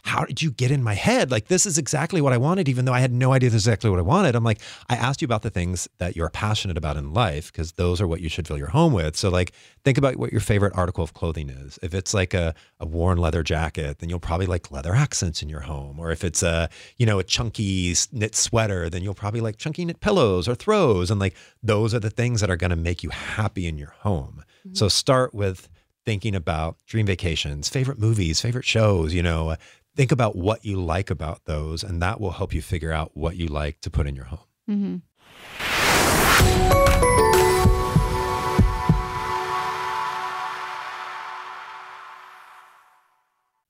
how 0.04 0.24
did 0.24 0.42
you 0.42 0.52
get 0.52 0.72
in 0.72 0.84
my 0.84 0.94
head? 0.94 1.32
Like, 1.32 1.48
this 1.48 1.66
is 1.66 1.78
exactly 1.78 2.22
what 2.22 2.32
I 2.32 2.38
wanted, 2.38 2.70
even 2.70 2.86
though 2.86 2.94
I 2.94 3.00
had 3.00 3.12
no 3.12 3.34
idea 3.34 3.50
this 3.50 3.64
is 3.64 3.68
exactly 3.68 3.90
what 3.90 4.00
I 4.00 4.04
wanted. 4.04 4.36
I'm 4.36 4.44
like, 4.44 4.62
I 4.90 4.96
asked 4.96 5.22
you 5.22 5.26
about 5.26 5.42
the 5.42 5.50
things 5.50 5.88
that 5.98 6.16
you're 6.16 6.30
passionate 6.30 6.78
about 6.78 6.98
in 6.98 7.14
life 7.14 7.52
because 7.52 7.74
those 7.74 8.00
are 8.00 8.08
what 8.08 8.22
you 8.22 8.30
should 8.30 8.48
fill 8.48 8.58
your 8.58 8.70
home 8.70 8.94
with. 8.94 9.18
So, 9.18 9.30
like, 9.30 9.54
think 9.84 9.98
about 9.98 10.16
what 10.16 10.32
your 10.32 10.42
favorite 10.42 10.74
article 10.76 11.04
of 11.04 11.14
clothing 11.14 11.50
is. 11.50 11.78
If 11.82 11.94
it's 11.94 12.14
like 12.14 12.34
a, 12.34 12.56
a 12.80 12.86
worn 12.86 13.18
leather 13.18 13.44
jacket, 13.44 14.00
then 14.00 14.10
you'll 14.10 14.20
probably 14.20 14.46
like 14.46 14.72
leather 14.72 14.96
accents 14.96 15.42
in 15.42 15.50
your 15.50 15.62
home. 15.62 16.00
Or 16.00 16.12
if 16.12 16.24
it's 16.24 16.42
a, 16.42 16.70
you 16.98 17.06
know, 17.06 17.20
a 17.20 17.24
chunky 17.24 17.94
knit 18.12 18.36
sweater, 18.36 18.90
then 18.90 19.04
you'll 19.04 19.14
probably 19.14 19.42
like 19.42 19.58
chunky 19.58 19.84
knit 19.84 20.00
pillows 20.00 20.48
or 20.48 20.56
throws. 20.56 21.12
And 21.12 21.20
like, 21.20 21.36
those 21.62 21.94
are 21.94 22.00
the 22.00 22.10
things 22.10 22.42
that 22.42 22.50
are 22.50 22.58
going 22.58 22.70
to 22.70 22.76
make 22.76 23.04
you 23.04 23.10
happy 23.10 23.68
in 23.68 23.78
your 23.78 23.94
home. 24.00 24.44
Mm-hmm. 24.66 24.76
So, 24.76 24.88
start 24.88 25.34
with 25.34 25.68
thinking 26.08 26.36
about 26.36 26.78
dream 26.86 27.06
vacations, 27.06 27.68
favorite 27.68 28.00
movies, 28.00 28.40
favorite 28.40 28.64
shows, 28.64 29.14
you 29.14 29.22
know, 29.22 29.58
think 29.98 30.12
about 30.12 30.36
what 30.36 30.64
you 30.64 30.80
like 30.80 31.10
about 31.10 31.46
those, 31.46 31.84
and 31.84 32.02
that 32.04 32.22
will 32.22 32.32
help 32.32 32.54
you 32.54 32.62
figure 32.62 32.94
out 32.94 33.18
what 33.18 33.36
you 33.36 33.48
like 33.48 33.82
to 33.82 33.90
put 33.90 34.08
in 34.08 34.16
your 34.16 34.26
home. 34.26 34.40
mm-hmm. 34.70 34.98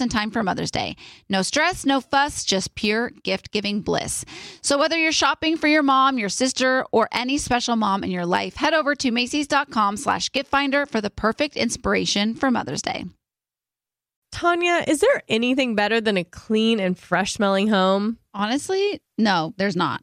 in 0.00 0.08
time 0.08 0.30
for 0.30 0.42
Mother's 0.42 0.70
Day. 0.70 0.96
No 1.28 1.42
stress, 1.42 1.84
no 1.84 2.00
fuss, 2.00 2.44
just 2.44 2.74
pure 2.74 3.10
gift 3.22 3.50
giving 3.52 3.80
bliss. 3.80 4.24
So, 4.62 4.78
whether 4.78 4.98
you're 4.98 5.12
shopping 5.12 5.56
for 5.56 5.68
your 5.68 5.82
mom, 5.82 6.18
your 6.18 6.28
sister, 6.28 6.84
or 6.92 7.08
any 7.12 7.38
special 7.38 7.76
mom 7.76 8.04
in 8.04 8.10
your 8.10 8.26
life, 8.26 8.56
head 8.56 8.74
over 8.74 8.94
to 8.96 9.10
Macy's.com 9.10 9.96
slash 9.96 10.30
gift 10.32 10.50
finder 10.50 10.86
for 10.86 11.00
the 11.00 11.10
perfect 11.10 11.56
inspiration 11.56 12.34
for 12.34 12.50
Mother's 12.50 12.82
Day. 12.82 13.04
Tanya, 14.32 14.84
is 14.88 15.00
there 15.00 15.22
anything 15.28 15.76
better 15.76 16.00
than 16.00 16.16
a 16.16 16.24
clean 16.24 16.80
and 16.80 16.98
fresh 16.98 17.34
smelling 17.34 17.68
home? 17.68 18.18
Honestly, 18.34 19.00
no, 19.16 19.54
there's 19.58 19.76
not. 19.76 20.02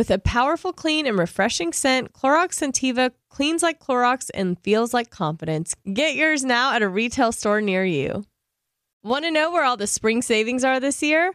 With 0.00 0.10
a 0.10 0.18
powerful, 0.18 0.72
clean, 0.72 1.06
and 1.06 1.18
refreshing 1.18 1.74
scent, 1.74 2.14
Clorox 2.14 2.54
Scentiva 2.54 3.10
cleans 3.28 3.62
like 3.62 3.80
Clorox 3.80 4.30
and 4.32 4.58
feels 4.60 4.94
like 4.94 5.10
confidence. 5.10 5.74
Get 5.92 6.14
yours 6.14 6.42
now 6.42 6.72
at 6.72 6.80
a 6.80 6.88
retail 6.88 7.32
store 7.32 7.60
near 7.60 7.84
you. 7.84 8.24
Want 9.02 9.26
to 9.26 9.30
know 9.30 9.50
where 9.50 9.62
all 9.62 9.76
the 9.76 9.86
spring 9.86 10.22
savings 10.22 10.64
are 10.64 10.80
this 10.80 11.02
year? 11.02 11.34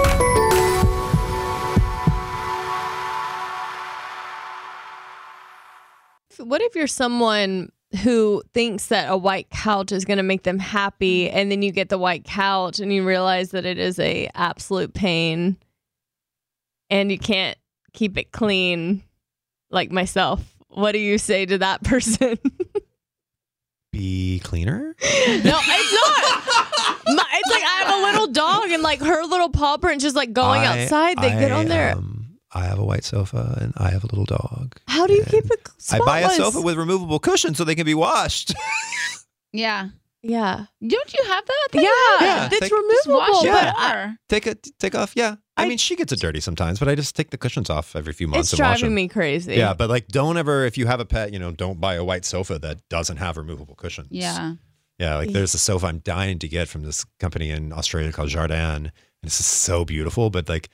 What 6.39 6.61
if 6.61 6.75
you're 6.75 6.87
someone 6.87 7.71
who 8.03 8.41
thinks 8.53 8.87
that 8.87 9.09
a 9.11 9.17
white 9.17 9.49
couch 9.49 9.91
is 9.91 10.05
going 10.05 10.17
to 10.17 10.23
make 10.23 10.43
them 10.43 10.59
happy 10.59 11.29
and 11.29 11.51
then 11.51 11.61
you 11.61 11.71
get 11.71 11.89
the 11.89 11.97
white 11.97 12.23
couch 12.23 12.79
and 12.79 12.91
you 12.93 13.05
realize 13.05 13.51
that 13.51 13.65
it 13.65 13.77
is 13.77 13.99
a 13.99 14.29
absolute 14.33 14.93
pain 14.93 15.57
and 16.89 17.11
you 17.11 17.17
can't 17.19 17.57
keep 17.93 18.17
it 18.17 18.31
clean 18.31 19.03
like 19.71 19.91
myself? 19.91 20.41
What 20.69 20.93
do 20.93 20.99
you 20.99 21.17
say 21.17 21.45
to 21.45 21.57
that 21.57 21.83
person? 21.83 22.37
Be 23.91 24.39
cleaner. 24.43 24.95
no 25.01 25.03
it's 25.03 25.43
not. 25.93 27.01
My, 27.13 27.25
it's 27.33 27.51
like 27.51 27.63
i 27.63 27.83
have 27.83 27.93
a 27.99 28.03
little 28.03 28.27
dog 28.27 28.69
and 28.69 28.81
like 28.81 29.01
her 29.01 29.23
little 29.25 29.49
paw 29.49 29.75
print 29.77 30.01
just 30.01 30.15
like 30.15 30.31
going 30.31 30.61
I- 30.61 30.83
outside. 30.83 31.17
They 31.17 31.31
get 31.31 31.51
on 31.51 31.65
there. 31.67 31.97
um, 31.97 32.10
I 32.53 32.65
have 32.65 32.79
a 32.79 32.83
white 32.83 33.03
sofa 33.05 33.57
and 33.61 33.73
I 33.77 33.89
have 33.91 34.03
a 34.03 34.07
little 34.07 34.25
dog. 34.25 34.75
how 34.87 35.07
do 35.07 35.13
you 35.13 35.23
keep 35.23 35.45
it 35.45 35.69
I 35.91 35.99
buy 35.99 36.19
a 36.21 36.29
sofa 36.29 36.59
with 36.61 36.75
removable 36.77 37.19
cushions 37.19 37.57
so 37.57 37.63
they 37.63 37.75
can 37.75 37.85
be 37.85 37.93
washed. 37.95 38.53
Yeah. 39.53 39.89
yeah 40.21 40.65
Don't 40.85 41.13
you 41.13 41.23
have 41.27 41.45
that? 41.45 41.67
yeah, 41.73 41.81
Yeah, 42.21 42.45
it's 42.45 42.59
take- 42.59 42.69
Just 42.69 42.71
removable 42.71 43.17
wash 43.17 43.43
it 43.45 43.51
but 43.51 43.75
I- 43.77 44.15
take 44.29 44.47
it, 44.47 44.67
take 44.79 44.95
off. 44.95 45.11
Yeah, 45.15 45.35
I, 45.57 45.63
I- 45.65 45.67
mean 45.67 45.77
she 45.77 45.95
gets 45.95 46.11
it 46.13 46.19
dirty 46.19 46.39
sometimes, 46.39 46.79
but 46.79 46.87
I 46.87 46.95
just 46.95 47.15
take 47.15 47.31
the 47.31 47.37
cushions 47.37 47.69
off 47.69 47.95
every 47.95 48.13
few 48.13 48.27
months 48.27 48.53
it's 48.53 48.59
and 48.59 48.65
wash 48.65 48.79
driving 48.79 48.95
them. 48.95 48.95
me 48.95 49.07
crazy 49.09 49.55
Yeah, 49.55 49.73
but 49.73 49.89
like, 49.89 50.07
don't 50.07 50.37
ever 50.37 50.63
if 50.65 50.77
you 50.77 50.85
have 50.87 50.99
a 51.01 51.05
pet, 51.05 51.33
you 51.33 51.39
know, 51.39 51.51
don't 51.51 51.81
buy 51.81 51.95
a 51.95 52.03
white 52.03 52.23
sofa 52.25 52.59
that 52.59 52.87
doesn't 52.89 53.17
have 53.17 53.35
removable 53.37 53.75
cushions. 53.75 54.07
Yeah. 54.11 54.53
Yeah, 54.99 55.15
like 55.17 55.31
there's 55.31 55.53
a 55.55 55.57
sofa 55.57 55.87
I'm 55.87 55.99
dying 55.99 56.37
to 56.39 56.47
get 56.47 56.67
from 56.69 56.83
this 56.83 57.03
company 57.19 57.49
in 57.49 57.73
Australia 57.73 58.11
called 58.11 58.29
Jardan. 58.29 58.75
And 58.75 58.91
this 59.23 59.39
is 59.39 59.47
so 59.47 59.83
beautiful, 59.83 60.29
but 60.29 60.47
like 60.47 60.69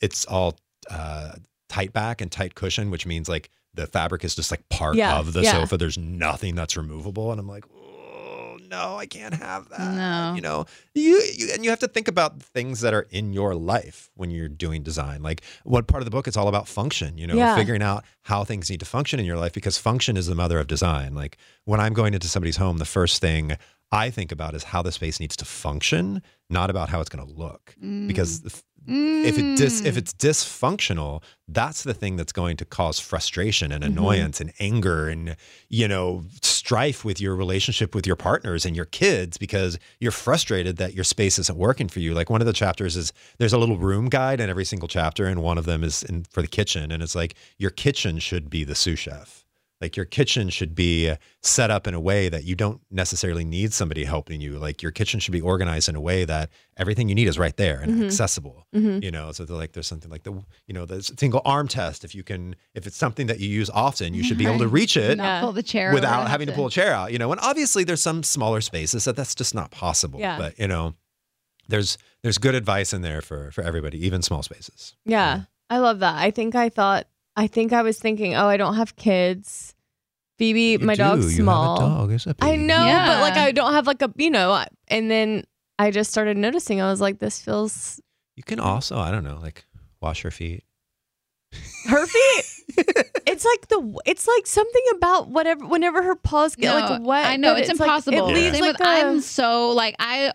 it's 0.00 0.24
all 0.26 0.56
uh, 0.90 1.32
tight 1.68 1.92
back 1.92 2.20
and 2.20 2.30
tight 2.30 2.54
cushion, 2.54 2.90
which 2.90 3.06
means 3.06 3.28
like 3.28 3.50
the 3.74 3.86
fabric 3.86 4.24
is 4.24 4.34
just 4.34 4.50
like 4.50 4.66
part 4.68 4.94
Yeah, 4.96 5.18
of 5.18 5.32
the 5.32 5.42
yeah. 5.42 5.52
sofa. 5.52 5.76
There's 5.76 5.98
nothing 5.98 6.54
that's 6.54 6.76
removable. 6.76 7.30
And 7.30 7.38
I'm 7.40 7.48
like, 7.48 7.64
oh, 7.74 8.56
no, 8.70 8.96
I 8.96 9.06
can't 9.06 9.34
have 9.34 9.68
that. 9.68 9.94
No. 9.94 10.34
You 10.34 10.40
know, 10.40 10.64
you, 10.94 11.22
you 11.36 11.50
and 11.52 11.62
you 11.62 11.70
have 11.70 11.78
to 11.80 11.88
think 11.88 12.08
about 12.08 12.40
things 12.42 12.80
that 12.80 12.94
are 12.94 13.06
in 13.10 13.32
your 13.32 13.54
life 13.54 14.10
when 14.14 14.30
you're 14.30 14.48
doing 14.48 14.82
design. 14.82 15.22
Like 15.22 15.42
what 15.64 15.86
part 15.86 16.00
of 16.00 16.04
the 16.06 16.10
book 16.10 16.26
is 16.26 16.36
all 16.36 16.48
about 16.48 16.66
function, 16.68 17.18
you 17.18 17.26
know, 17.26 17.34
Yeah. 17.36 17.54
figuring 17.54 17.82
out 17.82 18.04
how 18.22 18.44
things 18.44 18.70
need 18.70 18.80
to 18.80 18.86
function 18.86 19.20
in 19.20 19.26
your 19.26 19.36
life 19.36 19.52
because 19.52 19.76
function 19.78 20.16
is 20.16 20.26
the 20.26 20.34
mother 20.34 20.58
of 20.58 20.66
design. 20.68 21.14
Like 21.14 21.36
when 21.64 21.80
I'm 21.80 21.92
going 21.92 22.14
into 22.14 22.28
somebody's 22.28 22.56
home, 22.56 22.78
the 22.78 22.84
first 22.86 23.20
thing 23.20 23.56
I 23.92 24.10
think 24.10 24.32
about 24.32 24.54
is 24.54 24.64
how 24.64 24.82
the 24.82 24.90
space 24.90 25.20
needs 25.20 25.36
to 25.36 25.44
function, 25.44 26.20
not 26.50 26.70
about 26.70 26.88
how 26.88 27.00
it's 27.00 27.08
going 27.10 27.24
to 27.24 27.32
look. 27.32 27.74
Because 27.80 28.62
if, 28.86 29.36
if 29.36 29.38
it 29.38 29.56
dis, 29.56 29.84
if 29.84 29.94
mm. 29.94 29.98
it's 29.98 30.12
dysfunctional, 30.12 31.22
that's 31.48 31.82
the 31.82 31.94
thing 31.94 32.16
that's 32.16 32.32
going 32.32 32.56
to 32.56 32.64
cause 32.64 32.98
frustration 32.98 33.72
and 33.72 33.82
mm-hmm. 33.82 33.92
annoyance 33.92 34.40
and 34.40 34.52
anger 34.58 35.08
and 35.08 35.36
you 35.68 35.86
know 35.86 36.24
strife 36.42 37.04
with 37.04 37.20
your 37.20 37.36
relationship 37.36 37.94
with 37.94 38.06
your 38.06 38.16
partners 38.16 38.66
and 38.66 38.74
your 38.74 38.84
kids 38.84 39.38
because 39.38 39.78
you're 40.00 40.12
frustrated 40.12 40.76
that 40.76 40.94
your 40.94 41.04
space 41.04 41.38
isn't 41.38 41.58
working 41.58 41.88
for 41.88 42.00
you. 42.00 42.14
Like 42.14 42.28
one 42.28 42.40
of 42.40 42.46
the 42.46 42.52
chapters 42.52 42.96
is 42.96 43.12
there's 43.38 43.52
a 43.52 43.58
little 43.58 43.78
room 43.78 44.08
guide 44.08 44.40
in 44.40 44.50
every 44.50 44.64
single 44.64 44.88
chapter, 44.88 45.26
and 45.26 45.42
one 45.42 45.58
of 45.58 45.64
them 45.64 45.84
is 45.84 46.02
in, 46.02 46.24
for 46.24 46.42
the 46.42 46.48
kitchen, 46.48 46.90
and 46.90 47.02
it's 47.02 47.14
like 47.14 47.34
your 47.58 47.70
kitchen 47.70 48.18
should 48.18 48.50
be 48.50 48.64
the 48.64 48.74
sous 48.74 48.98
chef. 48.98 49.45
Like 49.86 49.96
your 49.96 50.04
kitchen 50.04 50.48
should 50.48 50.74
be 50.74 51.14
set 51.44 51.70
up 51.70 51.86
in 51.86 51.94
a 51.94 52.00
way 52.00 52.28
that 52.28 52.42
you 52.42 52.56
don't 52.56 52.80
necessarily 52.90 53.44
need 53.44 53.72
somebody 53.72 54.02
helping 54.02 54.40
you. 54.40 54.58
Like 54.58 54.82
your 54.82 54.90
kitchen 54.90 55.20
should 55.20 55.30
be 55.30 55.40
organized 55.40 55.88
in 55.88 55.94
a 55.94 56.00
way 56.00 56.24
that 56.24 56.50
everything 56.76 57.08
you 57.08 57.14
need 57.14 57.28
is 57.28 57.38
right 57.38 57.56
there 57.56 57.78
and 57.78 57.92
mm-hmm. 57.92 58.04
accessible. 58.06 58.66
Mm-hmm. 58.74 59.04
You 59.04 59.12
know, 59.12 59.30
so 59.30 59.44
they're 59.44 59.56
like 59.56 59.74
there's 59.74 59.86
something 59.86 60.10
like 60.10 60.24
the 60.24 60.32
you 60.66 60.74
know 60.74 60.86
the 60.86 61.04
single 61.04 61.40
arm 61.44 61.68
test. 61.68 62.04
If 62.04 62.16
you 62.16 62.24
can, 62.24 62.56
if 62.74 62.88
it's 62.88 62.96
something 62.96 63.28
that 63.28 63.38
you 63.38 63.48
use 63.48 63.70
often, 63.70 64.12
you 64.12 64.24
should 64.24 64.38
be 64.38 64.46
able 64.46 64.58
to 64.58 64.68
reach 64.68 64.96
it 64.96 65.18
Not 65.18 65.42
pull 65.42 65.52
the 65.52 65.62
chair 65.62 65.94
without 65.94 66.26
having 66.28 66.48
to 66.48 66.52
pull 66.52 66.66
a 66.66 66.70
chair 66.70 66.92
out. 66.92 67.12
You 67.12 67.20
know, 67.20 67.30
and 67.30 67.40
obviously 67.40 67.84
there's 67.84 68.02
some 68.02 68.24
smaller 68.24 68.60
spaces 68.60 69.04
that 69.04 69.14
that's 69.14 69.36
just 69.36 69.54
not 69.54 69.70
possible. 69.70 70.18
Yeah. 70.18 70.36
But 70.36 70.58
you 70.58 70.66
know, 70.66 70.94
there's 71.68 71.96
there's 72.24 72.38
good 72.38 72.56
advice 72.56 72.92
in 72.92 73.02
there 73.02 73.20
for 73.20 73.52
for 73.52 73.62
everybody, 73.62 74.04
even 74.04 74.22
small 74.22 74.42
spaces. 74.42 74.96
Yeah, 75.04 75.42
I 75.70 75.78
love 75.78 76.00
that. 76.00 76.16
I 76.16 76.32
think 76.32 76.56
I 76.56 76.70
thought, 76.70 77.06
I 77.36 77.46
think 77.46 77.72
I 77.72 77.82
was 77.82 77.98
thinking, 77.98 78.34
oh, 78.34 78.46
I 78.46 78.56
don't 78.56 78.74
have 78.74 78.96
kids. 78.96 79.75
Phoebe, 80.38 80.78
my 80.78 80.94
dog's 80.94 81.34
small. 81.34 81.78
dog. 81.78 82.12
It's 82.12 82.26
a 82.26 82.34
I 82.40 82.56
know, 82.56 82.84
Yeah. 82.84 83.06
but 83.06 83.20
like 83.20 83.34
I 83.34 83.52
don't 83.52 83.72
have 83.72 83.86
like 83.86 84.02
a, 84.02 84.12
you 84.16 84.30
know, 84.30 84.64
and 84.88 85.10
then 85.10 85.44
I 85.78 85.90
just 85.90 86.10
started 86.10 86.36
noticing. 86.36 86.80
I 86.80 86.90
was 86.90 87.00
like, 87.00 87.18
this 87.18 87.40
feels. 87.40 88.00
You 88.36 88.42
can 88.42 88.60
also, 88.60 88.98
I 88.98 89.10
don't 89.10 89.24
know, 89.24 89.38
like 89.40 89.64
wash 90.00 90.22
her 90.22 90.30
feet. 90.30 90.62
Her 91.86 92.06
feet. 92.06 92.44
it's 93.26 93.44
like 93.44 93.68
the. 93.68 93.98
It's 94.04 94.26
like 94.28 94.46
something 94.46 94.82
about 94.96 95.28
whatever. 95.28 95.64
Whenever 95.66 96.02
her 96.02 96.14
paws 96.16 96.54
get 96.56 96.74
No, 96.74 96.80
like 96.96 97.02
wet, 97.02 97.26
I 97.26 97.36
know 97.36 97.54
that 97.54 97.60
it's, 97.68 97.80
like- 97.80 97.86
impossible. 97.86 98.28
it 98.28 98.34
leaves 98.34 98.56
Same 98.56 98.60
like 98.64 98.78
with, 98.78 98.86
a- 98.86 98.90
I'm 98.90 99.20
so 99.20 99.70
like 99.70 99.96
I. 99.98 100.32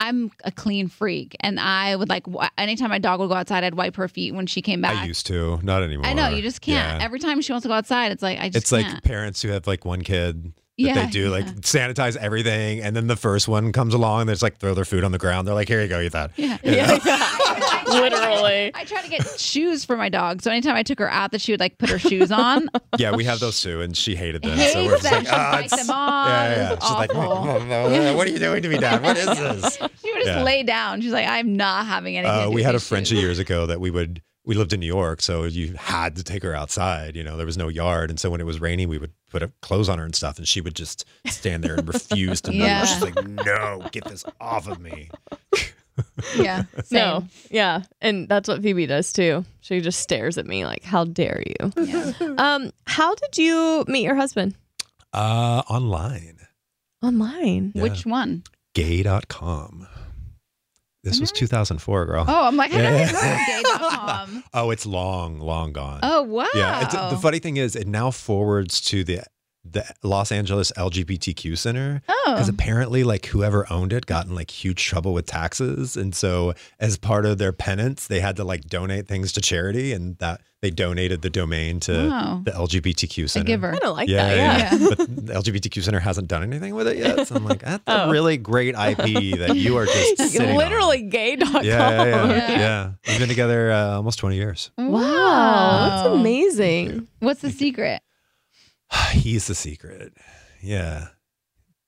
I'm 0.00 0.30
a 0.44 0.50
clean 0.50 0.88
freak, 0.88 1.36
and 1.40 1.60
I 1.60 1.94
would 1.94 2.08
like 2.08 2.24
anytime 2.56 2.88
my 2.88 2.98
dog 2.98 3.20
would 3.20 3.28
go 3.28 3.34
outside, 3.34 3.64
I'd 3.64 3.74
wipe 3.74 3.96
her 3.96 4.08
feet 4.08 4.34
when 4.34 4.46
she 4.46 4.62
came 4.62 4.80
back. 4.80 4.96
I 4.96 5.04
used 5.04 5.26
to, 5.26 5.60
not 5.62 5.82
anymore. 5.82 6.06
I 6.06 6.14
know 6.14 6.28
you 6.30 6.40
just 6.42 6.62
can't. 6.62 6.98
Yeah. 7.00 7.04
Every 7.04 7.18
time 7.20 7.40
she 7.42 7.52
wants 7.52 7.64
to 7.64 7.68
go 7.68 7.74
outside, 7.74 8.10
it's 8.10 8.22
like 8.22 8.38
I 8.38 8.48
just 8.48 8.56
It's 8.56 8.72
like 8.72 8.86
can't. 8.86 9.04
parents 9.04 9.42
who 9.42 9.50
have 9.50 9.66
like 9.66 9.84
one 9.84 10.00
kid 10.02 10.42
that 10.44 10.52
Yeah, 10.78 10.94
they 10.94 11.10
do 11.10 11.28
like 11.28 11.44
sanitize 11.60 12.16
everything, 12.16 12.80
and 12.80 12.96
then 12.96 13.06
the 13.08 13.16
first 13.16 13.46
one 13.46 13.72
comes 13.72 13.92
along, 13.92 14.26
they 14.26 14.32
just 14.32 14.42
like 14.42 14.56
throw 14.58 14.72
their 14.72 14.86
food 14.86 15.04
on 15.04 15.12
the 15.12 15.18
ground. 15.18 15.46
They're 15.46 15.54
like, 15.54 15.68
"Here 15.68 15.82
you 15.82 15.88
go, 15.88 16.00
eat 16.00 16.12
that." 16.12 16.30
yeah. 16.38 16.56
literally. 17.90 18.70
I 18.74 18.84
try 18.84 19.02
to 19.02 19.08
get 19.08 19.26
shoes 19.40 19.84
for 19.84 19.96
my 19.96 20.08
dog, 20.08 20.42
so 20.42 20.50
anytime 20.50 20.76
I 20.76 20.82
took 20.82 20.98
her 20.98 21.10
out, 21.10 21.32
that 21.32 21.40
she 21.40 21.52
would 21.52 21.60
like 21.60 21.78
put 21.78 21.88
her 21.90 21.98
shoes 21.98 22.30
on. 22.32 22.68
Yeah, 22.98 23.12
we 23.14 23.24
have 23.24 23.40
those 23.40 23.60
too, 23.62 23.80
and 23.80 23.96
she 23.96 24.14
hated 24.16 24.42
them. 24.42 24.58
Hates 24.58 24.72
so 24.74 24.84
we're 24.84 24.90
just 24.98 25.02
them. 25.04 25.12
like, 25.14 25.26
She'd 25.26 25.32
"Ah, 25.32 25.52
bite 25.52 25.64
it's-" 25.66 25.86
them 25.86 25.94
off. 25.96 26.28
Yeah, 26.28 26.50
yeah, 26.50 26.56
yeah. 26.56 26.68
She's 26.80 26.90
like, 26.90 27.14
awful. 27.14 28.16
"What 28.16 28.26
are 28.26 28.30
you 28.30 28.38
doing 28.38 28.62
to 28.62 28.68
me, 28.68 28.78
Dad? 28.78 29.02
What 29.02 29.16
is 29.16 29.26
this?" 29.26 29.76
She 30.02 30.12
would 30.12 30.22
just 30.24 30.26
Yeah. 30.26 30.42
lay 30.42 30.62
down. 30.64 31.00
She's 31.00 31.12
like, 31.12 31.26
I'm 31.26 31.56
not 31.56 31.86
having 31.86 32.16
anything. 32.16 32.34
to 32.36 32.44
Uh, 32.46 32.48
we 32.48 32.56
with 32.56 32.64
had 32.64 32.74
a 32.74 32.78
these 32.78 32.88
Frenchie 32.88 33.14
shoes." 33.14 33.22
years 33.22 33.38
ago 33.38 33.66
that 33.66 33.80
we 33.80 33.90
would. 33.90 34.22
We 34.44 34.54
lived 34.54 34.72
in 34.72 34.80
New 34.80 34.86
York, 34.86 35.20
so 35.22 35.44
you 35.44 35.74
had 35.74 36.16
to 36.16 36.24
take 36.24 36.42
her 36.42 36.54
outside. 36.54 37.14
You 37.14 37.22
know, 37.22 37.36
there 37.36 37.44
was 37.46 37.58
no 37.58 37.68
yard, 37.68 38.08
and 38.10 38.18
so 38.18 38.30
when 38.30 38.40
it 38.40 38.44
was 38.44 38.58
raining, 38.60 38.88
we 38.88 38.96
would 38.98 39.12
put 39.30 39.42
a, 39.42 39.52
clothes 39.62 39.88
on 39.90 39.98
her 39.98 40.04
and 40.04 40.14
stuff, 40.14 40.38
and 40.38 40.48
she 40.48 40.60
would 40.62 40.74
just 40.74 41.04
stand 41.26 41.62
there 41.62 41.74
and 41.74 41.86
refuse 41.86 42.40
to 42.42 42.50
move. 42.50 42.60
Yeah. 42.62 42.84
She's 42.86 43.02
like, 43.02 43.22
"No, 43.28 43.86
get 43.92 44.04
this 44.06 44.24
off 44.40 44.66
of 44.66 44.80
me." 44.80 45.10
Yeah. 46.36 46.64
No, 46.90 47.24
yeah, 47.50 47.82
and 48.00 48.28
that's 48.28 48.48
what 48.48 48.62
Phoebe 48.62 48.86
does 48.86 49.12
too. 49.12 49.44
She 49.60 49.80
just 49.80 50.00
stares 50.00 50.38
at 50.38 50.46
me 50.46 50.64
like, 50.64 50.82
"How 50.84 51.04
dare 51.04 51.42
you?" 51.46 51.72
Yeah. 51.76 52.12
Um, 52.38 52.70
how 52.86 53.14
did 53.14 53.38
you 53.38 53.84
meet 53.88 54.02
your 54.04 54.14
husband? 54.16 54.54
Uh, 55.12 55.62
online, 55.68 56.38
Online. 57.02 57.72
Yeah. 57.74 57.82
Which 57.82 58.06
one? 58.06 58.42
gay.com. 58.74 59.86
This 61.02 61.18
was 61.18 61.32
2004, 61.32 62.04
girl. 62.06 62.24
Oh, 62.28 62.46
I'm 62.46 62.56
like, 62.56 62.74
I 62.74 62.82
Yeah. 62.82 62.90
never 62.90 63.16
heard 63.16 63.40
of 63.40 63.64
gay.com. 63.80 64.44
Oh, 64.52 64.70
it's 64.70 64.84
long, 64.84 65.40
long 65.40 65.72
gone. 65.72 66.00
Oh, 66.02 66.22
wow. 66.22 66.46
Yeah. 66.54 66.84
It's, 66.84 66.92
the 66.94 67.18
funny 67.20 67.38
thing 67.38 67.56
is, 67.56 67.74
it 67.74 67.86
now 67.88 68.10
forwards 68.10 68.80
to 68.82 69.02
the 69.02 69.22
the 69.72 69.84
Los 70.02 70.32
Angeles 70.32 70.72
LGBTQ 70.76 71.56
Center 71.56 72.02
Oh. 72.08 72.32
because 72.34 72.48
apparently, 72.48 73.04
like 73.04 73.26
whoever 73.26 73.66
owned 73.72 73.92
it 73.92 74.06
got 74.06 74.26
in 74.26 74.34
like 74.34 74.50
huge 74.50 74.84
trouble 74.84 75.12
with 75.12 75.26
taxes, 75.26 75.96
and 75.96 76.14
so 76.14 76.54
as 76.78 76.96
part 76.98 77.26
of 77.26 77.38
their 77.38 77.52
penance, 77.52 78.06
they 78.06 78.20
had 78.20 78.36
to 78.36 78.44
like 78.44 78.62
donate 78.68 79.06
things 79.08 79.32
to 79.34 79.40
charity, 79.40 79.92
and 79.92 80.16
that 80.18 80.40
they 80.62 80.70
donated 80.70 81.22
the 81.22 81.30
domain 81.30 81.80
to 81.80 82.08
Wow. 82.08 82.42
the 82.44 82.50
LGBTQ 82.52 83.24
A 83.24 83.28
Center. 83.28 83.46
giver. 83.46 83.74
I 83.74 83.78
don't 83.78 83.96
like 83.96 84.08
Yeah, 84.10 84.28
that. 84.28 84.36
yeah, 84.36 84.58
Yeah. 84.58 84.74
yeah. 84.88 84.88
but 84.96 85.26
the 85.26 85.32
LGBTQ 85.32 85.82
Center 85.82 86.00
hasn't 86.00 86.28
done 86.28 86.42
anything 86.42 86.74
with 86.74 86.86
it 86.86 86.98
yet. 86.98 87.26
So 87.26 87.36
I'm 87.36 87.44
like, 87.46 87.62
that's 87.62 87.82
a 87.86 88.04
Oh. 88.04 88.10
really 88.10 88.36
great 88.36 88.74
IP 88.76 89.38
that 89.38 89.56
you 89.56 89.78
are 89.78 89.86
just 89.86 90.18
sitting 90.32 90.50
on. 90.50 90.56
Literally 90.56 91.00
gay.com. 91.02 91.64
Yeah, 91.64 91.90
yeah, 91.90 92.04
yeah. 92.04 92.26
Yeah. 92.26 92.58
yeah. 92.58 92.90
We've 93.08 93.18
been 93.18 93.28
together 93.30 93.72
uh, 93.72 93.96
almost 93.96 94.18
20 94.18 94.36
years. 94.36 94.70
Wow, 94.76 95.88
that's 96.04 96.14
amazing. 96.14 97.08
What's 97.20 97.40
the 97.40 97.50
secret? 97.50 98.02
He's 99.12 99.46
the 99.46 99.54
secret. 99.54 100.14
Yeah. 100.62 101.08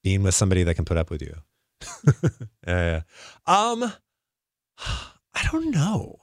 Being 0.03 0.23
with 0.23 0.35
somebody 0.35 0.63
that 0.65 0.75
can 0.75 0.85
put 0.85 0.97
up 0.97 1.11
with 1.11 1.23
you. 1.23 1.35
yeah, 2.67 3.03
yeah. 3.47 3.53
Um, 3.53 3.93
I 4.79 5.49
don't 5.51 5.71
know. 5.71 6.19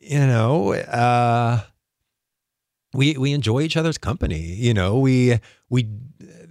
You 0.00 0.20
know, 0.20 0.72
uh, 0.72 1.60
we 2.94 3.16
we 3.18 3.34
enjoy 3.34 3.60
each 3.60 3.76
other's 3.76 3.98
company. 3.98 4.40
You 4.40 4.72
know, 4.72 4.98
we 4.98 5.38
we 5.68 5.88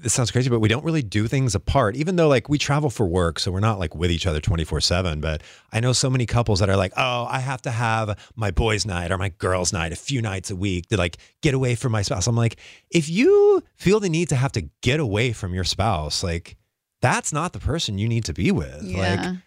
this 0.01 0.13
sounds 0.13 0.31
crazy, 0.31 0.49
but 0.49 0.59
we 0.59 0.67
don't 0.67 0.83
really 0.83 1.01
do 1.01 1.27
things 1.27 1.55
apart. 1.55 1.95
Even 1.95 2.15
though 2.15 2.27
like 2.27 2.49
we 2.49 2.57
travel 2.57 2.89
for 2.89 3.05
work, 3.05 3.39
so 3.39 3.51
we're 3.51 3.59
not 3.59 3.79
like 3.79 3.95
with 3.95 4.11
each 4.11 4.25
other 4.25 4.39
twenty 4.39 4.63
four 4.63 4.81
seven. 4.81 5.21
But 5.21 5.41
I 5.71 5.79
know 5.79 5.93
so 5.93 6.09
many 6.09 6.25
couples 6.25 6.59
that 6.59 6.69
are 6.69 6.77
like, 6.77 6.93
oh, 6.97 7.25
I 7.29 7.39
have 7.39 7.61
to 7.63 7.71
have 7.71 8.17
my 8.35 8.51
boys' 8.51 8.85
night 8.85 9.11
or 9.11 9.17
my 9.17 9.29
girls' 9.29 9.73
night 9.73 9.91
a 9.91 9.95
few 9.95 10.21
nights 10.21 10.51
a 10.51 10.55
week 10.55 10.87
to 10.87 10.97
like 10.97 11.17
get 11.41 11.53
away 11.53 11.75
from 11.75 11.91
my 11.91 12.01
spouse. 12.01 12.27
I'm 12.27 12.35
like, 12.35 12.57
if 12.89 13.09
you 13.09 13.63
feel 13.75 13.99
the 13.99 14.09
need 14.09 14.29
to 14.29 14.35
have 14.35 14.51
to 14.53 14.61
get 14.81 14.99
away 14.99 15.33
from 15.33 15.53
your 15.53 15.63
spouse, 15.63 16.23
like 16.23 16.57
that's 17.01 17.31
not 17.31 17.53
the 17.53 17.59
person 17.59 17.97
you 17.97 18.07
need 18.07 18.25
to 18.25 18.33
be 18.33 18.51
with. 18.51 18.83
Like 18.83 19.37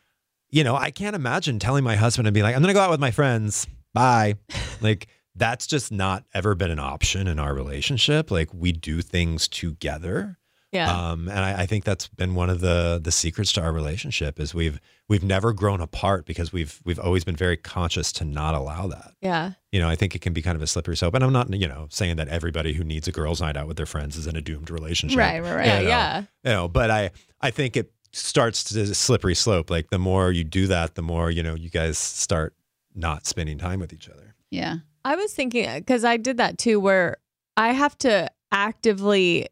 you 0.53 0.63
know, 0.63 0.77
I 0.77 0.91
can't 0.91 1.17
imagine 1.17 1.59
telling 1.59 1.83
my 1.83 1.97
husband 1.97 2.29
and 2.29 2.35
be 2.35 2.43
like, 2.43 2.55
I'm 2.55 2.61
going 2.61 2.69
to 2.69 2.79
go 2.79 2.83
out 2.83 2.91
with 2.91 3.01
my 3.01 3.11
friends. 3.11 3.67
Bye. 3.95 4.35
like, 4.81 5.09
that's 5.35 5.67
just 5.67 5.91
not 5.91 6.25
ever 6.35 6.55
been 6.55 6.71
an 6.71 6.79
option 6.79 7.27
in 7.27 7.39
our 7.39 7.55
relationship. 7.55 8.31
Like, 8.31 8.53
we 8.53 8.71
do 8.71 9.01
things 9.01 9.49
together. 9.49 10.39
Yeah. 10.73 10.91
Um, 11.11 11.29
and 11.29 11.39
I, 11.39 11.63
I 11.63 11.67
think 11.67 11.85
that's 11.85 12.09
been 12.09 12.35
one 12.35 12.49
of 12.51 12.61
the 12.61 12.99
the 13.03 13.13
secrets 13.13 13.53
to 13.53 13.61
our 13.63 13.73
relationship 13.73 14.41
is 14.41 14.55
we've 14.55 14.81
we've 15.09 15.23
never 15.23 15.53
grown 15.53 15.81
apart 15.83 16.25
because 16.25 16.53
we've 16.53 16.81
we've 16.85 16.99
always 16.99 17.25
been 17.25 17.37
very 17.37 17.57
conscious 17.59 18.11
to 18.13 18.25
not 18.25 18.55
allow 18.55 18.87
that. 18.89 19.13
yeah. 19.21 19.53
You 19.71 19.81
know, 19.81 19.89
I 19.89 19.97
think 19.97 20.15
it 20.15 20.21
can 20.21 20.33
be 20.33 20.43
kind 20.43 20.57
of 20.57 20.63
a 20.63 20.67
slippery 20.67 20.97
slope. 20.97 21.15
And 21.15 21.23
I'm 21.25 21.33
not, 21.33 21.53
you 21.53 21.69
know, 21.69 21.87
saying 21.91 22.17
that 22.17 22.29
everybody 22.29 22.73
who 22.73 22.85
needs 22.85 23.07
a 23.09 23.13
girls' 23.13 23.41
night 23.41 23.57
out 23.57 23.67
with 23.69 23.77
their 23.77 23.87
friends 23.87 24.17
is 24.17 24.27
in 24.27 24.35
a 24.37 24.41
doomed 24.43 24.71
relationship. 24.71 25.19
Right, 25.19 25.41
right, 25.41 25.55
right. 25.57 25.67
Yeah. 25.67 25.79
You 25.79 25.85
know, 25.85 25.89
Yeah. 25.89 26.19
you 26.45 26.51
know, 26.51 26.69
but 26.69 26.91
I 26.91 27.11
I 27.41 27.51
think 27.51 27.77
it 27.77 27.93
starts 28.13 28.65
to 28.65 28.81
a 28.81 28.87
slippery 28.95 29.35
slope. 29.35 29.71
Like 29.71 29.91
the 29.91 29.99
more 29.99 30.31
you 30.33 30.45
do 30.45 30.67
that, 30.69 30.95
the 30.95 31.03
more 31.03 31.31
you 31.31 31.43
know 31.43 31.55
you 31.55 31.69
guys 31.71 31.99
start 31.99 32.55
not 32.95 33.27
spending 33.27 33.59
time 33.59 33.81
with 33.81 33.93
each 33.93 34.09
other. 34.09 34.35
Yeah. 34.51 34.77
I 35.05 35.17
was 35.17 35.35
thinking 35.35 35.69
because 35.79 36.05
I 36.05 36.17
did 36.17 36.37
that 36.37 36.57
too, 36.59 36.79
where 36.81 37.17
I 37.57 37.73
have 37.73 37.97
to 37.99 38.31
actively 38.53 39.49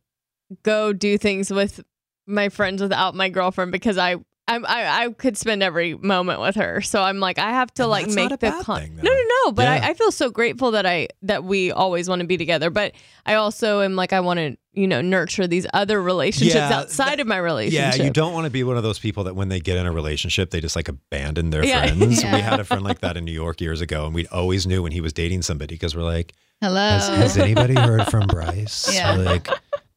go 0.62 0.92
do 0.92 1.18
things 1.18 1.50
with 1.50 1.80
my 2.26 2.48
friends 2.48 2.80
without 2.82 3.14
my 3.14 3.28
girlfriend 3.28 3.72
because 3.72 3.98
I. 3.98 4.16
I'm, 4.48 4.66
I 4.66 5.04
I 5.04 5.08
could 5.12 5.36
spend 5.38 5.62
every 5.62 5.94
moment 5.94 6.40
with 6.40 6.56
her, 6.56 6.80
so 6.80 7.00
I'm 7.00 7.20
like 7.20 7.38
I 7.38 7.50
have 7.50 7.72
to 7.74 7.82
And 7.82 7.90
like 7.90 8.06
that's 8.06 8.16
make 8.16 8.30
not 8.30 8.32
a 8.32 8.36
the 8.36 8.50
bad 8.50 8.64
con- 8.64 8.80
thing, 8.80 8.96
no 8.96 9.02
no 9.08 9.22
no, 9.44 9.52
but 9.52 9.62
Yeah. 9.62 9.74
I, 9.74 9.90
I 9.90 9.94
feel 9.94 10.10
so 10.10 10.28
grateful 10.28 10.72
that 10.72 10.84
I 10.86 11.06
that 11.22 11.44
we 11.44 11.70
always 11.70 12.08
want 12.08 12.20
to 12.22 12.26
be 12.26 12.36
together, 12.36 12.68
but 12.68 12.92
I 13.24 13.34
also 13.34 13.80
am 13.80 13.94
like 13.94 14.12
I 14.12 14.18
want 14.18 14.38
to 14.38 14.56
you 14.72 14.88
know 14.88 15.02
nurture 15.02 15.46
these 15.46 15.68
other 15.72 16.02
relationships 16.02 16.56
Yeah, 16.56 16.76
outside 16.80 17.10
that- 17.10 17.20
of 17.20 17.26
my 17.28 17.36
relationship. 17.36 17.98
Yeah, 17.98 18.04
you 18.04 18.10
don't 18.10 18.32
want 18.32 18.46
to 18.46 18.50
be 18.50 18.64
one 18.64 18.76
of 18.76 18.82
those 18.82 18.98
people 18.98 19.22
that 19.24 19.36
when 19.36 19.50
they 19.50 19.60
get 19.60 19.76
in 19.76 19.86
a 19.86 19.92
relationship, 19.92 20.50
they 20.50 20.60
just 20.60 20.74
like 20.74 20.88
abandon 20.88 21.50
their 21.50 21.64
Yeah. 21.64 21.86
friends. 21.86 22.20
Yeah. 22.20 22.34
We 22.34 22.40
had 22.40 22.58
a 22.58 22.64
friend 22.64 22.82
like 22.82 23.02
that 23.02 23.16
in 23.16 23.24
New 23.24 23.30
York 23.32 23.60
years 23.60 23.80
ago, 23.80 24.06
and 24.06 24.12
we 24.16 24.26
always 24.28 24.66
knew 24.66 24.82
when 24.82 24.90
he 24.90 25.00
was 25.00 25.12
dating 25.12 25.42
somebody 25.42 25.76
because 25.76 25.94
we're 25.94 26.02
like, 26.02 26.32
Hello. 26.60 26.74
has, 26.74 27.06
has 27.08 27.36
anybody 27.36 27.74
heard 27.74 28.08
from 28.08 28.26
Bryce? 28.26 28.92
Yeah. 28.92 29.16
We're 29.16 29.22
like, 29.22 29.48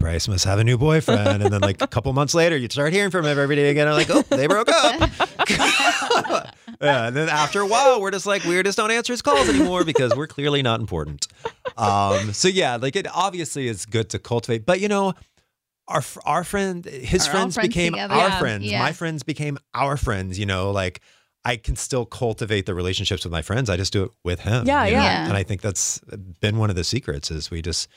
Bryce 0.03 0.27
must 0.27 0.43
have 0.43 0.59
a 0.59 0.65
new 0.65 0.77
boyfriend. 0.77 1.41
And 1.43 1.53
then 1.53 1.61
like 1.61 1.81
a 1.81 1.87
couple 1.87 2.11
months 2.11 2.33
later, 2.33 2.57
you'd 2.57 2.73
start 2.73 2.91
hearing 2.91 3.09
from 3.09 3.25
him 3.25 3.39
every 3.39 3.55
day 3.55 3.69
again. 3.69 3.87
I'm 3.87 3.93
like, 3.93 4.09
oh, 4.09 4.21
they 4.23 4.47
broke 4.47 4.67
up. 4.69 5.09
yeah. 6.81 7.07
And 7.07 7.15
then 7.15 7.29
after 7.29 7.61
a 7.61 7.65
while, 7.67 8.01
we're 8.01 8.11
just 8.11 8.25
like, 8.25 8.43
we 8.43 8.61
just 8.63 8.77
don't 8.77 8.91
answer 8.91 9.13
his 9.13 9.21
calls 9.21 9.47
anymore 9.47 9.85
because 9.85 10.13
we're 10.15 10.27
clearly 10.27 10.61
not 10.61 10.81
important. 10.81 11.27
Um, 11.77 12.33
so 12.33 12.47
yeah, 12.49 12.75
like 12.75 12.95
it 12.97 13.07
obviously 13.13 13.67
is 13.69 13.85
good 13.85 14.09
to 14.09 14.19
cultivate, 14.19 14.65
but 14.65 14.79
you 14.81 14.87
know, 14.89 15.13
our 15.87 16.03
our 16.25 16.43
friend, 16.43 16.83
his 16.85 17.25
Are 17.27 17.29
all 17.29 17.35
friends, 17.35 17.55
friends 17.55 17.67
became 17.69 17.93
together. 17.93 18.13
our 18.13 18.27
Yeah. 18.29 18.39
friends. 18.39 18.65
Yeah. 18.65 18.79
My 18.79 18.91
friends 18.91 19.23
became 19.23 19.57
our 19.73 19.97
friends. 19.97 20.37
You 20.37 20.45
know, 20.45 20.71
like 20.71 20.99
I 21.45 21.55
can 21.57 21.75
still 21.75 22.05
cultivate 22.05 22.65
the 22.65 22.73
relationships 22.73 23.23
with 23.23 23.31
my 23.31 23.41
friends. 23.41 23.69
I 23.69 23.77
just 23.77 23.91
do 23.93 24.03
it 24.03 24.11
with 24.23 24.41
him. 24.41 24.65
Yeah, 24.67 24.85
you 24.85 24.95
know? 24.95 25.01
yeah. 25.01 25.27
And 25.27 25.33
I 25.37 25.43
think 25.43 25.61
that's 25.61 25.99
been 26.41 26.57
one 26.57 26.69
of 26.69 26.75
the 26.75 26.83
secrets 26.83 27.31
is 27.31 27.49
we 27.51 27.61
just 27.61 27.87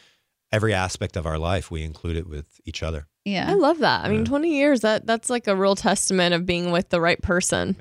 every 0.53 0.73
aspect 0.75 1.17
of 1.17 1.27
our 1.27 1.39
life 1.39 1.71
we 1.71 1.83
include 1.83 2.17
it 2.17 2.29
with 2.29 2.47
each 2.65 2.83
other. 2.83 3.07
yeah. 3.25 3.51
I 3.51 3.55
love 3.55 3.79
that. 3.79 4.05
I 4.05 4.09
mean, 4.09 4.21
Yeah. 4.21 4.25
20 4.27 4.57
years 4.57 4.81
that 4.81 5.07
that's 5.07 5.29
like 5.29 5.47
a 5.49 5.57
real 5.57 5.75
testament 5.75 6.35
of 6.35 6.47
being 6.47 6.71
with 6.71 6.89
the 6.91 7.01
right 7.01 7.21
person. 7.21 7.77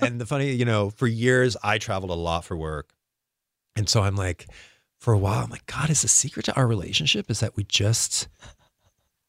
and 0.00 0.20
the 0.20 0.26
funny, 0.26 0.52
you 0.52 0.64
know, 0.64 0.90
for 0.90 1.06
years 1.06 1.56
I 1.62 1.78
traveled 1.78 2.10
a 2.10 2.14
lot 2.14 2.44
for 2.44 2.56
work. 2.56 2.94
And 3.76 3.88
so 3.88 4.02
I'm 4.02 4.16
like, 4.16 4.46
for 5.00 5.12
a 5.12 5.18
while, 5.18 5.44
I'm 5.44 5.50
like, 5.50 5.66
God, 5.66 5.90
is 5.90 6.02
the 6.02 6.08
secret 6.08 6.44
to 6.46 6.54
our 6.56 6.66
relationship 6.66 7.30
is 7.30 7.40
that 7.40 7.56
we 7.56 7.64
just, 7.64 8.28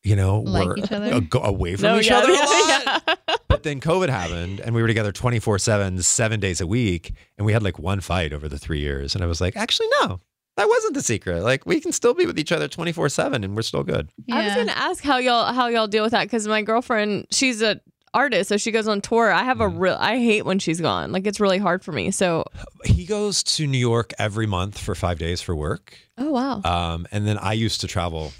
you 0.03 0.15
know, 0.15 0.39
Like 0.41 0.67
we're 0.67 0.77
each 0.77 0.91
other? 0.91 1.13
uh, 1.13 1.39
away 1.39 1.75
from 1.75 1.83
No, 1.83 1.99
each 1.99 2.07
yeah, 2.07 2.17
other 2.19 2.31
a 2.31 2.35
yeah, 2.35 2.99
lot. 3.07 3.19
But 3.47 3.63
then 3.63 3.79
COVID 3.79 4.09
happened 4.09 4.59
and 4.59 4.73
we 4.75 4.81
were 4.81 4.87
together 4.87 5.11
24 5.11 5.59
7, 5.59 6.01
seven 6.01 6.39
days 6.39 6.59
a 6.61 6.67
week. 6.67 7.13
And 7.37 7.45
we 7.45 7.53
had 7.53 7.63
like 7.63 7.79
one 7.79 8.01
fight 8.01 8.33
over 8.33 8.47
the 8.49 8.57
three 8.59 8.79
years. 8.79 9.15
And 9.15 9.23
I 9.23 9.27
was 9.27 9.39
like, 9.41 9.55
actually, 9.55 9.87
no, 10.01 10.19
that 10.57 10.67
wasn't 10.69 10.93
the 10.93 11.01
secret. 11.01 11.41
Like 11.43 11.65
we 11.65 11.79
can 11.79 11.91
still 11.91 12.13
be 12.13 12.25
with 12.25 12.37
each 12.39 12.51
other 12.51 12.67
24 12.67 13.09
7 13.09 13.43
and 13.43 13.55
we're 13.55 13.61
still 13.63 13.83
good. 13.83 14.09
yeah. 14.25 14.35
I 14.37 14.45
was 14.45 14.55
gonna 14.55 14.71
ask 14.73 15.03
how 15.03 15.17
y'all 15.17 15.53
how 15.53 15.67
y'all 15.67 15.87
deal 15.87 16.03
with 16.03 16.11
that 16.11 16.23
because 16.25 16.47
my 16.47 16.61
girlfriend 16.61 17.27
she's 17.31 17.61
a 17.61 17.79
artist 18.13 18.49
so 18.49 18.57
she 18.57 18.69
goes 18.71 18.87
on 18.87 19.01
tour. 19.01 19.31
I 19.31 19.43
have 19.43 19.59
a 19.59 19.65
Mm. 19.67 19.79
real 19.79 19.97
I 19.99 20.17
hate 20.17 20.45
when 20.45 20.59
she's 20.59 20.79
gone. 20.79 21.11
Like 21.11 21.25
it's 21.25 21.39
really 21.39 21.57
hard 21.57 21.83
for 21.83 21.91
me. 21.91 22.11
So 22.11 22.43
He 22.85 23.05
goes 23.05 23.41
to 23.43 23.65
New 23.65 23.79
York 23.79 24.11
every 24.19 24.45
month 24.45 24.77
for 24.77 24.93
five 24.93 25.17
days 25.17 25.41
for 25.41 25.55
work. 25.55 25.97
oh 26.19 26.29
wow 26.31 26.61
Um, 26.63 27.07
and 27.11 27.25
then 27.27 27.37
I 27.39 27.53
used 27.53 27.81
to 27.81 27.87
travel 27.87 28.31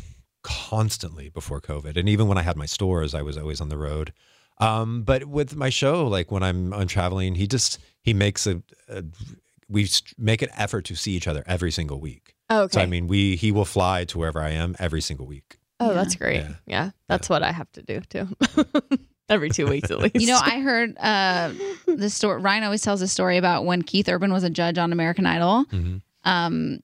constantly 0.43 1.30
before 1.30 1.61
COVID, 1.61 1.97
and 1.97 2.07
even 2.09 2.28
when 2.28 2.38
I 2.38 2.41
had 2.41 2.57
my 2.57 2.66
stores, 2.66 3.16
I 3.16 3.22
was 3.22 3.38
always 3.38 3.61
on 3.61 3.70
the 3.70 3.78
road. 3.78 4.14
Um, 4.59 5.03
but 5.03 5.26
with 5.26 5.55
my 5.55 5.70
show, 5.70 6.05
like 6.07 6.32
when 6.32 6.43
I'm 6.43 6.74
I'm 6.74 6.88
traveling, 6.88 7.36
he 7.36 7.47
just 7.47 7.80
he 8.03 8.14
makes 8.14 8.45
a, 8.45 8.61
a 8.88 9.03
we 9.74 9.89
make 10.17 10.41
an 10.41 10.49
effort 10.55 10.86
to 10.86 10.95
see 10.95 11.11
each 11.11 11.28
other 11.28 11.43
every 11.45 11.71
single 11.71 11.99
week. 11.99 12.36
Oh, 12.49 12.61
okay. 12.63 12.76
So 12.76 12.82
I 12.82 12.86
mean, 12.86 13.07
we 13.07 13.36
he 13.36 13.51
will 13.51 13.65
fly 13.65 14.05
to 14.05 14.17
wherever 14.17 14.39
I 14.39 14.51
am 14.51 14.76
every 14.80 15.01
single 15.01 15.26
week. 15.26 15.57
oh, 15.80 15.93
that's 15.93 16.15
great. 16.15 16.41
Yeah. 16.41 16.53
Yeah, 16.65 16.89
that's 17.09 17.28
what 17.30 17.43
I 17.43 17.51
have 17.51 17.69
to 17.74 17.82
do 17.82 17.99
too. 18.07 18.28
Every 19.30 19.49
two 19.49 19.67
weeks 19.67 19.89
at 19.89 19.99
least. 19.99 20.15
You 20.15 20.28
know, 20.28 20.39
I 20.41 20.59
heard 20.59 20.97
uh, 20.97 21.51
the 21.88 22.09
story. 22.09 22.41
Ryan 22.41 22.63
always 22.65 22.82
tells 22.82 23.01
a 23.01 23.07
story 23.07 23.38
about 23.38 23.65
when 23.65 23.82
Keith 23.82 24.07
Urban 24.09 24.32
was 24.34 24.43
a 24.43 24.49
judge 24.49 24.78
on 24.78 24.91
American 24.91 25.26
Idol. 25.26 25.65
Mhm. 25.71 26.01
Um, 26.26 26.80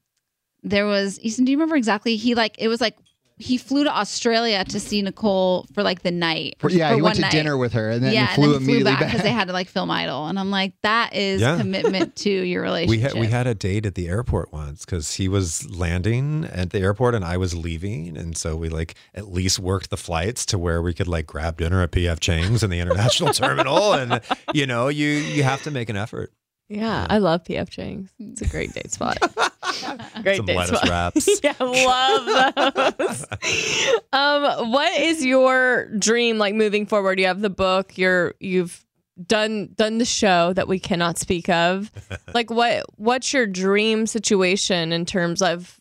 there 0.64 0.86
was, 0.86 1.20
Easton, 1.20 1.44
do 1.46 1.52
you 1.52 1.58
remember 1.58 1.76
exactly? 1.76 2.16
He 2.16 2.36
like, 2.36 2.56
it 2.58 2.70
was 2.70 2.80
like, 2.82 2.96
he 3.40 3.58
flew 3.58 3.86
to 3.86 3.98
Australia 3.98 4.64
to 4.66 4.80
see 4.80 5.02
Nicole 5.02 5.66
for 5.74 5.82
like 5.82 6.02
the 6.04 6.12
night. 6.12 6.56
For- 6.60 6.70
yeah, 6.70 6.90
for 6.90 6.96
he 6.96 7.02
went 7.02 7.04
one 7.04 7.16
to 7.16 7.22
night. 7.22 7.32
dinner 7.32 7.58
with 7.58 7.72
her 7.74 7.90
and 7.90 8.04
then 8.04 8.14
yeah, 8.14 8.28
he 8.28 8.36
flew 8.36 8.56
and 8.58 8.62
then 8.66 8.70
he 8.70 8.76
flew 8.76 8.84
back 8.84 9.00
back. 9.00 9.08
because 9.10 9.24
they 9.24 9.32
had 9.32 9.48
to 9.48 9.54
like 9.54 9.68
film 9.70 9.90
Idol, 9.90 10.28
and 10.28 10.38
I'm 10.38 10.52
like, 10.52 10.74
that 10.84 11.16
is 11.16 11.42
Yeah. 11.42 11.58
commitment 11.58 12.16
to 12.26 12.30
your 12.30 12.62
relationship. 12.62 12.90
We 12.90 13.00
had 13.02 13.14
we 13.14 13.28
had 13.28 13.48
a 13.48 13.56
date 13.56 13.86
at 13.86 13.96
the 13.96 14.08
airport 14.10 14.52
once 14.54 14.86
because 14.86 15.14
he 15.16 15.28
was 15.28 15.70
landing 15.70 16.46
at 16.52 16.72
the 16.72 16.80
airport 16.80 17.16
and 17.16 17.24
I 17.24 17.38
was 17.38 17.56
leaving, 17.56 18.18
and 18.18 18.38
so 18.38 18.56
we 18.58 18.68
like 18.70 18.96
at 19.16 19.32
least 19.32 19.58
worked 19.58 19.90
the 19.90 19.98
flights 19.98 20.46
to 20.48 20.58
where 20.60 20.82
we 20.82 20.94
could 20.94 21.08
like 21.08 21.26
grab 21.26 21.58
dinner 21.58 21.82
at 21.82 21.92
PF 21.92 22.20
Chang's 22.20 22.62
in 22.62 22.70
the 22.70 22.80
international 22.80 23.34
terminal, 23.34 23.94
and 23.94 24.22
you 24.54 24.68
know 24.68 24.90
you 24.90 25.08
you 25.08 25.44
have 25.44 25.64
to 25.64 25.72
make 25.72 25.90
an 25.90 25.96
effort. 25.96 26.34
Yeah, 26.70 27.08
I 27.10 27.18
love 27.18 27.44
PF 27.44 27.70
Chang's. 27.70 28.12
It's 28.20 28.42
a 28.42 28.48
great 28.48 28.72
date 28.74 28.92
spot. 28.92 29.18
great 30.22 30.38
Some 30.38 30.46
date 30.46 30.56
lettuce 30.56 30.78
spot. 30.78 30.90
wraps. 30.90 31.40
yeah, 31.44 31.56
love 31.60 32.96
those. 32.98 33.26
um, 34.14 34.72
what 34.72 35.00
is 35.02 35.26
your 35.26 35.88
dream 35.98 36.38
like 36.38 36.54
moving 36.54 36.86
forward? 36.86 37.20
You 37.20 37.26
have 37.26 37.42
the 37.42 37.50
book. 37.50 37.98
You're 37.98 38.36
you've 38.40 38.86
done 39.26 39.70
done 39.76 39.98
the 39.98 40.06
show 40.06 40.54
that 40.54 40.68
we 40.68 40.80
cannot 40.80 41.18
speak 41.18 41.50
of. 41.50 41.92
like 42.34 42.52
what 42.52 42.86
what's 42.98 43.34
your 43.34 43.48
dream 43.48 44.06
situation 44.06 44.94
in 44.94 45.06
terms 45.06 45.42
of 45.42 45.80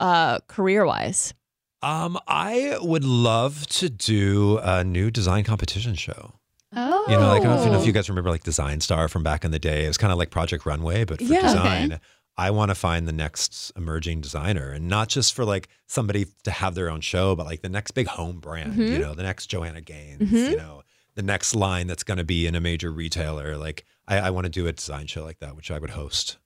uh 0.00 0.40
career 0.48 0.84
wise? 0.84 1.32
Um, 1.80 2.18
I 2.26 2.78
would 2.80 3.04
love 3.04 3.66
to 3.68 3.90
do 3.90 4.58
a 4.62 4.82
new 4.82 5.10
design 5.10 5.44
competition 5.44 5.94
show. 5.94 6.32
Oh, 6.76 7.04
You 7.08 7.16
know, 7.16 7.28
like 7.28 7.42
I 7.42 7.44
don't 7.44 7.66
know 7.66 7.76
if 7.76 7.82
oh. 7.82 7.84
you 7.84 7.92
guys 7.92 8.08
remember 8.08 8.30
like 8.30 8.44
Design 8.44 8.80
Star 8.80 9.08
from 9.08 9.22
back 9.22 9.44
in 9.44 9.50
the 9.50 9.58
day. 9.58 9.84
It 9.84 9.88
was 9.88 9.98
kind 9.98 10.12
of 10.12 10.18
like 10.18 10.30
Project 10.30 10.66
Runway, 10.66 11.04
but 11.04 11.18
for 11.18 11.24
Yeah. 11.24 11.42
design. 11.42 12.00
I 12.36 12.50
want 12.50 12.70
to 12.70 12.74
find 12.74 13.06
the 13.06 13.12
next 13.12 13.70
emerging 13.76 14.20
designer 14.20 14.72
and 14.72 14.88
not 14.88 15.08
just 15.08 15.34
for 15.34 15.44
like 15.44 15.68
somebody 15.86 16.26
to 16.42 16.50
have 16.50 16.74
their 16.74 16.90
own 16.90 17.00
show, 17.00 17.36
but 17.36 17.46
like 17.46 17.62
the 17.62 17.68
next 17.68 17.92
big 17.92 18.08
home 18.08 18.40
brand, 18.40 18.74
you 18.74 18.84
mm-hmm. 18.84 19.00
know, 19.02 19.14
the 19.14 19.22
next 19.22 19.46
Joanna 19.46 19.80
Gaines, 19.80 20.32
you 20.32 20.48
mm-hmm. 20.48 20.56
know, 20.56 20.82
the 21.14 21.22
next 21.22 21.54
line 21.54 21.86
that's 21.86 22.02
going 22.02 22.18
to 22.18 22.24
be 22.24 22.46
in 22.46 22.56
a 22.56 22.60
major 22.60 22.90
retailer. 22.90 23.56
Like 23.56 23.84
I, 24.08 24.18
I 24.18 24.30
want 24.30 24.46
to 24.46 24.50
do 24.50 24.66
a 24.66 24.72
design 24.72 25.06
show 25.06 25.22
like 25.22 25.38
that, 25.38 25.54
which 25.54 25.70
I 25.70 25.78
would 25.78 25.90
host. 25.90 26.38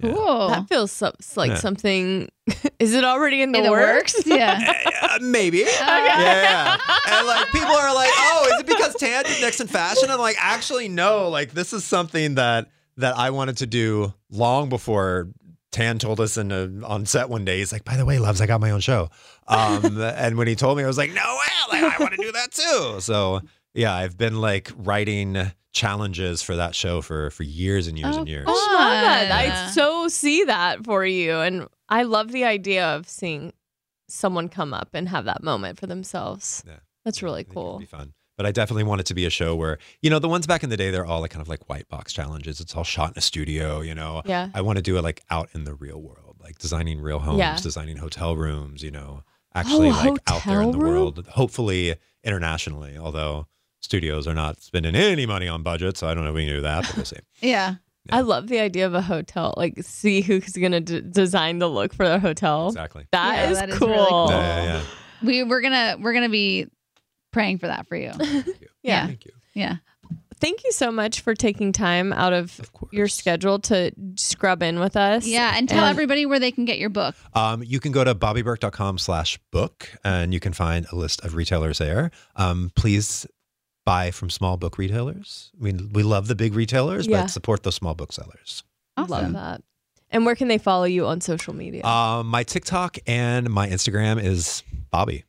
Yeah. 0.00 0.12
cool. 0.12 0.48
That 0.48 0.68
feels 0.68 0.92
so, 0.92 1.12
like 1.36 1.50
Yeah. 1.50 1.54
something. 1.56 2.28
Is 2.78 2.94
it 2.94 3.04
already 3.04 3.40
in 3.42 3.52
the, 3.52 3.58
In 3.58 3.64
the 3.64 3.70
works? 3.70 4.14
works? 4.14 4.26
Yeah. 4.26 4.72
Uh, 5.02 5.18
maybe. 5.20 5.58
Yeah, 5.58 5.66
yeah. 6.06 6.76
And 7.08 7.26
like 7.26 7.46
people 7.52 7.68
are 7.70 7.94
like, 7.94 8.10
oh, 8.14 8.50
is 8.54 8.60
it 8.60 8.66
because 8.66 8.94
Tan 8.96 9.24
did 9.24 9.40
Next 9.40 9.60
in 9.60 9.66
Fashion? 9.68 10.10
I'm 10.10 10.18
like, 10.18 10.36
actually, 10.38 10.88
no. 10.88 11.28
Like 11.28 11.52
this 11.52 11.72
is 11.72 11.84
something 11.84 12.34
that 12.36 12.68
that 12.96 13.16
I 13.16 13.30
wanted 13.30 13.58
to 13.58 13.66
do 13.66 14.12
long 14.30 14.68
before 14.68 15.28
Tan 15.70 15.98
told 15.98 16.18
us 16.18 16.36
in 16.38 16.50
a, 16.50 16.68
on 16.84 17.04
set 17.06 17.28
one 17.28 17.44
day. 17.44 17.58
He's 17.58 17.72
like, 17.72 17.84
by 17.84 17.96
the 17.96 18.04
way, 18.06 18.18
loves, 18.18 18.40
I 18.40 18.46
got 18.46 18.60
my 18.60 18.70
own 18.70 18.80
show. 18.80 19.10
Um, 19.46 20.00
and 20.00 20.36
when 20.38 20.48
he 20.48 20.54
told 20.56 20.78
me, 20.78 20.84
I 20.84 20.86
was 20.86 20.96
like, 20.98 21.12
no 21.12 21.38
way, 21.70 21.80
like, 21.82 21.94
I 22.00 22.02
want 22.02 22.14
to 22.14 22.22
do 22.22 22.32
that 22.32 22.52
too. 22.52 22.96
So 23.00 23.42
yeah, 23.74 23.94
I've 23.94 24.16
been 24.16 24.40
like 24.40 24.72
writing 24.76 25.36
challenges 25.76 26.40
for 26.42 26.56
that 26.56 26.74
show 26.74 27.02
for 27.02 27.30
for 27.30 27.42
years 27.42 27.86
and 27.86 27.98
years 27.98 28.16
Oh, 28.16 28.20
and 28.20 28.28
years. 28.28 28.46
I 28.48 28.50
love 28.50 28.70
that. 28.70 29.28
Fun. 29.28 29.66
I 29.68 29.70
so 29.70 30.08
see 30.08 30.44
that 30.44 30.84
for 30.84 31.04
you. 31.04 31.36
And 31.38 31.68
I 31.88 32.02
love 32.04 32.32
the 32.32 32.44
idea 32.44 32.84
of 32.86 33.08
seeing 33.08 33.52
someone 34.08 34.48
come 34.48 34.72
up 34.72 34.88
and 34.94 35.08
have 35.08 35.26
that 35.26 35.42
moment 35.42 35.78
for 35.78 35.86
themselves. 35.86 36.64
Yeah. 36.66 36.76
That's 37.04 37.22
really 37.22 37.40
I 37.40 37.44
think 37.44 37.48
it'd 37.48 37.54
cool. 37.54 37.78
Be 37.78 37.84
fun. 37.84 38.14
But 38.38 38.46
I 38.46 38.52
definitely 38.52 38.84
want 38.84 39.00
it 39.00 39.06
to 39.06 39.14
be 39.14 39.24
a 39.26 39.30
show 39.30 39.54
where, 39.54 39.78
you 40.02 40.10
know, 40.10 40.18
the 40.18 40.28
ones 40.28 40.46
back 40.46 40.62
in 40.62 40.68
the 40.70 40.76
day, 40.76 40.90
they're 40.90 41.06
all 41.06 41.20
like 41.20 41.30
kind 41.30 41.40
of 41.42 41.48
like 41.48 41.68
white 41.68 41.88
box 41.88 42.12
challenges. 42.12 42.60
It's 42.60 42.74
all 42.74 42.84
shot 42.84 43.10
in 43.12 43.18
a 43.18 43.22
studio, 43.22 43.80
you 43.82 43.94
know. 43.94 44.22
Yeah. 44.24 44.48
I 44.54 44.60
want 44.62 44.76
to 44.76 44.82
do 44.82 44.96
it 44.98 45.02
like 45.02 45.22
out 45.30 45.48
in 45.54 45.64
the 45.64 45.74
real 45.74 46.00
world, 46.00 46.36
like 46.42 46.58
designing 46.58 47.00
real 47.00 47.18
homes, 47.18 47.38
Yeah. 47.38 47.56
designing 47.56 47.96
hotel 47.98 48.36
rooms, 48.36 48.82
you 48.82 48.90
know, 48.90 49.22
oh, 49.24 49.30
actually 49.54 49.90
like 49.90 50.18
out 50.26 50.42
there 50.44 50.60
in 50.60 50.66
hotel 50.66 50.72
the 50.72 50.78
room? 50.78 50.92
world, 50.94 51.26
hopefully 51.30 51.96
internationally, 52.24 52.96
although 52.98 53.46
studios 53.80 54.26
are 54.26 54.34
not 54.34 54.60
spending 54.62 54.94
any 54.94 55.26
money 55.26 55.48
on 55.48 55.62
budget. 55.62 55.96
So 55.96 56.06
I 56.08 56.14
don't 56.14 56.24
know 56.24 56.30
if 56.30 56.36
we 56.36 56.46
can 56.46 56.54
do 56.56 56.60
that, 56.62 56.84
but 56.86 56.96
we'll 56.96 57.04
see. 57.04 57.16
yeah. 57.40 57.74
I 58.10 58.20
love 58.20 58.46
the 58.46 58.60
idea 58.60 58.86
of 58.86 58.94
a 58.94 59.02
hotel. 59.02 59.52
Like, 59.56 59.74
see 59.82 60.20
who's 60.20 60.50
going 60.50 60.70
to 60.72 60.80
d- 60.80 61.00
design 61.10 61.58
the 61.58 61.68
look 61.68 61.92
for 61.92 62.06
the 62.08 62.20
hotel. 62.20 62.68
Exactly. 62.68 63.04
That 63.10 63.34
Yeah, 63.36 63.50
is 63.50 63.58
that 63.58 63.68
is 63.70 63.78
cool. 63.78 63.88
really 63.88 64.06
cool. 64.08 64.28
Yeah, 64.30 64.38
yeah, 64.38 64.64
yeah. 64.74 64.82
We 65.22 65.42
we're 65.42 65.60
gonna 65.60 65.96
we're 66.00 66.12
gonna 66.12 66.28
be 66.28 66.66
praying 67.32 67.58
for 67.58 67.66
that 67.66 67.86
for 67.88 67.96
you. 67.96 68.12
Yeah. 68.82 69.06
Thank 69.06 69.24
you. 69.24 69.32
Yeah. 69.54 69.76
Thank 70.38 70.62
you 70.64 70.70
so 70.70 70.92
much 70.92 71.22
for 71.22 71.34
taking 71.34 71.72
time 71.72 72.12
out 72.12 72.32
of, 72.32 72.60
Of 72.60 72.70
your 72.92 73.08
schedule 73.08 73.58
to 73.60 73.90
scrub 74.16 74.62
in 74.62 74.78
with 74.78 74.96
us. 74.96 75.26
Yeah. 75.26 75.54
And 75.56 75.68
tell 75.68 75.86
everybody 75.86 76.26
where 76.26 76.38
they 76.38 76.52
can 76.52 76.66
get 76.66 76.78
your 76.78 76.90
book. 76.90 77.16
Um, 77.34 77.64
you 77.64 77.80
can 77.80 77.90
go 77.90 78.04
to 78.04 78.14
bobbyberk.com 78.14 78.98
slash 78.98 79.40
book 79.50 79.90
and 80.04 80.32
you 80.32 80.38
can 80.38 80.52
find 80.52 80.86
a 80.92 80.94
list 80.94 81.24
of 81.24 81.34
retailers 81.34 81.78
there. 81.78 82.10
Um, 82.36 82.70
please 82.76 83.26
buy 83.86 84.10
from 84.10 84.28
small 84.28 84.58
book 84.58 84.76
retailers. 84.76 85.50
We, 85.58 85.72
we 85.72 86.02
love 86.02 86.28
the 86.28 86.34
big 86.34 86.52
retailers, 86.54 87.06
Yeah. 87.06 87.22
but 87.22 87.30
support 87.30 87.62
those 87.62 87.76
small 87.76 87.94
booksellers. 87.94 88.62
Love 88.98 89.10
Awesome. 89.10 89.32
that. 89.32 89.62
And 90.10 90.26
where 90.26 90.34
can 90.36 90.48
they 90.48 90.58
follow 90.58 90.84
you 90.84 91.06
on 91.06 91.20
social 91.22 91.54
media? 91.54 91.84
Um, 91.84 92.26
my 92.26 92.42
TikTok 92.42 92.98
and 93.06 93.48
my 93.48 93.68
Instagram 93.68 94.22
is 94.22 94.62
Bobby. 94.90 95.24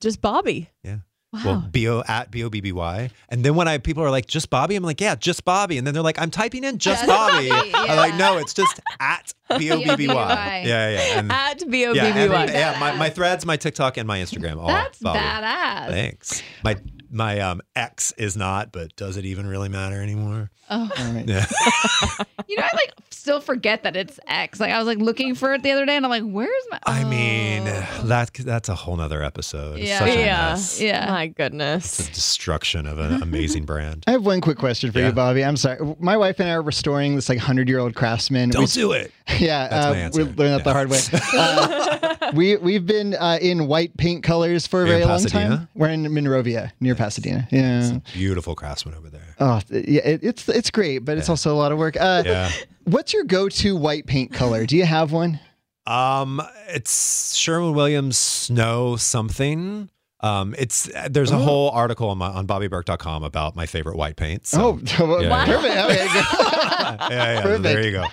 Just 0.00 0.20
Bobby. 0.22 0.70
Yeah. 0.84 0.98
Wow. 1.32 1.40
Well, 1.44 1.68
B 1.70 1.86
O 1.90 2.02
at 2.08 2.30
B 2.30 2.42
O 2.44 2.48
B 2.48 2.62
B 2.62 2.72
Y. 2.72 3.10
And 3.28 3.44
then 3.44 3.54
when 3.54 3.68
I 3.68 3.76
people 3.76 4.02
are 4.02 4.10
like, 4.10 4.26
just 4.26 4.48
Bobby, 4.48 4.76
I'm 4.76 4.82
like, 4.82 4.98
yeah, 4.98 5.14
just 5.14 5.44
Bobby. 5.44 5.76
And 5.76 5.86
then 5.86 5.92
they're 5.92 6.02
like, 6.02 6.18
I'm 6.18 6.30
typing 6.30 6.64
in 6.64 6.78
just 6.78 7.04
Just 7.04 7.06
Bobby. 7.06 7.50
Bobby, 7.50 7.70
I'm 7.74 7.96
like, 7.98 8.14
no, 8.14 8.38
it's 8.38 8.54
just 8.54 8.80
at 8.98 9.34
B 9.58 9.70
O 9.70 9.78
B 9.78 9.94
B 9.94 10.08
Y. 10.08 10.62
Yeah, 10.66 10.90
yeah. 10.90 11.18
And, 11.18 11.30
At 11.30 11.68
B 11.70 11.84
O 11.86 11.92
B 11.92 11.98
yeah, 11.98 12.12
B 12.14 12.20
and- 12.20 12.32
Y. 12.32 12.44
yeah, 12.46 12.76
my, 12.80 12.96
my 12.96 13.10
threads, 13.10 13.44
my 13.44 13.58
TikTok, 13.58 13.98
and 13.98 14.08
my 14.08 14.20
Instagram. 14.20 14.56
All 14.58 14.68
That's 14.68 14.98
Bobby. 15.00 15.18
badass. 15.18 15.88
Thanks. 15.88 16.42
My 16.64 16.76
my 17.10 17.40
um 17.40 17.60
ex 17.76 18.12
is 18.12 18.36
not, 18.36 18.72
but 18.72 18.94
does 18.96 19.16
it 19.16 19.24
even 19.24 19.46
really 19.46 19.68
matter 19.68 20.02
anymore? 20.02 20.50
Oh. 20.70 20.90
All 20.98 21.12
right. 21.12 21.26
Yeah. 21.26 21.46
You 22.48 22.56
know, 22.56 22.62
I 22.62 22.74
like 22.76 22.94
still 23.18 23.40
forget 23.40 23.82
that 23.82 23.96
it's 23.96 24.18
X. 24.26 24.60
Like 24.60 24.70
I 24.72 24.78
was 24.78 24.86
like 24.86 24.98
looking 24.98 25.34
for 25.34 25.52
it 25.54 25.62
the 25.62 25.72
other 25.72 25.84
day 25.84 25.96
and 25.96 26.04
I'm 26.06 26.10
like, 26.10 26.22
where's 26.22 26.64
my 26.70 26.78
I 26.86 27.04
mean, 27.04 27.66
Oh. 27.68 28.02
that 28.04 28.32
that's 28.34 28.68
a 28.68 28.74
whole 28.74 28.96
nother 28.96 29.22
episode. 29.22 29.78
It's 29.78 29.88
Yeah. 29.88 29.98
such 29.98 30.08
a 30.08 30.20
Yeah. 30.20 30.48
mess. 30.50 30.80
Yeah. 30.80 31.06
My 31.10 31.24
It's 31.24 31.34
goodness. 31.36 32.08
a 32.08 32.12
destruction 32.12 32.86
of 32.86 32.98
an 32.98 33.22
amazing 33.22 33.64
brand. 33.72 34.04
I 34.06 34.12
have 34.12 34.24
one 34.24 34.40
quick 34.40 34.58
question 34.58 34.92
for 34.92 35.00
Yeah. 35.00 35.08
you, 35.08 35.12
Bobby. 35.12 35.44
I'm 35.44 35.56
sorry. 35.56 35.78
My 36.00 36.16
wife 36.16 36.38
and 36.40 36.48
I 36.48 36.52
are 36.52 36.62
restoring 36.62 37.16
this 37.16 37.28
like 37.28 37.38
hundred 37.38 37.68
year 37.68 37.78
old 37.80 37.94
craftsman. 37.94 38.50
Don't 38.50 38.62
We- 38.62 38.66
do 38.68 38.92
it. 38.92 39.12
yeah, 39.38 39.68
That's 39.68 39.86
uh, 39.86 39.90
my 39.90 39.94
we 39.96 40.02
answer. 40.02 40.24
learned 40.24 40.36
that 40.54 40.64
the 40.64 40.72
hard 40.72 40.88
way. 40.90 41.00
Uh, 41.38 42.30
we 42.34 42.56
we've 42.56 42.86
been 42.86 43.14
uh, 43.14 43.38
in 43.40 43.66
white 43.68 43.96
paint 43.96 44.22
colors 44.22 44.66
for 44.66 44.84
a 44.84 44.86
You're 44.88 44.98
very 44.98 45.04
long 45.06 45.24
time. 45.26 45.68
We're 45.74 45.88
in 45.88 46.12
Monrovia, 46.12 46.72
near 46.80 46.94
Pasadena. 46.94 47.46
Yeah. 47.50 47.98
Beautiful 48.14 48.54
craftsman 48.54 48.94
over 48.94 49.08
there. 49.10 49.34
Oh, 49.40 49.60
yeah. 49.70 50.00
It, 50.04 50.20
it's 50.22 50.48
it's 50.48 50.70
great, 50.70 50.98
but 51.04 51.18
it's 51.18 51.28
also 51.28 51.52
a 51.54 51.56
lot 51.56 51.72
of 51.72 51.78
work. 51.78 51.96
Uh, 51.98 52.22
Yeah. 52.24 52.50
What's 52.88 53.12
your 53.12 53.24
go 53.24 53.48
to 53.50 53.76
white 53.76 54.06
paint 54.06 54.32
color? 54.32 54.64
Do 54.64 54.76
you 54.76 54.84
have 54.84 55.12
one? 55.12 55.40
Um, 55.86 56.40
it's 56.68 57.34
Sherwin 57.34 57.74
Williams 57.74 58.16
Snow 58.16 58.96
something. 58.96 59.90
Um, 60.20 60.54
it's 60.58 60.90
there's 61.10 61.30
a 61.30 61.38
whole 61.38 61.70
article 61.70 62.08
on 62.08 62.18
my 62.18 62.28
on 62.28 62.46
bobbyberk.com 62.46 63.22
about 63.22 63.54
my 63.54 63.66
favorite 63.66 63.96
white 63.96 64.16
paints. 64.16 64.50
so- 64.50 64.80
Oh, 64.98 65.20
Yeah. 65.20 65.44
perfect. 65.44 65.76
Okay, 65.76 66.04
yeah, 66.06 67.08
yeah, 67.10 67.42
Perfect. 67.42 67.62
there 67.62 67.84
you 67.84 67.92
go. 67.92 68.06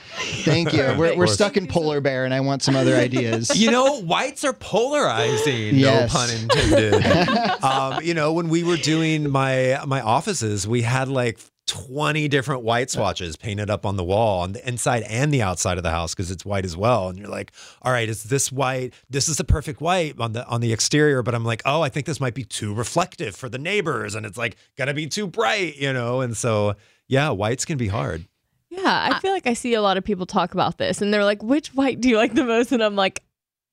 Thank 0.43 0.73
you. 0.73 0.93
We're, 0.97 1.15
we're 1.17 1.27
stuck 1.27 1.55
in 1.57 1.67
polar 1.67 2.01
bear, 2.01 2.25
and 2.25 2.33
I 2.33 2.41
want 2.41 2.61
some 2.61 2.75
other 2.75 2.95
ideas. 2.95 3.55
You 3.59 3.71
know, 3.71 4.01
whites 4.01 4.43
are 4.43 4.53
polarizing. 4.53 5.75
Yes. 5.75 6.13
No 6.13 6.19
pun 6.19 6.29
intended. 6.29 7.63
um, 7.63 8.03
you 8.03 8.13
know, 8.13 8.33
when 8.33 8.49
we 8.49 8.63
were 8.65 8.77
doing 8.77 9.29
my 9.29 9.79
my 9.87 10.01
offices, 10.01 10.67
we 10.67 10.81
had 10.83 11.07
like 11.07 11.39
20 11.67 12.27
different 12.27 12.63
white 12.63 12.91
swatches 12.91 13.35
painted 13.35 13.69
up 13.69 13.85
on 13.85 13.95
the 13.95 14.03
wall 14.03 14.41
on 14.41 14.51
the 14.51 14.67
inside 14.67 15.03
and 15.03 15.33
the 15.33 15.41
outside 15.41 15.77
of 15.77 15.83
the 15.83 15.91
house 15.91 16.13
because 16.13 16.29
it's 16.29 16.45
white 16.45 16.65
as 16.65 16.77
well. 16.77 17.09
And 17.09 17.17
you're 17.17 17.27
like, 17.27 17.51
all 17.81 17.91
right, 17.91 18.07
is 18.07 18.23
this 18.23 18.51
white? 18.51 18.93
This 19.09 19.27
is 19.27 19.37
the 19.37 19.43
perfect 19.43 19.81
white 19.81 20.19
on 20.19 20.33
the 20.33 20.45
on 20.47 20.61
the 20.61 20.71
exterior, 20.71 21.23
but 21.23 21.33
I'm 21.33 21.45
like, 21.45 21.61
oh, 21.65 21.81
I 21.81 21.89
think 21.89 22.05
this 22.05 22.19
might 22.19 22.35
be 22.35 22.43
too 22.43 22.73
reflective 22.73 23.35
for 23.35 23.49
the 23.49 23.57
neighbors, 23.57 24.15
and 24.15 24.25
it's 24.25 24.37
like 24.37 24.57
gonna 24.77 24.93
be 24.93 25.07
too 25.07 25.27
bright, 25.27 25.77
you 25.77 25.91
know. 25.91 26.21
And 26.21 26.37
so, 26.37 26.75
yeah, 27.07 27.29
whites 27.29 27.65
can 27.65 27.77
be 27.77 27.87
hard. 27.87 28.25
Yeah, 28.69 29.09
I 29.13 29.19
feel 29.19 29.31
like 29.31 29.47
I 29.47 29.53
see 29.53 29.73
a 29.73 29.81
lot 29.81 29.97
of 29.97 30.03
people 30.03 30.25
talk 30.25 30.53
about 30.53 30.77
this 30.77 31.01
and 31.01 31.13
they're 31.13 31.23
like, 31.23 31.41
which 31.41 31.69
white 31.69 32.01
do 32.01 32.09
you 32.09 32.17
like 32.17 32.33
the 32.33 32.43
most? 32.43 32.71
And 32.73 32.83
I'm 32.83 32.95
like, 32.95 33.23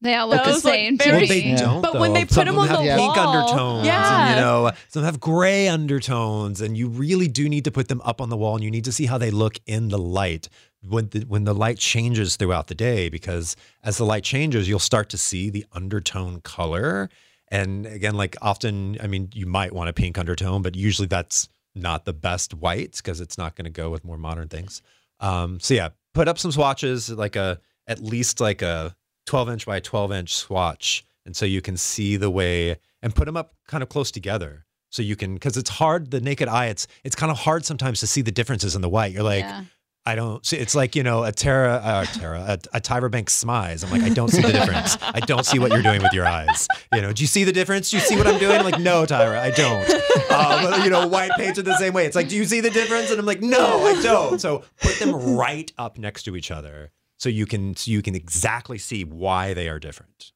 They 0.02 0.14
all 0.16 0.28
look 0.28 0.42
the 0.44 0.50
Those 0.50 0.64
look 0.64 0.74
same 0.74 0.98
to 0.98 1.04
very- 1.04 1.18
Well, 1.20 1.28
they 1.28 1.40
Yeah. 1.44 1.56
don't. 1.56 1.80
But 1.80 1.94
when 1.98 2.10
though. 2.12 2.18
they 2.18 2.24
put 2.24 2.34
Some 2.34 2.46
them 2.46 2.58
on 2.58 2.68
have 2.68 2.78
the 2.80 2.94
pink 2.96 3.16
wall, 3.16 3.28
undertones, 3.28 3.86
yeah. 3.86 4.26
and 4.28 4.34
you 4.36 4.40
know, 4.44 4.70
some 4.88 5.04
have 5.04 5.20
gray 5.20 5.68
undertones, 5.68 6.60
and 6.60 6.76
you 6.76 6.88
really 6.88 7.28
do 7.28 7.48
need 7.48 7.64
to 7.64 7.70
put 7.70 7.88
them 7.88 8.00
up 8.04 8.20
on 8.20 8.28
the 8.28 8.36
wall, 8.36 8.54
and 8.56 8.64
you 8.64 8.70
need 8.70 8.84
to 8.84 8.92
see 8.92 9.06
how 9.06 9.16
they 9.16 9.30
look 9.30 9.58
in 9.66 9.88
the 9.88 9.98
light 9.98 10.48
when 10.86 11.08
the 11.10 11.20
when 11.20 11.44
the 11.44 11.54
light 11.54 11.78
changes 11.78 12.34
throughout 12.36 12.66
the 12.66 12.74
day, 12.74 13.08
because 13.08 13.54
as 13.84 13.96
the 13.96 14.04
light 14.04 14.24
changes, 14.24 14.68
you'll 14.68 14.78
start 14.80 15.08
to 15.10 15.18
see 15.18 15.48
the 15.50 15.64
undertone 15.72 16.40
color. 16.40 17.08
And 17.48 17.86
again, 17.86 18.14
like 18.16 18.34
often, 18.42 18.96
I 19.00 19.06
mean, 19.06 19.28
you 19.34 19.46
might 19.46 19.72
want 19.72 19.88
a 19.88 19.92
pink 19.92 20.18
undertone, 20.18 20.62
but 20.62 20.74
usually 20.74 21.06
that's 21.06 21.48
not 21.74 22.04
the 22.06 22.12
best 22.12 22.54
white 22.54 22.96
because 22.96 23.20
it's 23.20 23.38
not 23.38 23.54
going 23.56 23.66
to 23.66 23.70
go 23.70 23.90
with 23.90 24.04
more 24.04 24.16
modern 24.18 24.48
things. 24.48 24.82
Um, 25.20 25.60
so 25.60 25.74
yeah, 25.74 25.90
put 26.14 26.26
up 26.28 26.38
some 26.38 26.50
swatches, 26.50 27.08
like 27.10 27.36
a 27.36 27.60
at 27.86 28.00
least 28.00 28.40
like 28.40 28.62
a 28.62 28.96
12 29.32 29.48
inch 29.48 29.64
by 29.64 29.80
12 29.80 30.12
inch 30.12 30.34
swatch, 30.34 31.06
and 31.24 31.34
so 31.34 31.46
you 31.46 31.62
can 31.62 31.74
see 31.78 32.16
the 32.18 32.28
way 32.28 32.76
and 33.00 33.14
put 33.14 33.24
them 33.24 33.34
up 33.34 33.54
kind 33.66 33.82
of 33.82 33.88
close 33.88 34.10
together. 34.10 34.66
So 34.90 35.00
you 35.00 35.16
can, 35.16 35.32
because 35.32 35.56
it's 35.56 35.70
hard. 35.70 36.10
The 36.10 36.20
naked 36.20 36.48
eye, 36.48 36.66
it's 36.66 36.86
it's 37.02 37.16
kind 37.16 37.32
of 37.32 37.38
hard 37.38 37.64
sometimes 37.64 38.00
to 38.00 38.06
see 38.06 38.20
the 38.20 38.30
differences 38.30 38.76
in 38.76 38.82
the 38.82 38.90
white. 38.90 39.10
You're 39.12 39.22
like, 39.22 39.44
Yeah. 39.44 39.64
I 40.04 40.16
don't 40.16 40.44
see. 40.44 40.58
It's 40.58 40.74
like 40.74 40.94
you 40.96 41.02
know 41.02 41.22
a 41.24 41.32
Terra, 41.32 41.74
uh, 41.82 42.04
Terra, 42.04 42.40
a, 42.40 42.76
a 42.76 42.80
Tyra 42.82 43.10
Banks 43.10 43.42
smize. 43.42 43.82
I'm 43.82 43.90
like, 43.90 44.02
I 44.02 44.10
don't 44.12 44.28
see 44.28 44.42
the 44.42 44.52
difference. 44.52 44.98
I 45.00 45.20
don't 45.20 45.46
see 45.46 45.58
what 45.60 45.70
you're 45.72 45.80
doing 45.80 46.02
with 46.02 46.12
your 46.12 46.26
eyes. 46.26 46.68
You 46.92 47.00
know, 47.00 47.12
do 47.14 47.22
you 47.22 47.26
see 47.28 47.44
the 47.44 47.52
difference? 47.52 47.90
Do 47.90 47.96
you 47.96 48.02
see 48.02 48.16
what 48.16 48.26
I'm 48.26 48.38
doing? 48.38 48.58
I'm 48.58 48.64
like, 48.66 48.80
no, 48.80 49.06
Tyra, 49.06 49.38
I 49.38 49.50
don't. 49.52 49.88
Um, 50.30 50.82
you 50.84 50.90
know, 50.90 51.06
white 51.06 51.30
painted 51.38 51.64
the 51.64 51.76
same 51.78 51.94
way. 51.94 52.04
It's 52.04 52.16
like, 52.16 52.28
do 52.28 52.36
you 52.36 52.44
see 52.44 52.60
the 52.60 52.68
difference? 52.70 53.10
And 53.10 53.18
I'm 53.20 53.24
like, 53.26 53.40
no, 53.40 53.86
I 53.86 54.02
don't. 54.02 54.40
So 54.40 54.64
put 54.82 54.96
them 54.98 55.14
right 55.36 55.72
up 55.78 55.98
next 55.98 56.24
to 56.24 56.34
each 56.36 56.50
other, 56.50 56.90
so 57.22 57.28
you 57.28 57.46
can 57.46 57.76
so 57.76 57.90
you 57.90 58.02
can 58.02 58.14
exactly 58.16 58.78
see 58.78 59.04
why 59.04 59.54
they 59.54 59.68
are 59.68 59.78
different. 59.78 60.32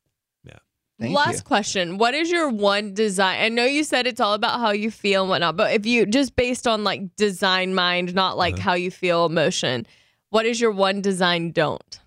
Thank 0.99 1.15
Last 1.15 1.37
you. 1.37 1.43
question. 1.43 1.99
What 1.99 2.15
is 2.15 2.31
your 2.31 2.49
one 2.49 2.95
design? 2.95 3.43
I 3.43 3.49
know 3.51 3.67
you 3.67 3.85
said 3.85 4.07
it's 4.07 4.19
all 4.19 4.33
about 4.33 4.61
how 4.61 4.71
you 4.71 4.91
feel 4.91 5.25
and 5.25 5.29
whatnot, 5.29 5.55
but 5.55 5.75
if 5.75 5.85
you 5.85 6.07
just 6.07 6.35
based 6.37 6.67
on 6.67 6.85
like 6.85 7.15
design 7.17 7.75
mind, 7.75 8.15
not 8.15 8.39
like 8.39 8.55
Uh-huh. 8.55 8.63
how 8.63 8.73
you 8.73 8.91
feel 8.91 9.27
emotion, 9.27 9.87
what 10.31 10.47
is 10.47 10.59
your 10.59 10.71
one 10.71 11.03
design 11.03 11.53
don't 11.53 12.01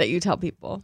that 0.00 0.08
you 0.08 0.18
tell 0.18 0.36
people? 0.36 0.82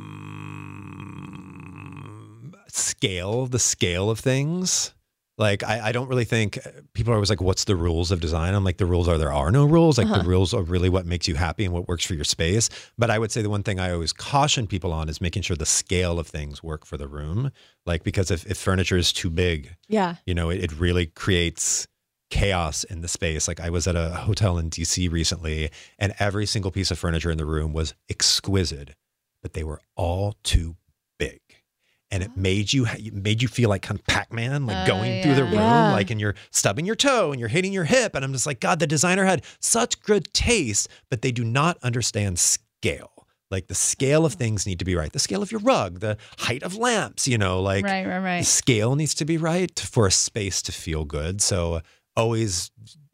Um, 0.00 2.54
scale, 2.68 3.46
the 3.46 3.58
scale 3.58 4.10
of 4.10 4.20
things. 4.20 4.94
Like, 5.40 5.64
I, 5.64 5.88
I 5.88 5.92
don't 5.92 6.06
really 6.08 6.26
think 6.26 6.58
people 6.92 7.12
are 7.12 7.16
always 7.16 7.30
like, 7.30 7.40
what's 7.40 7.64
the 7.64 7.74
rules 7.74 8.10
of 8.12 8.20
design? 8.20 8.52
I'm 8.54 8.62
like, 8.62 8.76
the 8.76 8.84
rules 8.86 9.08
are 9.08 9.16
there 9.18 9.32
are 9.32 9.50
no 9.50 9.64
rules. 9.64 9.96
Like, 9.98 10.06
Uh-huh. 10.06 10.22
the 10.22 10.28
rules 10.28 10.52
are 10.52 10.62
really 10.62 10.90
what 10.90 11.06
makes 11.06 11.26
you 11.26 11.34
happy 11.34 11.64
and 11.64 11.72
what 11.72 11.88
works 11.88 12.04
for 12.04 12.12
your 12.14 12.24
space. 12.24 12.68
But 12.98 13.10
I 13.10 13.18
would 13.18 13.32
say 13.32 13.40
the 13.40 13.48
one 13.50 13.62
thing 13.62 13.80
I 13.80 13.90
always 13.90 14.12
caution 14.12 14.66
people 14.66 14.92
on 14.92 15.08
is 15.08 15.20
making 15.20 15.42
sure 15.42 15.56
the 15.56 15.64
scale 15.66 16.18
of 16.18 16.26
things 16.26 16.62
work 16.62 16.84
for 16.84 16.98
the 16.98 17.08
room. 17.08 17.50
Like, 17.86 18.04
because 18.04 18.30
if, 18.30 18.46
if 18.46 18.58
furniture 18.58 18.98
is 18.98 19.12
too 19.14 19.30
big, 19.30 19.76
Yeah. 19.88 20.16
you 20.26 20.34
know, 20.34 20.50
it, 20.50 20.62
it 20.64 20.72
really 20.78 21.06
creates 21.06 21.88
chaos 22.30 22.84
in 22.84 23.00
the 23.00 23.08
space. 23.08 23.48
Like 23.48 23.60
I 23.60 23.70
was 23.70 23.88
at 23.88 23.96
a 23.96 24.10
hotel 24.10 24.58
in 24.58 24.68
DC 24.70 25.10
recently, 25.10 25.70
and 25.98 26.14
every 26.18 26.46
single 26.46 26.70
piece 26.70 26.90
of 26.92 26.98
furniture 26.98 27.30
in 27.30 27.38
the 27.38 27.46
room 27.46 27.72
was 27.72 27.94
exquisite, 28.08 28.94
but 29.42 29.54
they 29.54 29.64
were 29.64 29.80
all 29.96 30.36
too. 30.44 30.76
And 32.12 32.22
it 32.22 32.36
made 32.36 32.72
you 32.72 32.86
it 32.86 33.14
made 33.14 33.40
you 33.40 33.48
feel 33.48 33.68
like 33.68 33.82
kind 33.82 33.98
of 33.98 34.04
Pac-Man, 34.06 34.66
like 34.66 34.84
Oh, 34.84 34.86
going 34.86 35.22
through 35.22 35.36
the 35.36 35.44
room, 35.44 35.54
Yeah. 35.54 35.92
like 35.92 36.10
and 36.10 36.20
you're 36.20 36.34
stubbing 36.50 36.84
your 36.84 36.96
toe 36.96 37.30
and 37.30 37.38
you're 37.38 37.48
hitting 37.48 37.72
your 37.72 37.84
hip. 37.84 38.14
And 38.14 38.24
I'm 38.24 38.32
just 38.32 38.46
like, 38.46 38.58
God, 38.60 38.80
the 38.80 38.86
designer 38.86 39.24
had 39.24 39.44
such 39.60 40.00
good 40.02 40.32
taste, 40.34 40.88
but 41.08 41.22
they 41.22 41.30
do 41.30 41.44
not 41.44 41.78
understand 41.82 42.38
scale. 42.38 43.12
Like 43.50 43.66
the 43.68 43.74
scale 43.74 44.24
of 44.24 44.34
mm. 44.34 44.38
things 44.38 44.66
need 44.66 44.78
to 44.78 44.84
be 44.84 44.94
right. 44.94 45.12
The 45.12 45.18
scale 45.18 45.42
of 45.42 45.50
your 45.52 45.60
rug, 45.60 46.00
the 46.00 46.16
height 46.38 46.62
of 46.62 46.76
lamps, 46.76 47.26
you 47.28 47.38
know, 47.38 47.60
like 47.60 47.84
right, 47.84 48.06
right, 48.06 48.38
the 48.40 48.44
scale 48.44 48.94
needs 48.96 49.14
to 49.14 49.24
be 49.24 49.36
right 49.36 49.78
for 49.78 50.06
a 50.06 50.10
space 50.12 50.62
to 50.62 50.72
feel 50.72 51.04
good. 51.04 51.40
So 51.40 51.80
always 52.16 52.70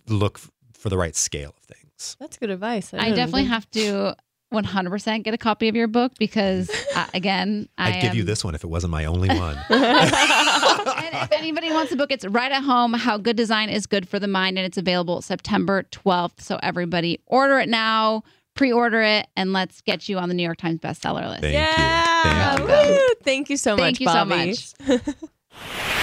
look 0.08 0.38
for 0.74 0.88
the 0.88 0.98
right 0.98 1.16
scale 1.16 1.54
of 1.56 1.62
things. 1.64 2.16
That's 2.20 2.36
good 2.36 2.50
advice. 2.50 2.92
I 2.92 3.04
didn't 3.04 3.16
definitely 3.16 3.42
think- 3.42 3.52
have 3.52 3.70
to 3.72 4.16
100% 4.52 5.24
get 5.24 5.34
a 5.34 5.38
copy 5.38 5.68
of 5.68 5.76
your 5.76 5.88
book 5.88 6.12
because, 6.18 6.70
uh, 6.94 7.06
again, 7.14 7.68
I 7.78 7.96
I'd 7.96 8.02
give 8.02 8.14
you 8.14 8.22
this 8.22 8.44
one 8.44 8.54
if 8.54 8.64
it 8.64 8.68
wasn't 8.68 8.92
my 8.92 9.04
only 9.04 9.28
one. 9.28 9.56
and 9.70 11.14
if 11.14 11.32
anybody 11.32 11.70
wants 11.70 11.92
a 11.92 11.96
book, 11.96 12.12
it's 12.12 12.24
right 12.26 12.52
at 12.52 12.62
home. 12.62 12.92
How 12.94 13.18
good 13.18 13.36
design 13.36 13.68
is 13.68 13.86
good 13.86 14.08
for 14.08 14.18
the 14.18 14.28
mind, 14.28 14.58
and 14.58 14.66
it's 14.66 14.78
available 14.78 15.20
September 15.22 15.82
12th. 15.90 16.40
So 16.40 16.58
everybody, 16.62 17.20
order 17.26 17.58
it 17.58 17.68
now, 17.68 18.22
pre-order 18.54 19.02
it, 19.02 19.26
and 19.36 19.52
let's 19.52 19.80
get 19.80 20.08
you 20.08 20.18
on 20.18 20.28
the 20.28 20.34
New 20.34 20.44
York 20.44 20.58
Times 20.58 20.80
bestseller 20.80 21.28
list. 21.28 21.42
Thank 21.42 21.54
yeah. 21.54 22.58
you. 22.58 22.66
Thank 22.66 22.88
you. 22.88 23.14
Thank 23.22 23.50
you 23.50 23.56
so 23.56 23.76
Thank 23.76 23.94
much, 23.96 24.00
you 24.00 24.06
so 24.06 24.24
Bobby. 24.24 24.54
much. 24.90 25.16